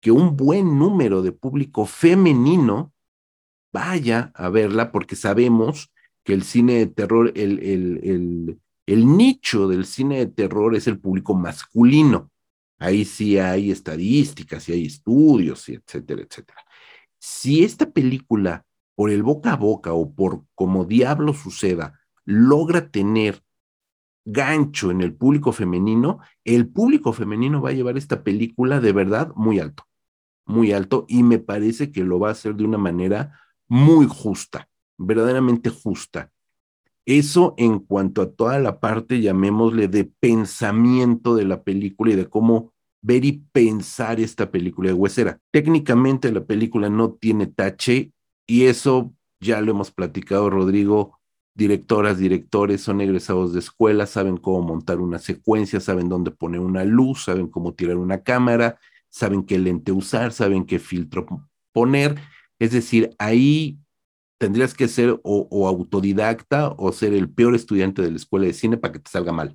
que 0.00 0.10
un 0.10 0.36
buen 0.36 0.78
número 0.78 1.22
de 1.22 1.32
público 1.32 1.86
femenino 1.86 2.92
vaya 3.72 4.32
a 4.34 4.48
verla, 4.50 4.92
porque 4.92 5.16
sabemos 5.16 5.92
que 6.24 6.34
el 6.34 6.42
cine 6.42 6.74
de 6.74 6.86
terror, 6.86 7.32
el, 7.34 7.58
el, 7.60 8.00
el, 8.02 8.60
el 8.86 9.16
nicho 9.16 9.68
del 9.68 9.86
cine 9.86 10.18
de 10.18 10.26
terror 10.26 10.74
es 10.74 10.86
el 10.86 10.98
público 10.98 11.34
masculino. 11.34 12.30
Ahí 12.78 13.04
sí 13.04 13.38
hay 13.38 13.70
estadísticas 13.70 14.68
y 14.68 14.72
hay 14.72 14.86
estudios, 14.86 15.68
etcétera, 15.68 16.22
etcétera. 16.22 16.60
Si 17.18 17.64
esta 17.64 17.90
película, 17.90 18.66
por 18.94 19.10
el 19.10 19.22
boca 19.22 19.52
a 19.52 19.56
boca 19.56 19.92
o 19.94 20.12
por 20.12 20.44
como 20.54 20.84
diablo 20.84 21.32
suceda, 21.32 21.98
logra 22.24 22.90
tener 22.90 23.42
gancho 24.24 24.90
en 24.90 25.00
el 25.00 25.14
público 25.14 25.52
femenino, 25.52 26.20
el 26.44 26.68
público 26.68 27.12
femenino 27.12 27.60
va 27.60 27.70
a 27.70 27.74
llevar 27.74 27.96
esta 27.96 28.22
película 28.22 28.80
de 28.80 28.92
verdad 28.92 29.32
muy 29.34 29.58
alto, 29.60 29.84
muy 30.46 30.72
alto, 30.72 31.04
y 31.08 31.22
me 31.22 31.38
parece 31.38 31.92
que 31.92 32.04
lo 32.04 32.18
va 32.18 32.28
a 32.28 32.32
hacer 32.32 32.54
de 32.54 32.64
una 32.64 32.78
manera 32.78 33.38
muy 33.68 34.06
justa, 34.06 34.68
verdaderamente 34.96 35.70
justa. 35.70 36.30
Eso 37.06 37.54
en 37.58 37.80
cuanto 37.80 38.22
a 38.22 38.30
toda 38.30 38.58
la 38.58 38.80
parte, 38.80 39.20
llamémosle, 39.20 39.88
de 39.88 40.04
pensamiento 40.04 41.34
de 41.36 41.44
la 41.44 41.62
película 41.62 42.12
y 42.12 42.16
de 42.16 42.28
cómo 42.28 42.72
ver 43.02 43.24
y 43.26 43.44
pensar 43.52 44.20
esta 44.20 44.50
película 44.50 44.88
de 44.88 44.94
Huesera. 44.94 45.38
Técnicamente 45.50 46.32
la 46.32 46.44
película 46.44 46.88
no 46.88 47.12
tiene 47.12 47.46
tache 47.46 48.12
y 48.46 48.64
eso 48.64 49.12
ya 49.40 49.60
lo 49.60 49.72
hemos 49.72 49.90
platicado, 49.90 50.48
Rodrigo, 50.48 51.18
directoras, 51.54 52.18
directores 52.18 52.80
son 52.80 53.02
egresados 53.02 53.52
de 53.52 53.60
escuela, 53.60 54.06
saben 54.06 54.38
cómo 54.38 54.62
montar 54.62 55.00
una 55.00 55.18
secuencia, 55.18 55.80
saben 55.80 56.08
dónde 56.08 56.30
poner 56.30 56.60
una 56.60 56.84
luz, 56.84 57.24
saben 57.24 57.48
cómo 57.48 57.74
tirar 57.74 57.96
una 57.96 58.22
cámara, 58.22 58.78
saben 59.10 59.44
qué 59.44 59.58
lente 59.58 59.92
usar, 59.92 60.32
saben 60.32 60.64
qué 60.64 60.78
filtro 60.78 61.26
poner. 61.72 62.16
Es 62.58 62.72
decir, 62.72 63.10
ahí 63.18 63.78
tendrías 64.38 64.74
que 64.74 64.88
ser 64.88 65.18
o, 65.22 65.68
autodidacta 65.68 66.74
o 66.76 66.92
ser 66.92 67.14
el 67.14 67.30
peor 67.30 67.54
estudiante 67.54 68.02
de 68.02 68.10
la 68.10 68.16
escuela 68.16 68.46
de 68.46 68.52
cine 68.52 68.76
para 68.76 68.92
que 68.92 68.98
te 69.00 69.10
salga 69.10 69.32
mal. 69.32 69.54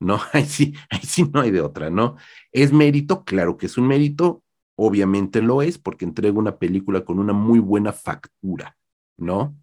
No, 0.00 0.20
ahí 0.32 0.46
sí, 0.46 0.74
ahí 0.90 1.00
sí 1.02 1.24
no 1.32 1.40
hay 1.40 1.50
de 1.50 1.60
otra, 1.60 1.90
¿no? 1.90 2.16
¿Es 2.52 2.72
mérito? 2.72 3.24
Claro 3.24 3.56
que 3.56 3.66
es 3.66 3.78
un 3.78 3.86
mérito, 3.88 4.42
obviamente 4.76 5.42
lo 5.42 5.62
es, 5.62 5.78
porque 5.78 6.04
entrega 6.04 6.38
una 6.38 6.58
película 6.58 7.04
con 7.04 7.18
una 7.18 7.32
muy 7.32 7.58
buena 7.58 7.92
factura, 7.92 8.76
¿no? 9.16 9.56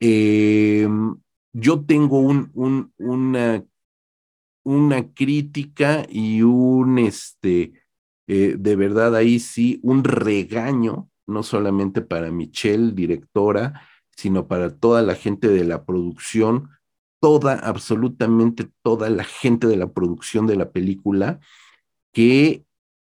Eh, 0.00 0.88
yo 1.52 1.84
tengo 1.84 2.20
un, 2.20 2.50
un, 2.54 2.92
una, 2.98 3.64
una 4.64 5.12
crítica 5.12 6.06
y 6.08 6.42
un, 6.42 6.98
este, 6.98 7.72
eh, 8.26 8.56
de 8.58 8.76
verdad 8.76 9.16
ahí 9.16 9.38
sí, 9.38 9.80
un 9.82 10.04
regaño, 10.04 11.10
no 11.26 11.42
solamente 11.42 12.02
para 12.02 12.30
Michelle, 12.30 12.92
directora, 12.92 13.82
sino 14.22 14.46
para 14.46 14.70
toda 14.70 15.02
la 15.02 15.16
gente 15.16 15.48
de 15.48 15.64
la 15.64 15.84
producción, 15.84 16.70
toda, 17.20 17.54
absolutamente 17.54 18.70
toda 18.82 19.10
la 19.10 19.24
gente 19.24 19.66
de 19.66 19.76
la 19.76 19.92
producción 19.92 20.46
de 20.46 20.54
la 20.54 20.70
película, 20.70 21.40
que 22.12 22.64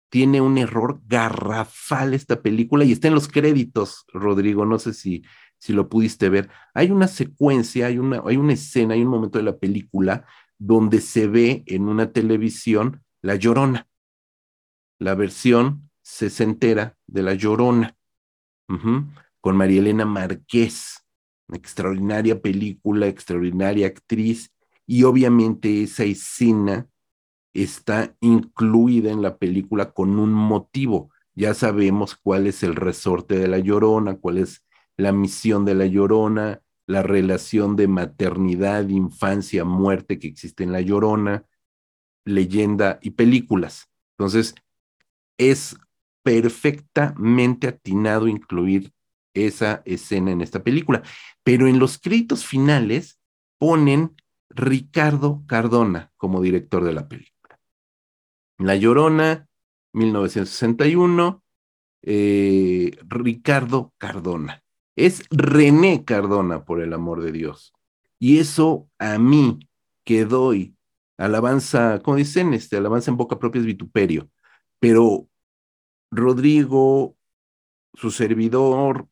tiene 0.09 0.41
un 0.41 0.59
error 0.59 1.01
garrafal 1.07 2.13
esta 2.13 2.43
película 2.43 2.85
y 2.85 2.91
está 2.91 3.07
en 3.07 3.15
los 3.15 3.29
créditos, 3.29 4.05
Rodrigo, 4.13 4.63
no 4.67 4.77
sé 4.77 4.93
si, 4.93 5.23
si 5.57 5.73
lo 5.73 5.89
pudiste 5.89 6.29
ver. 6.29 6.51
Hay 6.75 6.91
una 6.91 7.07
secuencia, 7.07 7.87
hay 7.87 7.97
una, 7.97 8.21
hay 8.23 8.37
una 8.37 8.53
escena, 8.53 8.93
hay 8.93 9.01
un 9.01 9.09
momento 9.09 9.39
de 9.39 9.45
la 9.45 9.57
película 9.57 10.23
donde 10.59 11.01
se 11.01 11.27
ve 11.27 11.63
en 11.65 11.87
una 11.87 12.11
televisión 12.11 13.01
La 13.23 13.37
Llorona, 13.37 13.87
la 14.99 15.15
versión 15.15 15.89
sesentera 16.03 16.95
de 17.07 17.23
La 17.23 17.33
Llorona, 17.33 17.97
con 19.41 19.57
María 19.57 19.79
Elena 19.79 20.05
Márquez, 20.05 21.06
extraordinaria 21.53 22.41
película, 22.41 23.07
extraordinaria 23.07 23.87
actriz, 23.87 24.51
y 24.85 25.03
obviamente 25.03 25.83
esa 25.83 26.03
escena 26.03 26.87
está 27.53 28.15
incluida 28.21 29.11
en 29.11 29.21
la 29.21 29.37
película 29.37 29.91
con 29.91 30.19
un 30.19 30.31
motivo. 30.31 31.11
Ya 31.35 31.53
sabemos 31.53 32.15
cuál 32.15 32.47
es 32.47 32.63
el 32.63 32.75
resorte 32.75 33.37
de 33.37 33.47
la 33.47 33.59
llorona, 33.59 34.17
cuál 34.17 34.37
es 34.37 34.63
la 34.95 35.11
misión 35.11 35.65
de 35.65 35.75
la 35.75 35.85
llorona, 35.85 36.61
la 36.87 37.03
relación 37.03 37.75
de 37.75 37.87
maternidad, 37.87 38.87
infancia, 38.87 39.65
muerte 39.65 40.19
que 40.19 40.27
existe 40.27 40.63
en 40.63 40.71
la 40.71 40.81
llorona, 40.81 41.45
leyenda 42.25 42.99
y 43.01 43.11
películas. 43.11 43.89
Entonces, 44.17 44.55
es 45.37 45.77
perfectamente 46.23 47.67
atinado 47.67 48.27
incluir 48.27 48.91
esa 49.45 49.81
escena 49.85 50.31
en 50.31 50.41
esta 50.41 50.63
película. 50.63 51.03
Pero 51.43 51.67
en 51.67 51.79
los 51.79 51.99
créditos 51.99 52.45
finales 52.45 53.19
ponen 53.57 54.15
Ricardo 54.49 55.43
Cardona 55.47 56.11
como 56.17 56.41
director 56.41 56.83
de 56.83 56.93
la 56.93 57.07
película. 57.07 57.59
La 58.57 58.75
Llorona, 58.75 59.47
1961, 59.93 61.43
eh, 62.01 62.97
Ricardo 63.07 63.93
Cardona. 63.97 64.63
Es 64.95 65.23
René 65.29 66.03
Cardona, 66.05 66.65
por 66.65 66.81
el 66.81 66.93
amor 66.93 67.21
de 67.21 67.31
Dios. 67.31 67.73
Y 68.19 68.39
eso 68.39 68.89
a 68.97 69.19
mí, 69.19 69.59
que 70.03 70.25
doy 70.25 70.75
alabanza, 71.17 72.01
como 72.03 72.17
dicen, 72.17 72.53
este, 72.53 72.77
alabanza 72.77 73.11
en 73.11 73.17
boca 73.17 73.39
propia 73.39 73.59
es 73.59 73.65
vituperio, 73.65 74.29
pero 74.79 75.27
Rodrigo, 76.11 77.15
su 77.93 78.11
servidor, 78.11 79.07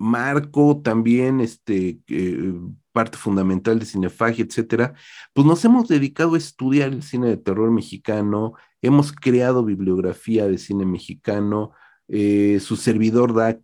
Marco 0.00 0.80
también, 0.82 1.40
este, 1.40 2.00
eh, 2.08 2.54
parte 2.90 3.18
fundamental 3.18 3.78
de 3.78 3.84
Cinefagia, 3.84 4.46
etcétera, 4.46 4.94
pues 5.34 5.46
nos 5.46 5.62
hemos 5.66 5.88
dedicado 5.88 6.34
a 6.34 6.38
estudiar 6.38 6.88
el 6.88 7.02
cine 7.02 7.28
de 7.28 7.36
terror 7.36 7.70
mexicano, 7.70 8.54
hemos 8.80 9.12
creado 9.12 9.62
bibliografía 9.62 10.46
de 10.46 10.56
cine 10.56 10.86
mexicano, 10.86 11.72
eh, 12.08 12.60
su 12.60 12.76
servidor 12.76 13.34
da, 13.34 13.60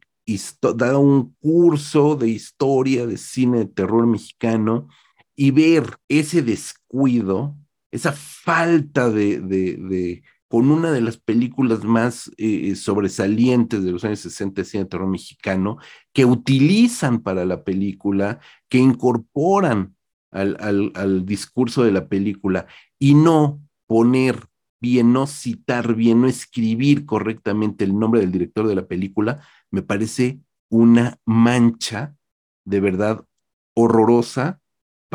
da 0.77 0.99
un 0.99 1.35
curso 1.41 2.17
de 2.17 2.29
historia 2.29 3.07
de 3.07 3.17
cine 3.17 3.61
de 3.61 3.67
terror 3.67 4.07
mexicano 4.07 4.89
y 5.35 5.53
ver 5.53 5.97
ese 6.07 6.43
descuido, 6.43 7.57
esa 7.91 8.13
falta 8.13 9.09
de, 9.09 9.41
de 9.41 10.23
con 10.49 10.71
una 10.71 10.93
de 10.93 11.01
las 11.01 11.17
películas 11.19 11.85
más 11.85 12.31
eh, 12.37 12.75
sobresalientes 12.77 13.83
de 13.83 13.93
los 13.93 14.05
años 14.05 14.21
60 14.21 14.61
de 14.61 14.65
cine 14.65 14.85
de 14.85 14.91
terror 14.91 15.09
mexicano, 15.09 15.79
que 16.13 16.25
utilizan 16.25 17.21
para 17.21 17.45
la 17.45 17.65
película, 17.65 18.41
que 18.69 18.79
incorporan 18.79 19.97
al, 20.31 20.57
al, 20.95 21.25
discurso 21.25 21.83
de 21.83 21.93
la 21.93 22.09
película 22.09 22.67
y 22.99 23.15
no 23.15 23.61
poner 23.87 24.47
bien, 24.81 25.13
no 25.13 25.27
citar 25.27 25.95
bien, 25.95 26.21
no 26.21 26.29
escribir 26.29 27.07
correctamente 27.07 27.85
el 27.85 27.99
nombre 27.99 28.21
del 28.21 28.33
director 28.33 28.67
de 28.67 28.75
la 28.75 28.87
película, 28.87 29.41
me 29.71 29.83
parece 29.83 30.41
una 30.69 31.19
mancha 31.25 32.17
de 32.65 32.81
verdad 32.81 33.25
horrorosa 33.75 34.61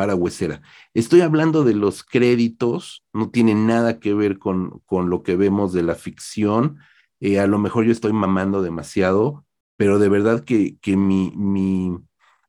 para 0.01 0.15
Huesera. 0.15 0.63
Estoy 0.95 1.21
hablando 1.21 1.63
de 1.63 1.75
los 1.75 2.03
créditos, 2.03 3.03
no 3.13 3.29
tiene 3.29 3.53
nada 3.53 3.99
que 3.99 4.15
ver 4.15 4.39
con, 4.39 4.79
con 4.87 5.11
lo 5.11 5.21
que 5.21 5.35
vemos 5.35 5.73
de 5.73 5.83
la 5.83 5.93
ficción. 5.93 6.79
Eh, 7.19 7.39
a 7.39 7.45
lo 7.45 7.59
mejor 7.59 7.85
yo 7.85 7.91
estoy 7.91 8.11
mamando 8.11 8.63
demasiado, 8.63 9.45
pero 9.77 9.99
de 9.99 10.09
verdad 10.09 10.43
que, 10.43 10.75
que 10.79 10.97
mi, 10.97 11.31
mi, 11.35 11.95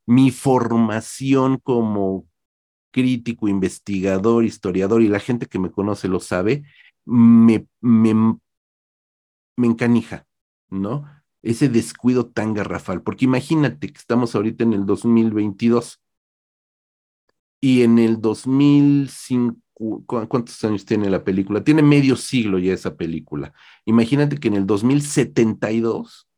mi 0.07 0.31
formación 0.31 1.59
como 1.59 2.27
crítico, 2.91 3.49
investigador, 3.49 4.47
historiador, 4.47 5.03
y 5.03 5.09
la 5.09 5.21
gente 5.21 5.45
que 5.45 5.59
me 5.59 5.71
conoce 5.71 6.09
lo 6.09 6.21
sabe, 6.21 6.65
me, 7.05 7.67
me, 7.83 8.15
me 9.57 9.67
encanija, 9.67 10.27
¿no? 10.71 11.05
Ese 11.43 11.69
descuido 11.69 12.31
tan 12.31 12.55
garrafal, 12.55 13.03
porque 13.03 13.27
imagínate 13.27 13.93
que 13.93 13.99
estamos 13.99 14.35
ahorita 14.35 14.65
en 14.65 14.73
el 14.73 14.87
2022 14.87 16.03
y 17.65 17.83
en 17.83 18.01
el 18.01 18.21
2005, 18.21 20.05
¿cuántos 20.29 20.63
años 20.65 20.85
tiene 20.85 21.09
la 21.09 21.23
película? 21.23 21.63
Tiene 21.63 21.83
medio 21.83 22.17
siglo 22.17 22.59
ya 22.59 22.75
esa 22.75 22.97
película. 22.97 23.55
Imagínate 23.85 24.39
que 24.39 24.49
en 24.49 24.55
el 24.55 24.67
2072, 24.67 26.29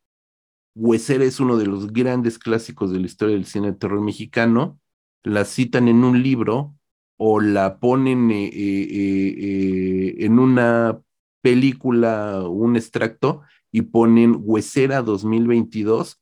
Huesera 0.74 1.24
es 1.24 1.40
uno 1.40 1.56
de 1.56 1.66
los 1.66 1.92
grandes 1.92 2.38
clásicos 2.38 2.92
de 2.92 3.00
la 3.00 3.06
historia 3.06 3.36
del 3.36 3.46
cine 3.46 3.68
de 3.68 3.78
terror 3.78 4.02
mexicano, 4.02 4.78
la 5.22 5.46
citan 5.46 5.88
en 5.88 6.04
un 6.04 6.22
libro 6.22 6.74
o 7.16 7.40
la 7.40 7.78
ponen 7.78 8.30
eh, 8.30 8.50
eh, 8.52 9.34
eh, 9.38 10.14
en 10.26 10.38
una 10.38 11.00
película, 11.40 12.42
un 12.46 12.76
extracto, 12.76 13.40
y 13.72 13.82
ponen 13.82 14.36
Huesera 14.40 15.00
2022, 15.00 16.20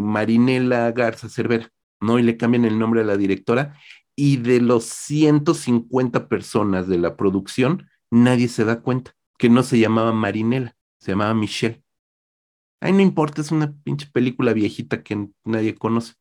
Marinela 0.00 0.90
Garza 0.92 1.28
Cervera. 1.28 1.70
¿No? 2.00 2.18
Y 2.18 2.22
le 2.22 2.36
cambian 2.36 2.64
el 2.64 2.78
nombre 2.78 3.00
a 3.02 3.04
la 3.04 3.16
directora. 3.16 3.76
Y 4.16 4.38
de 4.38 4.60
los 4.60 4.84
150 4.84 6.28
personas 6.28 6.88
de 6.88 6.98
la 6.98 7.16
producción, 7.16 7.88
nadie 8.10 8.48
se 8.48 8.64
da 8.64 8.80
cuenta 8.80 9.14
que 9.38 9.48
no 9.48 9.62
se 9.62 9.78
llamaba 9.78 10.12
Marinela, 10.12 10.76
se 10.98 11.12
llamaba 11.12 11.34
Michelle. 11.34 11.82
Ay, 12.80 12.92
no 12.92 13.00
importa, 13.00 13.40
es 13.40 13.50
una 13.50 13.72
pinche 13.84 14.08
película 14.12 14.52
viejita 14.52 15.02
que 15.02 15.28
nadie 15.44 15.74
conoce. 15.74 16.14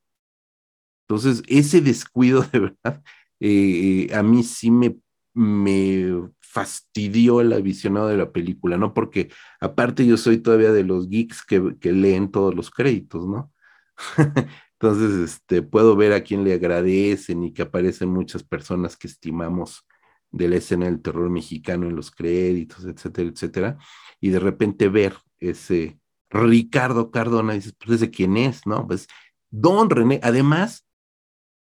Entonces, 1.08 1.44
ese 1.48 1.82
descuido 1.82 2.42
de 2.52 2.60
verdad, 2.60 3.04
eh, 3.40 4.10
a 4.14 4.24
mí 4.24 4.44
sí 4.44 4.72
me, 4.72 4.98
me 5.34 6.30
fastidió 6.40 7.42
el 7.42 7.54
avisionado 7.54 8.08
de 8.08 8.18
la 8.18 8.32
película, 8.32 8.78
¿no? 8.78 8.94
Porque 8.94 9.30
aparte 9.60 10.06
yo 10.06 10.18
soy 10.18 10.40
todavía 10.40 10.72
de 10.72 10.84
los 10.84 11.10
geeks 11.10 11.44
que 11.46 11.92
leen 11.94 12.32
todos 12.32 12.56
los 12.56 12.72
créditos, 12.72 13.28
¿no? 13.28 13.52
Entonces, 14.80 15.32
este, 15.32 15.64
puedo 15.64 15.96
ver 15.96 16.14
a 16.14 16.24
quién 16.24 16.44
le 16.44 16.54
agradecen 16.54 17.44
y 17.44 17.54
que 17.54 17.64
aparecen 17.64 18.10
muchas 18.10 18.44
personas 18.44 18.96
que 18.96 19.08
estimamos 19.08 19.86
de 20.32 20.48
la 20.50 20.58
escena 20.58 20.86
del 20.86 21.02
terror 21.02 21.30
mexicano 21.30 21.88
en 21.88 21.96
los 21.96 22.12
créditos, 22.12 22.86
etcétera, 22.86 23.30
etcétera. 23.30 23.78
Y 24.20 24.30
de 24.30 24.40
repente 24.40 24.90
ver 24.90 25.16
ese 25.40 26.00
Ricardo 26.30 27.12
Cardona, 27.12 27.54
dices, 27.54 27.76
pues 27.84 28.00
de 28.02 28.12
quién 28.12 28.38
es, 28.38 28.68
¿no? 28.68 28.86
Pues 28.86 29.08
Don 29.50 29.90
René, 29.90 30.20
además, 30.24 30.86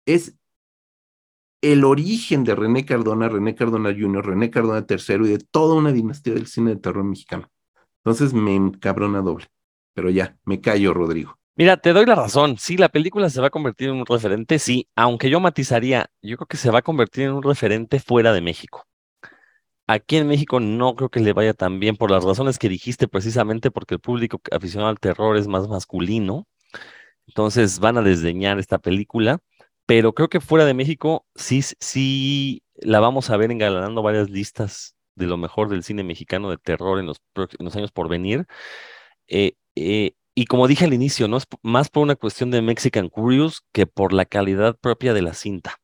es 0.06 0.36
el 1.62 1.84
origen 1.84 2.44
de 2.44 2.54
René 2.54 2.84
Cardona, 2.84 3.28
René 3.28 3.54
Cardona 3.54 3.94
Jr., 3.96 4.26
René 4.26 4.50
Cardona 4.50 4.84
III 4.88 5.14
y 5.26 5.30
de 5.30 5.38
toda 5.38 5.74
una 5.76 5.92
dinastía 5.92 6.34
del 6.34 6.46
cine 6.46 6.74
de 6.74 6.80
terror 6.80 7.04
mexicano. 7.04 7.50
Entonces 8.04 8.34
me 8.34 8.54
encabrona 8.54 9.22
doble. 9.22 9.46
Pero 9.94 10.10
ya, 10.10 10.36
me 10.44 10.60
callo, 10.60 10.92
Rodrigo. 10.92 11.38
Mira, 11.57 11.76
te 11.76 11.92
doy 11.92 12.05
la 12.07 12.14
razón. 12.16 12.57
Sí, 12.59 12.76
la 12.76 12.88
película 12.88 13.30
se 13.30 13.40
va 13.40 13.46
a 13.48 13.50
convertir 13.50 13.88
en 13.88 13.96
un 13.96 14.07
referente, 14.07 14.59
sí, 14.59 14.88
aunque 14.96 15.30
yo 15.30 15.38
matizaría, 15.40 16.11
yo 16.20 16.36
creo 16.36 16.46
que 16.48 16.57
se 16.57 16.70
va 16.70 16.80
a 16.80 16.82
convertir 16.82 17.24
en 17.24 17.32
un 17.32 17.42
referente 17.42 18.00
fuera 18.00 18.32
de 18.32 18.40
México. 18.40 18.86
Aquí 19.86 20.16
en 20.16 20.26
México 20.26 20.61
no 20.61 20.96
creo 20.96 21.11
que 21.11 21.20
le 21.20 21.32
vaya 21.34 21.52
tan 21.52 21.78
bien 21.78 21.96
por 21.96 22.11
las 22.11 22.24
razones 22.24 22.59
que 22.59 22.68
dijiste, 22.70 23.07
precisamente 23.07 23.70
porque 23.70 23.94
el 23.94 24.00
público 24.00 24.40
aficionado 24.50 24.88
al 24.90 24.98
terror 24.98 25.36
es 25.36 25.46
más 25.46 25.68
masculino. 25.68 26.46
Entonces 27.26 27.78
van 27.80 27.98
a 27.98 28.02
desdeñar 28.02 28.59
esta 28.59 28.78
película, 28.78 29.40
pero 29.86 30.14
creo 30.14 30.28
que 30.28 30.40
fuera 30.40 30.64
de 30.66 30.74
México 30.74 31.26
sí, 31.34 31.62
sí 31.62 32.62
la 32.76 33.00
vamos 33.00 33.30
a 33.30 33.36
ver 33.36 33.50
engalanando 33.52 34.02
varias 34.02 34.30
listas 34.30 34.96
de 35.16 35.26
lo 35.26 35.36
mejor 35.36 35.68
del 35.68 35.84
cine 35.84 36.05
mexicano 36.05 36.50
de 36.50 36.59
terror 36.59 36.98
en 36.98 37.07
los, 37.07 37.18
en 37.36 37.64
los 37.64 37.76
años 37.76 37.92
por 37.92 38.09
venir. 38.09 38.46
Eh, 39.28 39.55
eh, 39.76 40.14
y 40.35 40.47
como 40.47 40.66
dije 40.68 40.85
al 40.85 40.95
inicio, 40.95 41.28
no 41.28 41.37
es 41.37 41.45
más 41.62 41.89
por 41.91 42.03
una 42.03 42.16
cuestión 42.16 42.51
de 42.51 42.62
Mexican 42.62 43.09
Curious 43.09 43.62
que 43.72 43.87
por 43.87 44.12
la 44.12 44.24
calidad 44.24 44.76
propia 44.78 45.14
de 45.14 45.22
la 45.22 45.35
cinta. 45.35 45.76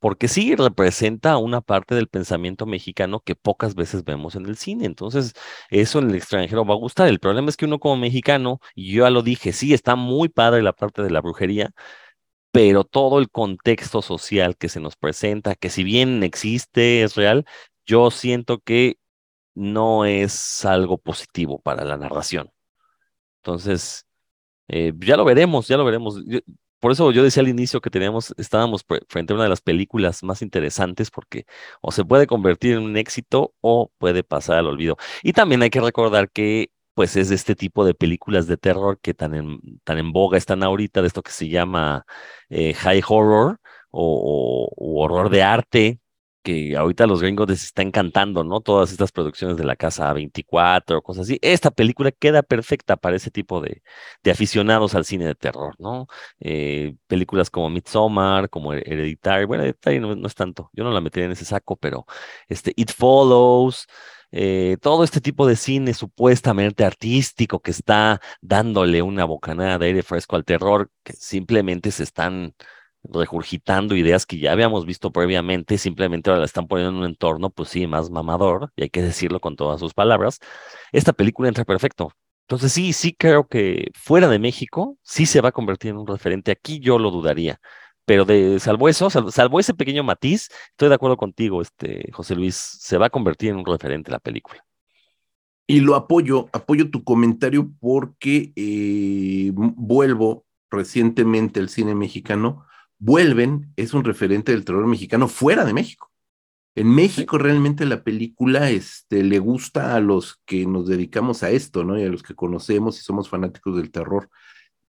Porque 0.00 0.28
sí 0.28 0.54
representa 0.56 1.38
una 1.38 1.60
parte 1.60 1.94
del 1.94 2.08
pensamiento 2.08 2.66
mexicano 2.66 3.20
que 3.20 3.34
pocas 3.34 3.74
veces 3.74 4.04
vemos 4.04 4.36
en 4.36 4.46
el 4.46 4.56
cine. 4.56 4.86
Entonces, 4.86 5.34
eso 5.70 5.98
en 5.98 6.10
el 6.10 6.16
extranjero 6.16 6.64
va 6.64 6.74
a 6.74 6.76
gustar. 6.78 7.08
El 7.08 7.18
problema 7.20 7.48
es 7.48 7.56
que 7.56 7.64
uno 7.66 7.80
como 7.80 7.96
mexicano, 7.96 8.60
y 8.74 8.92
yo 8.92 9.04
ya 9.04 9.10
lo 9.10 9.22
dije, 9.22 9.52
sí, 9.52 9.74
está 9.74 9.96
muy 9.96 10.28
padre 10.28 10.62
la 10.62 10.72
parte 10.72 11.02
de 11.02 11.10
la 11.10 11.20
brujería, 11.20 11.72
pero 12.52 12.84
todo 12.84 13.18
el 13.18 13.30
contexto 13.30 14.02
social 14.02 14.56
que 14.56 14.68
se 14.68 14.80
nos 14.80 14.96
presenta, 14.96 15.54
que 15.54 15.70
si 15.70 15.84
bien 15.84 16.22
existe, 16.22 17.02
es 17.02 17.14
real, 17.16 17.44
yo 17.86 18.10
siento 18.10 18.60
que 18.60 18.98
no 19.54 20.04
es 20.06 20.64
algo 20.64 20.98
positivo 20.98 21.60
para 21.60 21.84
la 21.84 21.96
narración. 21.98 22.50
Entonces, 23.48 24.06
eh, 24.68 24.92
ya 25.00 25.16
lo 25.16 25.24
veremos, 25.24 25.68
ya 25.68 25.76
lo 25.78 25.84
veremos. 25.84 26.22
por 26.80 26.92
eso 26.92 27.10
yo 27.12 27.24
decía 27.24 27.42
al 27.42 27.48
inicio 27.48 27.80
que 27.80 27.90
teníamos, 27.90 28.34
estábamos 28.38 28.84
frente 29.08 29.32
a 29.32 29.36
una 29.36 29.44
de 29.44 29.50
las 29.50 29.62
películas 29.62 30.22
más 30.22 30.42
interesantes 30.42 31.10
porque 31.10 31.46
o 31.80 31.90
se 31.92 32.04
puede 32.04 32.26
convertir 32.26 32.74
en 32.74 32.82
un 32.84 32.96
éxito 32.96 33.54
o 33.60 33.90
puede 33.98 34.22
pasar 34.24 34.58
al 34.58 34.66
olvido. 34.66 34.96
Y 35.22 35.32
también 35.32 35.62
hay 35.62 35.70
que 35.70 35.80
recordar 35.80 36.30
que 36.30 36.70
pues 36.94 37.16
es 37.16 37.28
de 37.30 37.36
este 37.36 37.54
tipo 37.54 37.84
de 37.84 37.94
películas 37.94 38.46
de 38.48 38.56
terror 38.56 38.98
que 39.00 39.14
tan 39.14 39.34
en, 39.34 39.60
tan 39.84 39.98
en 39.98 40.12
boga 40.12 40.36
están 40.38 40.62
ahorita, 40.62 41.00
de 41.00 41.08
esto 41.08 41.22
que 41.22 41.30
se 41.32 41.48
llama 41.48 42.04
eh, 42.50 42.74
high 42.74 43.02
horror 43.08 43.60
o, 43.90 44.70
horror 44.76 45.30
de 45.30 45.42
arte, 45.42 46.00
que 46.48 46.76
ahorita 46.78 47.06
los 47.06 47.20
gringos 47.20 47.46
les 47.46 47.62
está 47.62 47.82
encantando, 47.82 48.42
¿no? 48.42 48.62
Todas 48.62 48.90
estas 48.90 49.12
producciones 49.12 49.58
de 49.58 49.64
la 49.64 49.76
casa 49.76 50.10
24, 50.14 51.02
cosas 51.02 51.24
así. 51.24 51.38
Esta 51.42 51.70
película 51.70 52.10
queda 52.10 52.42
perfecta 52.42 52.96
para 52.96 53.16
ese 53.16 53.30
tipo 53.30 53.60
de, 53.60 53.82
aficionados 54.30 54.94
al 54.94 55.04
cine 55.04 55.26
de 55.26 55.34
terror, 55.34 55.74
¿no? 55.78 56.06
Eh, 56.40 56.94
películas 57.06 57.50
como 57.50 57.68
Midsommar, 57.68 58.48
como 58.48 58.72
Hereditary, 58.72 59.44
bueno, 59.44 59.64
Hereditary 59.64 60.00
no, 60.00 60.26
es 60.26 60.34
tanto, 60.34 60.70
yo 60.72 60.84
no 60.84 60.90
la 60.90 61.02
metería 61.02 61.26
en 61.26 61.32
ese 61.32 61.44
saco, 61.44 61.76
pero 61.76 62.06
este, 62.48 62.72
It 62.76 62.92
Follows, 62.92 63.86
eh, 64.30 64.78
todo 64.80 65.04
este 65.04 65.20
tipo 65.20 65.46
de 65.46 65.56
cine 65.56 65.92
supuestamente 65.92 66.84
artístico 66.84 67.60
que 67.60 67.72
está 67.72 68.20
dándole 68.40 69.02
una 69.02 69.24
bocanada 69.26 69.78
de 69.78 69.86
aire 69.86 70.02
fresco 70.02 70.36
al 70.36 70.44
terror, 70.46 70.90
que 71.02 71.12
simplemente 71.12 71.90
se 71.90 72.04
están 72.04 72.54
regurgitando 73.12 73.96
ideas 73.96 74.26
que 74.26 74.38
ya 74.38 74.52
habíamos 74.52 74.86
visto 74.86 75.12
previamente, 75.12 75.78
simplemente 75.78 76.30
ahora 76.30 76.40
la 76.40 76.46
están 76.46 76.66
poniendo 76.66 76.92
en 76.92 76.98
un 76.98 77.04
entorno, 77.04 77.50
pues 77.50 77.70
sí, 77.70 77.86
más 77.86 78.10
mamador, 78.10 78.72
y 78.76 78.82
hay 78.84 78.90
que 78.90 79.02
decirlo 79.02 79.40
con 79.40 79.56
todas 79.56 79.80
sus 79.80 79.94
palabras. 79.94 80.38
Esta 80.92 81.12
película 81.12 81.48
entra 81.48 81.64
perfecto. 81.64 82.12
Entonces 82.42 82.72
sí, 82.72 82.92
sí 82.92 83.12
creo 83.12 83.46
que 83.46 83.90
fuera 83.94 84.28
de 84.28 84.38
México, 84.38 84.96
sí 85.02 85.26
se 85.26 85.40
va 85.40 85.50
a 85.50 85.52
convertir 85.52 85.90
en 85.90 85.98
un 85.98 86.06
referente. 86.06 86.50
Aquí 86.50 86.80
yo 86.80 86.98
lo 86.98 87.10
dudaría. 87.10 87.60
Pero 88.06 88.24
salvo 88.58 88.88
eso, 88.88 89.10
salvo, 89.10 89.60
ese 89.60 89.74
pequeño 89.74 90.02
matiz, 90.02 90.48
estoy 90.70 90.88
de 90.88 90.94
acuerdo 90.94 91.18
contigo, 91.18 91.60
este, 91.60 92.10
José 92.10 92.34
Luis, 92.34 92.54
se 92.56 92.96
va 92.96 93.06
a 93.06 93.10
convertir 93.10 93.50
en 93.50 93.56
un 93.56 93.66
referente 93.66 94.10
la 94.10 94.18
película. 94.18 94.64
Y 95.66 95.80
lo 95.80 95.94
apoyo, 95.94 96.48
apoyo 96.54 96.90
tu 96.90 97.04
comentario 97.04 97.70
porque 97.78 98.54
eh, 98.56 99.50
vuelvo 99.54 100.46
recientemente 100.70 101.60
al 101.60 101.68
cine 101.68 101.94
mexicano. 101.94 102.64
Vuelven 102.98 103.72
es 103.76 103.94
un 103.94 104.04
referente 104.04 104.52
del 104.52 104.64
terror 104.64 104.86
mexicano 104.86 105.28
fuera 105.28 105.64
de 105.64 105.72
México. 105.72 106.10
En 106.74 106.94
México 106.94 107.38
realmente 107.38 107.86
la 107.86 108.04
película 108.04 108.70
este, 108.70 109.24
le 109.24 109.38
gusta 109.40 109.96
a 109.96 110.00
los 110.00 110.40
que 110.44 110.64
nos 110.66 110.86
dedicamos 110.86 111.42
a 111.42 111.50
esto, 111.50 111.82
¿no? 111.84 111.98
Y 111.98 112.04
a 112.04 112.08
los 112.08 112.22
que 112.22 112.34
conocemos 112.34 112.98
y 112.98 113.02
somos 113.02 113.28
fanáticos 113.28 113.76
del 113.76 113.90
terror, 113.90 114.30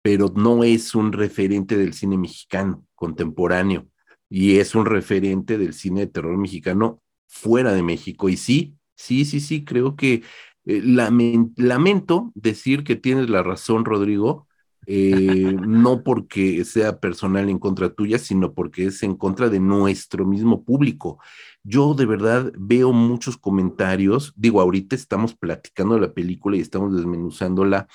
pero 0.01 0.31
no 0.35 0.63
es 0.63 0.93
un 0.93 1.11
referente 1.13 1.77
del 1.77 1.93
cine 1.93 2.17
mexicano 2.17 2.85
contemporáneo 2.95 3.87
y 4.29 4.57
es 4.57 4.75
un 4.75 4.85
referente 4.85 5.57
del 5.57 5.73
cine 5.73 6.01
de 6.01 6.07
terror 6.07 6.37
mexicano 6.37 7.01
fuera 7.27 7.73
de 7.73 7.83
México. 7.83 8.29
Y 8.29 8.37
sí, 8.37 8.77
sí, 8.95 9.25
sí, 9.25 9.39
sí, 9.39 9.65
creo 9.65 9.95
que 9.95 10.23
eh, 10.65 10.81
lamento 10.83 12.31
decir 12.35 12.83
que 12.83 12.95
tienes 12.95 13.29
la 13.29 13.41
razón, 13.41 13.85
Rodrigo, 13.85 14.47
eh, 14.91 15.55
no 15.67 16.03
porque 16.03 16.65
sea 16.65 16.99
personal 16.99 17.47
en 17.47 17.59
contra 17.59 17.93
tuya, 17.93 18.17
sino 18.17 18.55
porque 18.55 18.87
es 18.87 19.03
en 19.03 19.15
contra 19.15 19.47
de 19.47 19.59
nuestro 19.59 20.25
mismo 20.25 20.63
público. 20.63 21.19
Yo 21.61 21.93
de 21.93 22.07
verdad 22.07 22.51
veo 22.57 22.91
muchos 22.91 23.37
comentarios, 23.37 24.33
digo, 24.35 24.61
ahorita 24.61 24.95
estamos 24.95 25.35
platicando 25.35 25.99
la 25.99 26.11
película 26.11 26.57
y 26.57 26.61
estamos 26.61 26.95
desmenuzándola, 26.95 27.87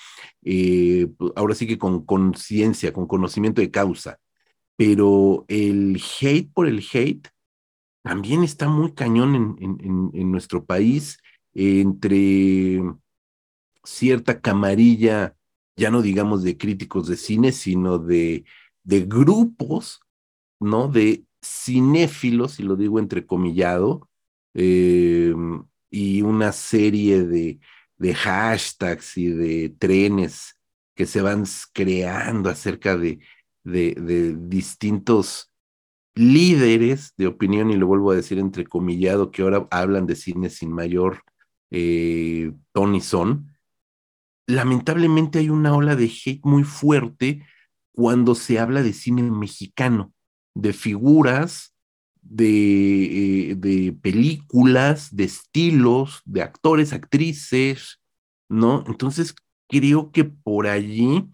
eh, 0.45 1.09
pues, 1.19 1.33
ahora 1.35 1.57
sí 1.57 1.67
que 1.67 1.79
con 1.79 2.05
conciencia, 2.05 2.93
con 2.93 3.09
conocimiento 3.09 3.61
de 3.61 3.73
causa, 3.73 4.21
pero 4.77 5.47
el 5.49 6.01
hate 6.21 6.53
por 6.53 6.69
el 6.69 6.79
hate 6.93 7.29
también 8.03 8.45
está 8.45 8.69
muy 8.69 8.93
cañón 8.95 9.57
en 9.59 10.31
nuestro 10.31 10.65
país 10.65 11.19
entre 11.55 12.83
cierta 13.83 14.41
camarilla 14.41 15.35
ya 15.77 15.91
no 15.91 16.03
digamos 16.03 16.43
de 16.43 16.57
críticos 16.57 17.09
de 17.09 17.17
cine, 17.17 17.53
sino 17.53 17.99
de, 17.99 18.45
de 18.83 19.01
grupos, 19.03 20.01
¿no? 20.61 20.89
De 20.89 21.25
cinéfilos, 21.43 22.61
y 22.61 22.63
lo 22.65 22.77
digo 22.77 22.99
entrecomillado, 22.99 24.09
eh, 24.55 25.35
y 25.91 26.23
una 26.23 26.53
serie 26.53 27.25
de, 27.25 27.61
de 27.99 28.15
hashtags 28.15 29.19
y 29.19 29.29
de 29.29 29.71
trenes 29.79 30.59
que 30.95 31.07
se 31.07 31.23
van 31.23 31.45
creando 31.73 32.51
acerca 32.51 32.97
de, 32.97 33.21
de, 33.65 33.95
de, 33.95 34.37
distintos 34.37 35.51
líderes 36.15 37.15
de 37.17 37.27
opinión, 37.27 37.71
y 37.71 37.77
lo 37.77 37.87
vuelvo 37.87 38.13
a 38.13 38.17
decir 38.17 38.39
entrecomillado, 38.39 39.31
que 39.31 39.43
ahora 39.43 39.67
hablan 39.71 40.07
de 40.07 40.17
cine 40.17 40.51
sin 40.51 40.73
mayor 40.73 41.23
eh, 41.71 42.53
y 42.95 43.01
son, 43.01 43.54
lamentablemente 44.47 45.39
hay 45.39 45.51
una 45.51 45.75
ola 45.75 45.97
de 45.97 46.07
hate 46.07 46.45
muy 46.45 46.65
fuerte 46.65 47.45
cuando 47.93 48.35
se 48.35 48.59
habla 48.59 48.83
de 48.83 48.93
cine 48.93 49.23
mexicano, 49.23 50.13
de 50.55 50.73
figuras, 50.73 51.75
de, 52.21 53.51
eh, 53.51 53.55
de 53.55 53.93
películas, 53.93 55.15
de 55.15 55.25
estilos, 55.25 56.23
de 56.25 56.43
actores, 56.43 56.93
actrices, 56.93 58.01
¿no? 58.49 58.85
Entonces 58.87 59.35
creo 59.69 60.11
que 60.11 60.25
por 60.25 60.67
allí 60.67 61.25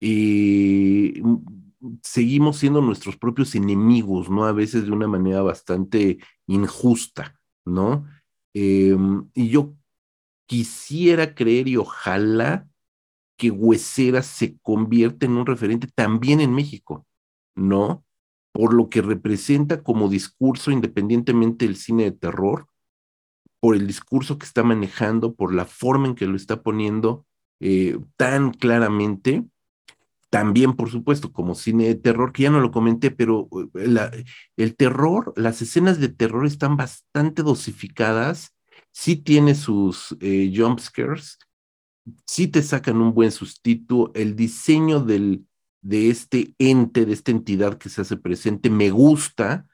eh, 0.00 1.22
seguimos 2.02 2.58
siendo 2.58 2.80
nuestros 2.80 3.16
propios 3.16 3.54
enemigos, 3.54 4.30
¿no? 4.30 4.44
A 4.44 4.52
veces 4.52 4.84
de 4.84 4.92
una 4.92 5.08
manera 5.08 5.42
bastante 5.42 6.18
injusta, 6.46 7.38
¿no? 7.64 8.06
Em, 8.54 9.28
y 9.34 9.48
yo 9.48 9.74
quisiera 10.52 11.34
creer 11.34 11.66
y 11.66 11.78
ojalá 11.78 12.68
que 13.38 13.50
Huesera 13.50 14.20
se 14.20 14.58
convierta 14.58 15.24
en 15.24 15.32
un 15.38 15.46
referente 15.46 15.88
también 15.94 16.42
en 16.42 16.52
México, 16.52 17.06
¿no? 17.54 18.04
Por 18.52 18.74
lo 18.74 18.90
que 18.90 19.00
representa 19.00 19.82
como 19.82 20.10
discurso, 20.10 20.70
independientemente 20.70 21.64
del 21.64 21.76
cine 21.76 22.04
de 22.04 22.12
terror, 22.12 22.66
por 23.60 23.76
el 23.76 23.86
discurso 23.86 24.36
que 24.36 24.44
está 24.44 24.62
manejando, 24.62 25.34
por 25.34 25.54
la 25.54 25.64
forma 25.64 26.08
en 26.08 26.14
que 26.14 26.26
lo 26.26 26.36
está 26.36 26.62
poniendo 26.62 27.24
eh, 27.58 27.98
tan 28.18 28.50
claramente. 28.50 29.46
También, 30.28 30.74
por 30.74 30.90
supuesto, 30.90 31.32
como 31.32 31.54
cine 31.54 31.86
de 31.86 31.94
terror, 31.94 32.30
que 32.30 32.42
ya 32.42 32.50
no 32.50 32.60
lo 32.60 32.72
comenté, 32.72 33.10
pero 33.10 33.48
eh, 33.74 34.24
el 34.58 34.76
terror, 34.76 35.32
las 35.34 35.62
escenas 35.62 35.98
de 35.98 36.10
terror 36.10 36.44
están 36.44 36.76
bastante 36.76 37.42
dosificadas 37.42 38.52
sí 38.92 39.16
tiene 39.16 39.54
sus 39.54 40.16
eh, 40.20 40.52
jump 40.54 40.78
scares, 40.80 41.38
sí 42.26 42.48
te 42.48 42.62
sacan 42.62 42.98
un 42.98 43.14
buen 43.14 43.32
sustituto, 43.32 44.12
el 44.14 44.36
diseño 44.36 45.00
del, 45.00 45.46
de 45.80 46.10
este 46.10 46.54
ente, 46.58 47.06
de 47.06 47.12
esta 47.12 47.30
entidad 47.30 47.78
que 47.78 47.88
se 47.88 48.02
hace 48.02 48.16
presente, 48.16 48.70
me 48.70 48.90
gusta 48.90 49.66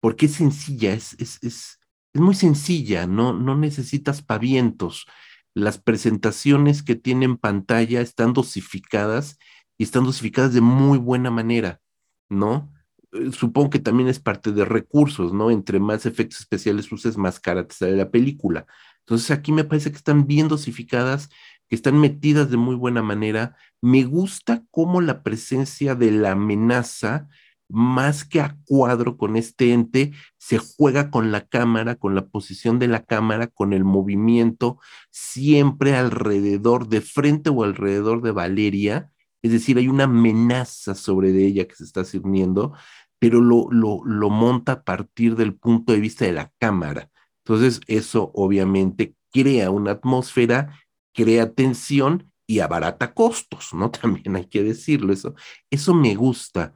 porque 0.00 0.26
es 0.26 0.34
sencilla, 0.34 0.92
es, 0.92 1.14
es, 1.18 1.42
es, 1.42 1.80
es 2.12 2.20
muy 2.20 2.34
sencilla, 2.34 3.06
no, 3.06 3.32
no 3.32 3.56
necesitas 3.56 4.22
pavientos. 4.22 5.06
Las 5.54 5.78
presentaciones 5.78 6.82
que 6.82 6.96
tiene 6.96 7.24
en 7.24 7.38
pantalla 7.38 8.00
están 8.00 8.34
dosificadas 8.34 9.38
y 9.78 9.84
están 9.84 10.04
dosificadas 10.04 10.52
de 10.52 10.60
muy 10.60 10.98
buena 10.98 11.30
manera, 11.30 11.80
¿no? 12.28 12.73
Eh, 13.14 13.32
supongo 13.32 13.70
que 13.70 13.78
también 13.78 14.08
es 14.08 14.18
parte 14.20 14.52
de 14.52 14.64
recursos, 14.64 15.32
¿no? 15.32 15.50
Entre 15.50 15.78
más 15.80 16.06
efectos 16.06 16.40
especiales 16.40 16.90
uses, 16.92 17.16
más 17.16 17.40
cara 17.40 17.66
te 17.66 17.74
sale 17.74 17.96
la 17.96 18.10
película. 18.10 18.66
Entonces 19.00 19.30
aquí 19.30 19.52
me 19.52 19.64
parece 19.64 19.90
que 19.90 19.96
están 19.96 20.26
bien 20.26 20.48
dosificadas, 20.48 21.28
que 21.68 21.76
están 21.76 21.98
metidas 22.00 22.50
de 22.50 22.56
muy 22.56 22.74
buena 22.74 23.02
manera. 23.02 23.56
Me 23.80 24.04
gusta 24.04 24.64
cómo 24.70 25.00
la 25.00 25.22
presencia 25.22 25.94
de 25.94 26.10
la 26.10 26.32
amenaza, 26.32 27.28
más 27.68 28.24
que 28.24 28.40
a 28.40 28.58
cuadro 28.66 29.16
con 29.16 29.36
este 29.36 29.72
ente, 29.72 30.12
se 30.38 30.58
juega 30.58 31.10
con 31.10 31.32
la 31.32 31.46
cámara, 31.46 31.96
con 31.96 32.14
la 32.14 32.26
posición 32.26 32.78
de 32.78 32.88
la 32.88 33.04
cámara, 33.04 33.46
con 33.46 33.72
el 33.72 33.84
movimiento, 33.84 34.78
siempre 35.10 35.96
alrededor, 35.96 36.88
de 36.88 37.00
frente 37.00 37.50
o 37.50 37.64
alrededor 37.64 38.22
de 38.22 38.32
Valeria. 38.32 39.10
Es 39.42 39.52
decir, 39.52 39.76
hay 39.78 39.88
una 39.88 40.04
amenaza 40.04 40.94
sobre 40.94 41.32
de 41.32 41.46
ella 41.46 41.66
que 41.66 41.74
se 41.74 41.84
está 41.84 42.04
sirviendo 42.04 42.74
pero 43.18 43.40
lo, 43.40 43.68
lo, 43.70 44.04
lo 44.04 44.30
monta 44.30 44.72
a 44.72 44.82
partir 44.82 45.36
del 45.36 45.54
punto 45.54 45.92
de 45.92 46.00
vista 46.00 46.24
de 46.24 46.32
la 46.32 46.52
cámara. 46.58 47.10
Entonces, 47.44 47.80
eso 47.86 48.30
obviamente 48.34 49.14
crea 49.30 49.70
una 49.70 49.92
atmósfera, 49.92 50.78
crea 51.12 51.52
tensión 51.52 52.30
y 52.46 52.60
abarata 52.60 53.14
costos, 53.14 53.70
¿no? 53.72 53.90
También 53.90 54.36
hay 54.36 54.46
que 54.46 54.62
decirlo, 54.62 55.12
eso, 55.12 55.34
eso 55.70 55.94
me 55.94 56.14
gusta. 56.14 56.74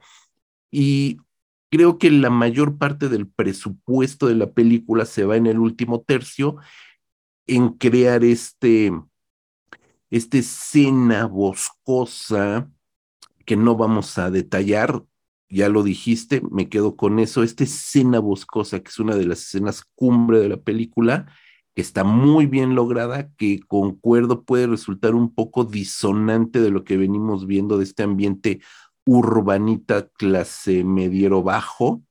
Y 0.71 1.17
creo 1.71 1.97
que 1.97 2.11
la 2.11 2.29
mayor 2.29 2.77
parte 2.77 3.09
del 3.09 3.27
presupuesto 3.27 4.27
de 4.27 4.35
la 4.35 4.51
película 4.51 5.05
se 5.05 5.23
va 5.25 5.37
en 5.37 5.47
el 5.47 5.59
último 5.59 6.01
tercio 6.01 6.57
en 7.47 7.69
crear 7.69 8.23
este, 8.23 8.91
esta 10.09 10.37
escena 10.37 11.25
boscosa 11.25 12.69
que 13.45 13.55
no 13.55 13.75
vamos 13.75 14.17
a 14.19 14.29
detallar, 14.29 15.03
ya 15.49 15.69
lo 15.69 15.83
dijiste, 15.83 16.41
me 16.51 16.69
quedo 16.69 16.95
con 16.95 17.19
eso, 17.19 17.43
esta 17.43 17.63
escena 17.63 18.19
boscosa, 18.19 18.79
que 18.81 18.89
es 18.89 18.99
una 18.99 19.15
de 19.15 19.25
las 19.25 19.39
escenas 19.39 19.83
cumbre 19.95 20.39
de 20.39 20.49
la 20.49 20.57
película, 20.57 21.25
que 21.75 21.81
está 21.81 22.03
muy 22.03 22.45
bien 22.45 22.75
lograda, 22.75 23.29
que 23.37 23.59
concuerdo 23.67 24.43
puede 24.43 24.67
resultar 24.67 25.15
un 25.15 25.33
poco 25.33 25.65
disonante 25.65 26.61
de 26.61 26.69
lo 26.71 26.83
que 26.83 26.97
venimos 26.97 27.47
viendo 27.47 27.77
de 27.77 27.83
este 27.85 28.03
ambiente 28.03 28.61
urbanita 29.05 30.07
clase 30.09 30.83
mediero 30.83 31.41
bajo, 31.41 32.03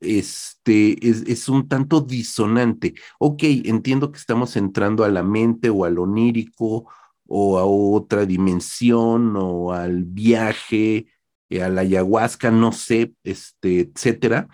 este 0.00 1.08
es, 1.08 1.22
es, 1.26 1.48
un 1.48 1.68
tanto 1.68 2.00
disonante. 2.00 2.94
Ok, 3.18 3.42
entiendo 3.64 4.12
que 4.12 4.18
estamos 4.18 4.56
entrando 4.56 5.04
a 5.04 5.08
la 5.08 5.22
mente 5.22 5.70
o 5.70 5.84
al 5.84 5.98
onírico 5.98 6.88
o 7.26 7.58
a 7.58 7.64
otra 7.64 8.26
dimensión 8.26 9.34
o 9.36 9.72
al 9.72 10.04
viaje 10.04 11.06
eh, 11.50 11.62
a 11.62 11.68
la 11.68 11.82
ayahuasca, 11.82 12.50
no 12.50 12.72
sé, 12.72 13.14
este, 13.24 13.80
etcétera, 13.80 14.48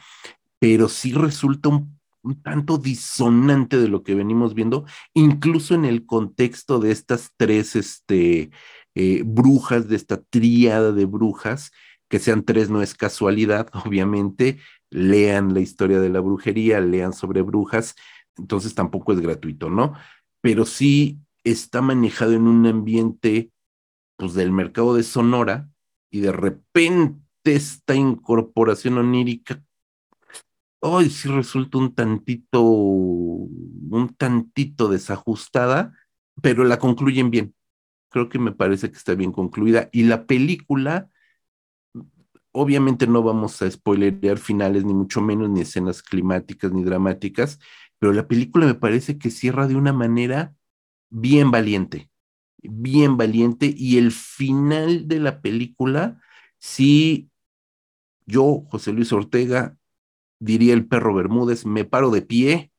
pero 0.58 0.88
sí 0.88 1.12
resulta 1.12 1.70
un, 1.70 1.98
tanto 2.42 2.78
disonante 2.78 3.78
de 3.78 3.88
lo 3.88 4.02
que 4.02 4.14
venimos 4.14 4.54
viendo, 4.54 4.84
incluso 5.14 5.74
en 5.74 5.84
el 5.84 6.06
contexto 6.06 6.78
de 6.78 6.92
estas 6.92 7.30
tres 7.36 7.74
este, 7.74 8.50
eh, 8.94 9.22
brujas, 9.24 9.88
de 9.88 9.96
esta 9.96 10.22
tríada 10.22 10.92
de 10.92 11.04
brujas, 11.06 11.72
que 12.08 12.18
sean 12.18 12.44
tres 12.44 12.70
no 12.70 12.82
es 12.82 12.94
casualidad, 12.94 13.70
obviamente, 13.86 14.60
lean 14.90 15.54
la 15.54 15.60
historia 15.60 15.98
de 15.98 16.10
la 16.10 16.20
brujería, 16.20 16.80
lean 16.80 17.12
sobre 17.12 17.42
brujas, 17.42 17.94
entonces 18.36 18.74
tampoco 18.74 19.12
es 19.12 19.20
gratuito, 19.20 19.70
¿no? 19.70 19.94
Pero 20.42 20.66
sí 20.66 21.18
está 21.42 21.80
manejado 21.80 22.32
en 22.32 22.46
un 22.46 22.66
ambiente, 22.66 23.50
pues, 24.16 24.34
del 24.34 24.52
mercado 24.52 24.94
de 24.94 25.02
Sonora, 25.02 25.71
y 26.12 26.20
de 26.20 26.30
repente 26.30 27.18
esta 27.42 27.96
incorporación 27.96 28.98
onírica, 28.98 29.64
hoy 30.80 31.10
sí 31.10 31.28
resulta 31.28 31.78
un 31.78 31.94
tantito, 31.94 32.62
un 32.62 34.14
tantito 34.16 34.88
desajustada, 34.88 35.94
pero 36.40 36.64
la 36.64 36.78
concluyen 36.78 37.30
bien. 37.30 37.54
Creo 38.10 38.28
que 38.28 38.38
me 38.38 38.52
parece 38.52 38.90
que 38.90 38.98
está 38.98 39.14
bien 39.14 39.32
concluida. 39.32 39.88
Y 39.90 40.02
la 40.02 40.26
película, 40.26 41.08
obviamente 42.52 43.06
no 43.06 43.22
vamos 43.22 43.62
a 43.62 43.70
spoilerear 43.70 44.38
finales, 44.38 44.84
ni 44.84 44.92
mucho 44.92 45.22
menos, 45.22 45.48
ni 45.48 45.62
escenas 45.62 46.02
climáticas, 46.02 46.72
ni 46.72 46.84
dramáticas, 46.84 47.58
pero 47.98 48.12
la 48.12 48.28
película 48.28 48.66
me 48.66 48.74
parece 48.74 49.18
que 49.18 49.30
cierra 49.30 49.66
de 49.66 49.76
una 49.76 49.94
manera 49.94 50.54
bien 51.08 51.50
valiente, 51.50 52.10
bien 52.62 53.16
valiente. 53.16 53.72
Y 53.76 53.98
el 53.98 54.12
final 54.12 55.08
de 55.08 55.20
la 55.20 55.40
película, 55.42 56.20
sí, 56.58 57.30
yo, 58.26 58.64
José 58.70 58.92
Luis 58.92 59.12
Ortega, 59.12 59.76
diría 60.40 60.74
el 60.74 60.86
perro 60.88 61.14
Bermúdez, 61.14 61.66
me 61.66 61.84
paro 61.84 62.10
de 62.10 62.22
pie 62.22 62.72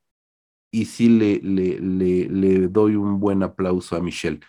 y 0.71 0.85
sí 0.85 1.09
le, 1.09 1.39
le, 1.41 1.79
le, 1.79 2.29
le 2.29 2.67
doy 2.67 2.95
un 2.95 3.19
buen 3.19 3.43
aplauso 3.43 3.95
a 3.95 4.01
Michelle. 4.01 4.39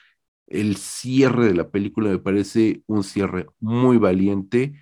El 0.47 0.76
cierre 0.76 1.47
de 1.49 1.55
la 1.55 1.70
película 1.70 2.11
me 2.11 2.18
parece 2.18 2.82
un 2.87 3.05
cierre 3.05 3.47
muy 3.61 3.99
valiente 3.99 4.74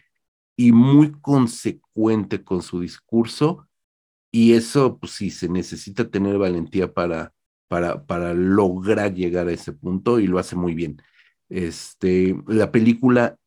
y 0.57 0.73
muy 0.73 1.13
consecuente 1.21 2.45
con 2.45 2.63
su 2.63 2.81
discurso 2.81 3.69
y 4.31 4.55
eso, 4.55 4.99
pues 4.99 5.13
sí, 5.13 5.31
se 5.31 5.49
necesita 5.49 6.11
tener 6.11 6.39
valentía 6.39 6.93
para, 6.93 7.35
para, 7.73 8.05
para 8.05 8.35
lograr 8.35 9.15
llegar 9.15 9.49
a 9.49 9.53
ese 9.53 9.73
punto 9.73 10.21
y 10.21 10.27
lo 10.27 10.39
hace 10.39 10.57
muy 10.57 10.75
bien. 10.75 11.01
Este, 11.49 12.37
la 12.47 12.71
película 12.71 13.39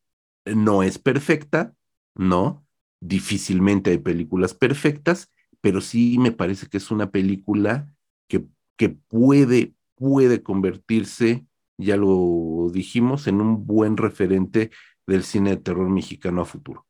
no 0.45 0.81
es 0.81 0.97
perfecta, 0.97 1.75
¿no? 2.15 2.65
Difícilmente 2.99 3.91
hay 3.91 3.99
películas 3.99 4.55
perfectas, 4.55 5.31
pero 5.61 5.79
sí 5.79 6.17
me 6.17 6.31
parece 6.31 6.65
que 6.65 6.77
es 6.77 6.89
una 6.89 7.11
película 7.11 7.87
que, 8.27 8.47
que 8.77 8.89
puede, 8.89 9.75
puede 9.93 10.41
convertirse, 10.41 11.45
ya 11.77 11.95
lo 11.95 12.71
dijimos, 12.73 13.27
en 13.27 13.41
un 13.41 13.67
buen 13.67 13.95
referente 13.95 14.71
del 15.05 15.23
cine 15.23 15.51
de 15.51 15.57
terror 15.57 15.87
mexicano 15.87 16.41
a 16.41 16.45
futuro. 16.45 16.87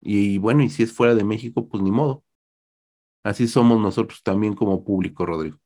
Y 0.00 0.38
bueno, 0.38 0.62
y 0.62 0.70
si 0.70 0.84
es 0.84 0.92
fuera 0.94 1.14
de 1.14 1.24
México, 1.24 1.68
pues 1.68 1.82
ni 1.82 1.90
modo. 1.90 2.24
Así 3.24 3.46
somos 3.46 3.78
nosotros 3.78 4.22
también 4.22 4.54
como 4.54 4.82
público, 4.82 5.26
Rodrigo. 5.26 5.58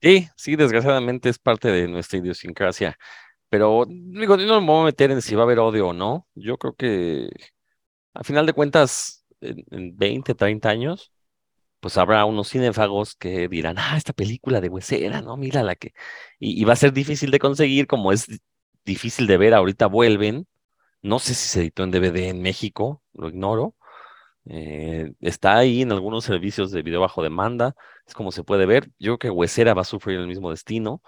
Sí, 0.00 0.28
sí, 0.36 0.54
desgraciadamente 0.56 1.28
es 1.28 1.38
parte 1.38 1.68
de 1.68 1.88
nuestra 1.88 2.18
idiosincrasia. 2.18 2.96
Pero 3.50 3.86
digo, 3.88 4.36
no 4.36 4.60
me 4.60 4.66
voy 4.68 4.82
a 4.82 4.84
meter 4.86 5.10
en 5.12 5.22
si 5.22 5.34
va 5.36 5.42
a 5.42 5.44
haber 5.46 5.60
odio 5.60 5.88
o 5.88 5.92
no. 5.94 6.28
Yo 6.34 6.58
creo 6.58 6.74
que 6.76 7.30
a 8.14 8.24
final 8.24 8.46
de 8.46 8.54
cuentas, 8.54 9.26
en, 9.40 9.64
en 9.72 9.98
20, 9.98 10.34
30 10.34 10.70
años, 10.70 11.12
pues 11.80 11.98
habrá 11.98 12.24
unos 12.26 12.50
cinéfagos 12.50 13.16
que 13.16 13.48
dirán, 13.48 13.76
ah, 13.78 13.96
esta 13.96 14.12
película 14.14 14.60
de 14.60 14.68
Huesera, 14.70 15.22
¿no? 15.22 15.36
Mira 15.38 15.62
la 15.64 15.76
que. 15.76 15.92
Y, 16.40 16.60
y, 16.60 16.64
va 16.64 16.74
a 16.74 16.76
ser 16.76 16.92
difícil 16.94 17.30
de 17.32 17.40
conseguir, 17.40 17.86
como 17.88 18.12
es 18.12 18.26
difícil 18.84 19.26
de 19.28 19.38
ver, 19.38 19.54
ahorita 19.54 19.86
vuelven. 19.88 20.48
No 21.02 21.18
sé 21.20 21.34
si 21.34 21.48
se 21.48 21.60
editó 21.62 21.84
en 21.84 21.92
DVD 21.92 22.30
en 22.30 22.42
México, 22.42 23.02
lo 23.14 23.28
ignoro. 23.30 23.76
Eh, 24.50 25.12
está 25.20 25.58
ahí 25.58 25.82
en 25.82 25.92
algunos 25.92 26.24
servicios 26.24 26.70
de 26.70 26.82
video 26.82 27.00
bajo 27.00 27.22
demanda, 27.22 27.74
es 28.06 28.14
como 28.14 28.32
se 28.32 28.44
puede 28.44 28.66
ver. 28.66 28.90
Yo 28.98 29.18
creo 29.18 29.18
que 29.18 29.30
Huesera 29.30 29.74
va 29.74 29.82
a 29.82 29.84
sufrir 29.84 30.18
el 30.18 30.26
mismo 30.26 30.50
destino. 30.50 31.02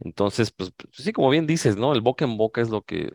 Entonces, 0.00 0.52
pues, 0.52 0.70
pues 0.72 0.90
sí, 0.92 1.12
como 1.12 1.30
bien 1.30 1.46
dices, 1.46 1.76
¿no? 1.76 1.92
El 1.92 2.00
boca 2.00 2.24
en 2.24 2.36
boca 2.36 2.60
es 2.60 2.70
lo 2.70 2.82
que 2.82 3.10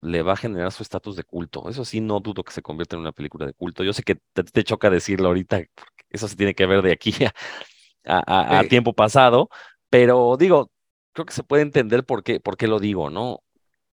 le 0.00 0.22
va 0.22 0.32
a 0.32 0.36
generar 0.36 0.72
su 0.72 0.82
estatus 0.82 1.16
de 1.16 1.24
culto. 1.24 1.68
Eso 1.68 1.84
sí, 1.84 2.00
no 2.00 2.20
dudo 2.20 2.42
que 2.42 2.52
se 2.52 2.62
convierta 2.62 2.96
en 2.96 3.02
una 3.02 3.12
película 3.12 3.46
de 3.46 3.54
culto. 3.54 3.84
Yo 3.84 3.92
sé 3.92 4.02
que 4.02 4.16
te, 4.32 4.42
te 4.42 4.64
choca 4.64 4.90
decirlo 4.90 5.28
ahorita, 5.28 5.62
porque 5.74 6.04
eso 6.10 6.26
se 6.26 6.36
tiene 6.36 6.54
que 6.54 6.66
ver 6.66 6.82
de 6.82 6.92
aquí 6.92 7.14
a, 8.04 8.22
a, 8.26 8.58
a, 8.58 8.64
tiempo 8.64 8.92
pasado, 8.92 9.48
pero 9.88 10.36
digo, 10.36 10.72
creo 11.12 11.26
que 11.26 11.32
se 11.32 11.44
puede 11.44 11.62
entender 11.62 12.04
por 12.04 12.24
qué, 12.24 12.40
por 12.40 12.56
qué 12.56 12.66
lo 12.66 12.80
digo, 12.80 13.10
¿no? 13.10 13.42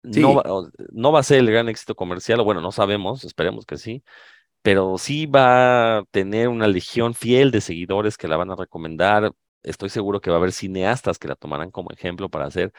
Sí. 0.02 0.20
No, 0.20 0.34
va, 0.34 0.44
no 0.92 1.12
va 1.12 1.20
a 1.20 1.22
ser 1.22 1.38
el 1.40 1.50
gran 1.50 1.68
éxito 1.68 1.94
comercial, 1.94 2.40
o 2.40 2.44
bueno, 2.44 2.60
no 2.60 2.72
sabemos, 2.72 3.22
esperemos 3.24 3.66
que 3.66 3.76
sí, 3.76 4.02
pero 4.62 4.98
sí 4.98 5.26
va 5.26 5.98
a 5.98 6.04
tener 6.10 6.48
una 6.48 6.68
legión 6.68 7.14
fiel 7.14 7.50
de 7.50 7.60
seguidores 7.60 8.16
que 8.18 8.28
la 8.28 8.36
van 8.36 8.50
a 8.50 8.56
recomendar. 8.56 9.32
Estoy 9.62 9.88
seguro 9.90 10.20
que 10.20 10.30
va 10.30 10.36
a 10.36 10.38
haber 10.40 10.52
cineastas 10.52 11.18
que 11.18 11.28
la 11.28 11.36
tomarán 11.36 11.70
como 11.70 11.90
ejemplo 11.92 12.28
para 12.30 12.46
hacer, 12.46 12.72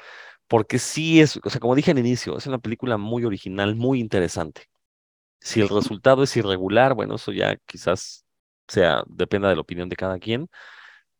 porque 0.48 0.80
sí 0.80 1.22
es, 1.22 1.38
o 1.44 1.50
sea, 1.50 1.62
como 1.62 1.76
dije 1.76 1.92
al 1.92 2.00
inicio, 2.00 2.38
es 2.38 2.48
una 2.48 2.60
película 2.60 2.98
muy 2.98 3.26
original, 3.26 3.76
muy 3.76 4.00
interesante. 4.00 4.68
Si 5.40 5.62
el 5.62 5.70
resultado 5.70 6.24
es 6.24 6.36
irregular, 6.38 6.94
bueno, 6.96 7.16
eso 7.16 7.32
ya 7.32 7.58
quizás 7.66 8.26
sea, 8.68 9.04
dependa 9.08 9.50
de 9.50 9.56
la 9.56 9.62
opinión 9.62 9.90
de 9.90 9.96
cada 9.96 10.20
quien, 10.20 10.50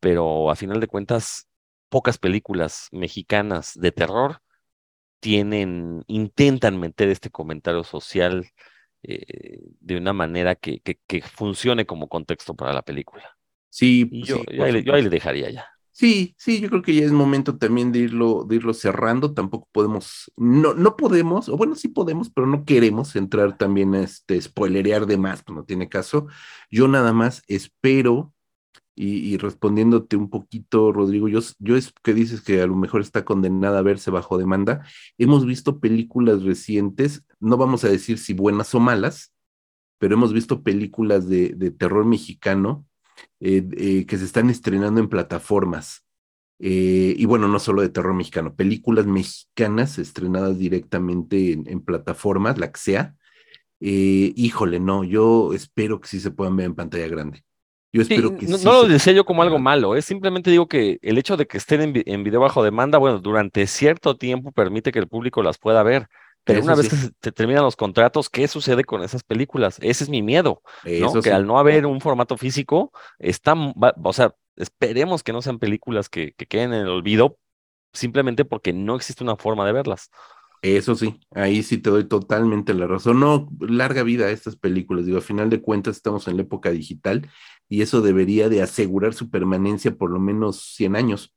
pero 0.00 0.50
a 0.50 0.56
final 0.56 0.80
de 0.80 0.88
cuentas, 0.88 1.48
pocas 1.88 2.18
películas 2.18 2.88
mexicanas 2.92 3.72
de 3.74 3.92
terror 3.92 4.40
tienen, 5.20 6.04
intentan 6.08 6.80
meter 6.80 7.08
este 7.08 7.30
comentario 7.30 7.84
social 7.84 8.46
eh, 9.02 9.60
de 9.80 9.96
una 9.96 10.12
manera 10.12 10.54
que, 10.54 10.80
que, 10.80 10.98
que, 11.06 11.22
funcione 11.22 11.86
como 11.86 12.08
contexto 12.08 12.54
para 12.54 12.72
la 12.72 12.82
película. 12.82 13.24
Sí, 13.68 14.08
y 14.10 14.24
yo, 14.24 14.36
sí, 14.36 14.56
yo, 14.56 14.64
ahí, 14.64 14.82
yo, 14.82 14.94
ahí, 14.94 15.02
le 15.02 15.10
dejaría 15.10 15.50
ya. 15.50 15.66
Sí, 15.90 16.34
sí, 16.38 16.60
yo 16.60 16.68
creo 16.70 16.82
que 16.82 16.94
ya 16.94 17.04
es 17.04 17.12
momento 17.12 17.58
también 17.58 17.92
de 17.92 18.00
irlo, 18.00 18.44
de 18.48 18.56
irlo 18.56 18.72
cerrando. 18.74 19.34
Tampoco 19.34 19.68
podemos, 19.72 20.32
no, 20.36 20.74
no 20.74 20.96
podemos, 20.96 21.48
o 21.48 21.56
bueno, 21.56 21.74
sí 21.74 21.88
podemos, 21.88 22.30
pero 22.30 22.46
no 22.46 22.64
queremos 22.64 23.14
entrar 23.14 23.58
también 23.58 23.94
a 23.94 24.00
este 24.00 24.40
spoilerear 24.40 25.06
de 25.06 25.18
más, 25.18 25.42
pues 25.42 25.56
no 25.56 25.64
tiene 25.64 25.88
caso. 25.88 26.28
Yo 26.70 26.88
nada 26.88 27.12
más 27.12 27.42
espero 27.46 28.32
y, 28.94 29.36
respondiéndote 29.38 30.16
un 30.16 30.28
poquito, 30.28 30.92
Rodrigo, 30.92 31.28
yo, 31.28 31.40
yo 31.58 31.76
es 31.76 31.92
que 32.02 32.12
dices 32.12 32.42
que 32.42 32.60
a 32.60 32.66
lo 32.66 32.76
mejor 32.76 33.00
está 33.00 33.24
condenada 33.24 33.78
a 33.78 33.82
verse 33.82 34.10
bajo 34.10 34.36
demanda. 34.36 34.86
Hemos 35.18 35.46
visto 35.46 35.80
películas 35.80 36.42
recientes, 36.42 37.24
no 37.40 37.56
vamos 37.56 37.84
a 37.84 37.88
decir 37.88 38.18
si 38.18 38.34
buenas 38.34 38.74
o 38.74 38.80
malas, 38.80 39.32
pero 39.98 40.14
hemos 40.14 40.32
visto 40.32 40.62
películas 40.62 41.28
de, 41.28 41.54
de 41.56 41.70
terror 41.70 42.04
mexicano 42.04 42.86
eh, 43.40 43.66
eh, 43.76 44.06
que 44.06 44.18
se 44.18 44.24
están 44.24 44.50
estrenando 44.50 45.00
en 45.00 45.08
plataformas. 45.08 46.04
Eh, 46.58 47.14
y 47.16 47.24
bueno, 47.24 47.48
no 47.48 47.58
solo 47.58 47.82
de 47.82 47.88
terror 47.88 48.14
mexicano, 48.14 48.54
películas 48.54 49.06
mexicanas 49.06 49.98
estrenadas 49.98 50.58
directamente 50.58 51.52
en, 51.52 51.68
en 51.68 51.80
plataformas, 51.80 52.58
la 52.58 52.70
que 52.70 52.80
sea. 52.80 53.16
híjole, 53.80 54.78
no, 54.80 55.02
yo 55.04 55.52
espero 55.54 56.00
que 56.00 56.08
sí 56.08 56.20
se 56.20 56.30
puedan 56.30 56.56
ver 56.56 56.66
en 56.66 56.74
pantalla 56.76 57.08
grande. 57.08 57.44
Yo 57.92 58.02
espero 58.02 58.30
sí, 58.30 58.36
que 58.36 58.46
no, 58.46 58.58
sí 58.58 58.64
no 58.64 58.72
lo 58.72 58.88
decía 58.88 59.12
yo 59.12 59.24
como 59.24 59.42
algo 59.42 59.58
malo, 59.58 59.94
es 59.96 60.04
simplemente 60.06 60.50
digo 60.50 60.66
que 60.66 60.98
el 61.02 61.18
hecho 61.18 61.36
de 61.36 61.46
que 61.46 61.58
estén 61.58 61.82
en, 61.82 62.02
en, 62.06 62.24
video 62.24 62.40
bajo 62.40 62.62
demanda, 62.62 62.96
bueno, 62.98 63.18
durante 63.18 63.66
cierto 63.66 64.16
tiempo 64.16 64.50
permite 64.50 64.92
que 64.92 64.98
el 64.98 65.08
público 65.08 65.42
las 65.42 65.58
pueda 65.58 65.82
ver. 65.82 66.08
Pero 66.44 66.58
Eso 66.58 66.66
una 66.66 66.74
vez 66.74 66.88
sí. 66.88 66.90
que 66.90 67.12
se 67.22 67.32
terminan 67.32 67.62
los 67.62 67.76
contratos, 67.76 68.28
¿qué 68.28 68.48
sucede 68.48 68.82
con 68.82 69.04
esas 69.04 69.22
películas? 69.22 69.78
Ese 69.80 70.02
es 70.02 70.10
mi 70.10 70.22
miedo, 70.22 70.62
¿no? 70.84 71.22
que 71.22 71.30
al 71.30 71.46
no 71.46 71.58
haber 71.58 71.86
un 71.86 72.00
formato 72.00 72.36
físico, 72.36 72.90
están, 73.20 73.74
o 74.02 74.12
sea, 74.12 74.34
esperemos 74.56 75.22
que 75.22 75.32
no 75.32 75.40
sean 75.40 75.60
películas 75.60 76.08
que, 76.08 76.32
que 76.32 76.46
queden 76.46 76.72
en 76.72 76.80
el 76.80 76.88
olvido 76.88 77.38
simplemente 77.92 78.44
porque 78.44 78.72
no 78.72 78.96
existe 78.96 79.22
una 79.22 79.36
forma 79.36 79.66
de 79.66 79.72
verlas. 79.72 80.10
Eso 80.62 80.94
sí, 80.94 81.18
ahí 81.32 81.64
sí 81.64 81.78
te 81.78 81.90
doy 81.90 82.04
totalmente 82.04 82.72
la 82.72 82.86
razón. 82.86 83.18
No, 83.18 83.48
larga 83.60 84.04
vida 84.04 84.26
a 84.26 84.30
estas 84.30 84.54
películas. 84.54 85.06
Digo, 85.06 85.18
a 85.18 85.22
final 85.22 85.50
de 85.50 85.60
cuentas 85.60 85.96
estamos 85.96 86.28
en 86.28 86.36
la 86.36 86.42
época 86.42 86.70
digital 86.70 87.28
y 87.72 87.80
eso 87.80 88.02
debería 88.02 88.50
de 88.50 88.60
asegurar 88.60 89.14
su 89.14 89.30
permanencia 89.30 89.96
por 89.96 90.10
lo 90.10 90.20
menos 90.20 90.74
100 90.76 90.94
años, 90.94 91.34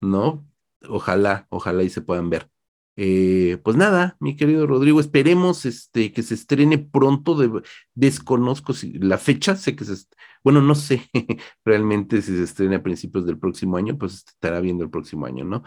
¿no? 0.00 0.44
Ojalá, 0.88 1.46
ojalá 1.48 1.84
y 1.84 1.90
se 1.90 2.00
puedan 2.00 2.28
ver. 2.28 2.50
Eh, 2.96 3.58
pues 3.62 3.76
nada, 3.76 4.16
mi 4.18 4.34
querido 4.34 4.66
Rodrigo, 4.66 4.98
esperemos 4.98 5.64
este, 5.64 6.12
que 6.12 6.24
se 6.24 6.34
estrene 6.34 6.78
pronto. 6.78 7.36
De, 7.36 7.62
desconozco 7.94 8.72
si, 8.72 8.94
la 8.94 9.16
fecha, 9.16 9.54
sé 9.54 9.76
que 9.76 9.84
se, 9.84 9.94
bueno, 10.42 10.60
no 10.60 10.74
sé 10.74 11.08
realmente 11.64 12.20
si 12.20 12.36
se 12.36 12.42
estrena 12.42 12.78
a 12.78 12.82
principios 12.82 13.24
del 13.24 13.38
próximo 13.38 13.76
año, 13.76 13.96
pues 13.96 14.24
estará 14.26 14.58
viendo 14.58 14.82
el 14.82 14.90
próximo 14.90 15.26
año, 15.26 15.44
¿no? 15.44 15.62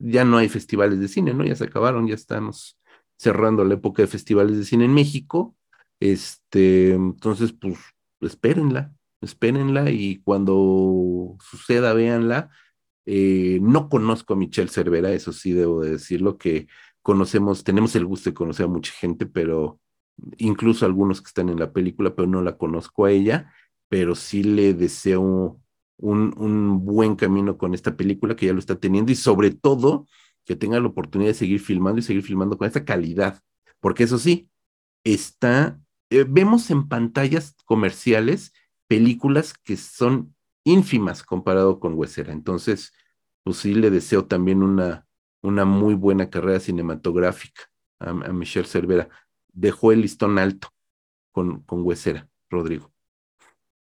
Ya 0.00 0.24
no 0.24 0.38
hay 0.38 0.48
festivales 0.48 0.98
de 0.98 1.06
cine, 1.06 1.32
¿no? 1.32 1.44
Ya 1.44 1.54
se 1.54 1.64
acabaron, 1.64 2.08
ya 2.08 2.16
estamos 2.16 2.76
cerrando 3.18 3.64
la 3.64 3.74
época 3.74 4.02
de 4.02 4.08
festivales 4.08 4.58
de 4.58 4.64
cine 4.64 4.84
en 4.86 4.94
México. 4.94 5.56
Este, 6.00 6.94
entonces, 6.94 7.52
pues, 7.52 7.78
espérenla, 8.26 8.92
espérenla 9.20 9.90
y 9.90 10.16
cuando 10.22 11.36
suceda, 11.40 11.92
véanla. 11.94 12.50
Eh, 13.06 13.58
no 13.62 13.88
conozco 13.88 14.34
a 14.34 14.36
Michelle 14.36 14.70
Cervera, 14.70 15.12
eso 15.12 15.32
sí 15.32 15.52
debo 15.52 15.82
de 15.82 15.90
decirlo, 15.92 16.38
que 16.38 16.68
conocemos, 17.02 17.64
tenemos 17.64 17.94
el 17.96 18.06
gusto 18.06 18.30
de 18.30 18.34
conocer 18.34 18.64
a 18.66 18.68
mucha 18.68 18.92
gente, 18.92 19.26
pero 19.26 19.80
incluso 20.38 20.86
algunos 20.86 21.20
que 21.20 21.28
están 21.28 21.48
en 21.50 21.58
la 21.58 21.72
película, 21.72 22.14
pero 22.14 22.28
no 22.28 22.42
la 22.42 22.56
conozco 22.56 23.04
a 23.04 23.10
ella, 23.10 23.52
pero 23.88 24.14
sí 24.14 24.42
le 24.42 24.74
deseo 24.74 25.60
un, 25.98 26.34
un 26.38 26.84
buen 26.84 27.16
camino 27.16 27.58
con 27.58 27.74
esta 27.74 27.96
película 27.96 28.36
que 28.36 28.46
ya 28.46 28.52
lo 28.52 28.58
está 28.58 28.76
teniendo 28.78 29.12
y 29.12 29.16
sobre 29.16 29.50
todo 29.50 30.06
que 30.44 30.56
tenga 30.56 30.80
la 30.80 30.88
oportunidad 30.88 31.30
de 31.30 31.34
seguir 31.34 31.60
filmando 31.60 32.00
y 32.00 32.02
seguir 32.02 32.22
filmando 32.22 32.58
con 32.58 32.66
esta 32.66 32.84
calidad, 32.84 33.40
porque 33.80 34.04
eso 34.04 34.18
sí, 34.18 34.48
está, 35.04 35.80
eh, 36.16 36.26
vemos 36.28 36.70
en 36.70 36.88
pantallas 36.88 37.56
comerciales 37.64 38.52
películas 38.86 39.54
que 39.54 39.76
son 39.76 40.34
ínfimas 40.64 41.22
comparado 41.22 41.80
con 41.80 41.94
Huesera. 41.94 42.32
Entonces, 42.32 42.92
pues 43.42 43.58
sí 43.58 43.74
le 43.74 43.90
deseo 43.90 44.26
también 44.26 44.62
una, 44.62 45.06
una 45.42 45.64
muy 45.64 45.94
buena 45.94 46.30
carrera 46.30 46.60
cinematográfica 46.60 47.70
a, 47.98 48.12
Michelle 48.12 48.66
Cervera. 48.66 49.08
Dejó 49.52 49.92
el 49.92 50.00
listón 50.00 50.38
alto 50.38 50.68
con, 51.32 51.62
con 51.62 51.82
Huesera, 51.82 52.28
Rodrigo. 52.50 52.92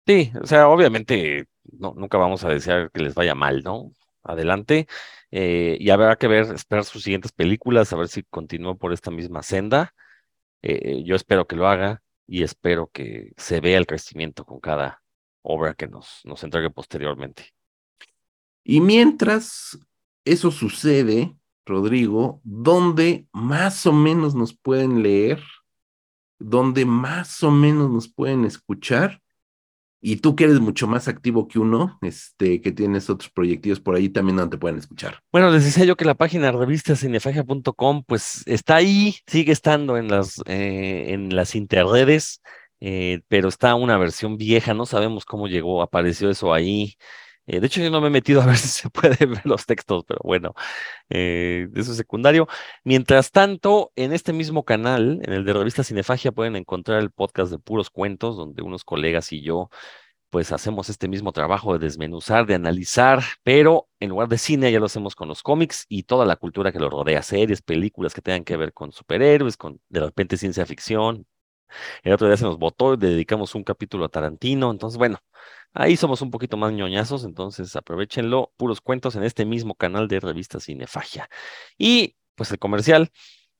Sí, 0.06 0.32
o 0.40 0.46
sea, 0.46 0.68
obviamente 0.68 1.46
no, 1.64 1.94
nunca 1.96 2.18
vamos 2.18 2.44
a 2.44 2.48
desear 2.48 2.90
que 2.90 3.02
les 3.02 3.14
vaya 3.14 3.34
mal, 3.34 3.62
¿no? 3.62 3.92
Adelante. 4.22 4.86
Eh, 5.30 5.76
y 5.80 5.90
habrá 5.90 6.16
que 6.16 6.28
ver, 6.28 6.54
esperar 6.54 6.84
sus 6.84 7.02
siguientes 7.02 7.32
películas, 7.32 7.92
a 7.92 7.96
ver 7.96 8.08
si 8.08 8.22
continúa 8.24 8.76
por 8.76 8.92
esta 8.92 9.10
misma 9.10 9.42
senda. 9.42 9.94
Eh, 10.62 11.02
yo 11.04 11.16
espero 11.16 11.46
que 11.46 11.56
lo 11.56 11.68
haga 11.68 12.03
y 12.26 12.42
espero 12.42 12.90
que 12.92 13.32
se 13.36 13.60
vea 13.60 13.78
el 13.78 13.86
crecimiento 13.86 14.44
con 14.44 14.60
cada 14.60 15.02
obra 15.42 15.74
que 15.74 15.88
nos, 15.88 16.20
nos 16.24 16.42
entregue 16.42 16.70
posteriormente. 16.70 17.54
Y 18.62 18.80
mientras 18.80 19.78
eso 20.24 20.50
sucede, 20.50 21.36
Rodrigo, 21.66 22.40
¿dónde 22.44 23.26
más 23.32 23.86
o 23.86 23.92
menos 23.92 24.34
nos 24.34 24.56
pueden 24.56 25.02
leer? 25.02 25.42
¿Dónde 26.38 26.84
más 26.84 27.42
o 27.42 27.50
menos 27.50 27.90
nos 27.90 28.08
pueden 28.08 28.44
escuchar? 28.44 29.22
Y 30.06 30.16
tú 30.16 30.36
que 30.36 30.44
eres 30.44 30.60
mucho 30.60 30.86
más 30.86 31.08
activo 31.08 31.48
que 31.48 31.58
uno, 31.58 31.98
este, 32.02 32.60
que 32.60 32.72
tienes 32.72 33.08
otros 33.08 33.30
proyectos 33.30 33.80
por 33.80 33.96
ahí, 33.96 34.10
también 34.10 34.36
no 34.36 34.50
te 34.50 34.58
pueden 34.58 34.76
escuchar. 34.76 35.20
Bueno, 35.32 35.50
les 35.50 35.64
decía 35.64 35.86
yo 35.86 35.96
que 35.96 36.04
la 36.04 36.12
página 36.12 36.52
revistacinefagia.com, 36.52 38.04
pues 38.06 38.42
está 38.44 38.76
ahí, 38.76 39.16
sigue 39.26 39.52
estando 39.52 39.96
en 39.96 40.08
las, 40.08 40.42
eh, 40.44 41.06
en 41.14 41.34
las 41.34 41.54
interredes, 41.54 42.42
eh, 42.80 43.22
pero 43.28 43.48
está 43.48 43.74
una 43.76 43.96
versión 43.96 44.36
vieja, 44.36 44.74
no 44.74 44.84
sabemos 44.84 45.24
cómo 45.24 45.48
llegó, 45.48 45.80
apareció 45.80 46.28
eso 46.28 46.52
ahí. 46.52 46.98
Eh, 47.46 47.60
de 47.60 47.66
hecho, 47.66 47.80
yo 47.82 47.90
no 47.90 48.00
me 48.00 48.08
he 48.08 48.10
metido 48.10 48.40
a 48.42 48.46
ver 48.46 48.56
si 48.58 48.68
se 48.68 48.90
puede 48.90 49.26
ver 49.26 49.44
los 49.44 49.66
textos, 49.66 50.04
pero 50.06 50.20
bueno, 50.24 50.54
eh, 51.10 51.68
eso 51.74 51.90
es 51.92 51.96
secundario. 51.96 52.48
Mientras 52.84 53.30
tanto, 53.30 53.92
en 53.96 54.12
este 54.12 54.32
mismo 54.32 54.64
canal, 54.64 55.20
en 55.24 55.32
el 55.32 55.44
de 55.44 55.52
Revista 55.52 55.84
Cinefagia, 55.84 56.32
pueden 56.32 56.56
encontrar 56.56 57.00
el 57.00 57.10
podcast 57.10 57.50
de 57.52 57.58
puros 57.58 57.90
cuentos, 57.90 58.36
donde 58.36 58.62
unos 58.62 58.84
colegas 58.84 59.32
y 59.32 59.42
yo, 59.42 59.70
pues 60.30 60.50
hacemos 60.52 60.88
este 60.88 61.06
mismo 61.06 61.30
trabajo 61.32 61.74
de 61.74 61.78
desmenuzar, 61.78 62.46
de 62.46 62.54
analizar, 62.56 63.22
pero 63.44 63.88
en 64.00 64.08
lugar 64.10 64.28
de 64.28 64.38
cine 64.38 64.72
ya 64.72 64.80
lo 64.80 64.86
hacemos 64.86 65.14
con 65.14 65.28
los 65.28 65.42
cómics 65.44 65.86
y 65.88 66.04
toda 66.04 66.26
la 66.26 66.34
cultura 66.36 66.72
que 66.72 66.80
lo 66.80 66.90
rodea, 66.90 67.22
series, 67.22 67.62
películas 67.62 68.14
que 68.14 68.20
tengan 68.20 68.44
que 68.44 68.56
ver 68.56 68.72
con 68.72 68.90
superhéroes, 68.90 69.56
con 69.56 69.80
de 69.88 70.00
repente 70.00 70.36
ciencia 70.36 70.66
ficción. 70.66 71.26
El 72.02 72.12
otro 72.12 72.26
día 72.26 72.36
se 72.36 72.44
nos 72.44 72.58
votó 72.58 72.94
y 72.94 72.96
dedicamos 72.96 73.54
un 73.54 73.64
capítulo 73.64 74.04
a 74.06 74.08
Tarantino, 74.08 74.70
entonces 74.70 74.98
bueno. 74.98 75.18
Ahí 75.76 75.96
somos 75.96 76.22
un 76.22 76.30
poquito 76.30 76.56
más 76.56 76.72
ñoñazos, 76.72 77.24
entonces 77.24 77.74
aprovechenlo. 77.74 78.52
Puros 78.56 78.80
cuentos 78.80 79.16
en 79.16 79.24
este 79.24 79.44
mismo 79.44 79.74
canal 79.74 80.06
de 80.06 80.20
revista 80.20 80.60
Cinefagia. 80.60 81.28
Y 81.76 82.16
pues 82.36 82.50
el 82.52 82.58
comercial, 82.60 83.10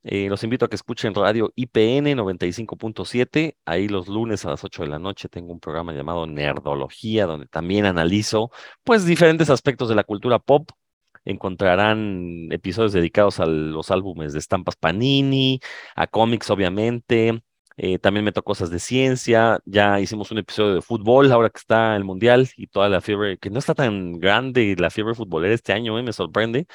eh, 0.05 0.29
los 0.29 0.45
invito 0.45 0.67
a 0.67 0.69
que 0.69 0.77
escuchen 0.77 1.15
radio 1.15 1.53
IPN 1.57 2.15
95.7. 2.15 3.57
Ahí 3.65 3.89
los 3.89 4.07
lunes 4.07 4.45
a 4.45 4.51
las 4.51 4.63
8 4.63 4.83
de 4.83 4.89
la 4.91 4.99
noche 4.99 5.29
tengo 5.29 5.53
un 5.53 5.61
programa 5.61 5.93
llamado 5.95 6.27
Nerdología, 6.27 7.27
donde 7.27 7.47
también 7.47 7.87
analizo 7.87 8.51
pues 8.85 9.07
diferentes 9.07 9.51
aspectos 9.51 9.89
de 9.89 9.95
la 9.95 10.05
cultura 10.05 10.39
pop. 10.39 10.71
Encontrarán 11.25 12.49
episodios 12.53 12.93
dedicados 12.93 13.41
a 13.41 13.47
los 13.47 13.91
álbumes 13.91 14.35
de 14.35 14.41
estampas 14.41 14.77
Panini, 14.77 15.61
a 15.97 16.07
cómics 16.07 16.51
obviamente, 16.51 17.43
eh, 17.77 17.99
también 17.99 18.25
meto 18.25 18.45
cosas 18.45 18.71
de 18.71 18.79
ciencia, 18.79 19.59
ya 19.65 19.99
hicimos 20.01 20.31
un 20.31 20.39
episodio 20.39 20.77
de 20.77 20.83
fútbol, 20.83 21.33
ahora 21.33 21.51
que 21.51 21.59
está 21.59 21.97
el 21.97 22.05
Mundial 22.05 22.49
y 22.57 22.69
toda 22.69 22.89
la 22.89 23.01
fiebre, 23.01 23.37
que 23.39 23.51
no 23.51 23.59
está 23.59 23.75
tan 23.75 24.21
grande 24.21 24.77
la 24.79 24.91
fiebre 24.91 25.15
futbolera 25.15 25.55
este 25.55 25.73
año, 25.73 25.99
eh, 25.99 26.05
me 26.05 26.13
sorprende. 26.13 26.67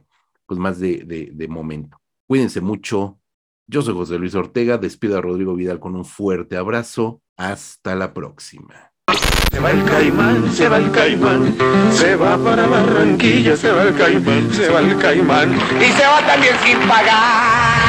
pues 0.46 0.58
más 0.58 0.80
de, 0.80 1.04
de, 1.04 1.30
de 1.32 1.48
momento. 1.48 2.00
Cuídense 2.26 2.60
mucho. 2.60 3.20
Yo 3.66 3.82
soy 3.82 3.94
José 3.94 4.18
Luis 4.18 4.34
Ortega, 4.34 4.78
despido 4.78 5.16
a 5.16 5.20
Rodrigo 5.20 5.54
Vidal 5.54 5.78
con 5.78 5.94
un 5.94 6.04
fuerte 6.04 6.56
abrazo. 6.56 7.22
Hasta 7.36 7.94
la 7.94 8.12
próxima. 8.12 8.87
Se 9.58 9.64
va 9.64 9.70
el 9.72 9.84
caimán, 9.86 10.52
se 10.54 10.68
va 10.68 10.76
el 10.76 10.90
caimán, 10.92 11.56
se 11.92 12.14
va 12.14 12.38
para 12.38 12.64
Barranquilla, 12.68 13.56
se 13.56 13.72
va 13.72 13.82
el 13.82 13.96
caimán, 13.96 14.48
se 14.54 14.68
va 14.68 14.78
el 14.78 14.96
caimán. 14.98 15.52
Y 15.80 15.92
se 15.98 16.06
va 16.06 16.24
también 16.24 16.54
sin 16.64 16.78
pagar. 16.86 17.87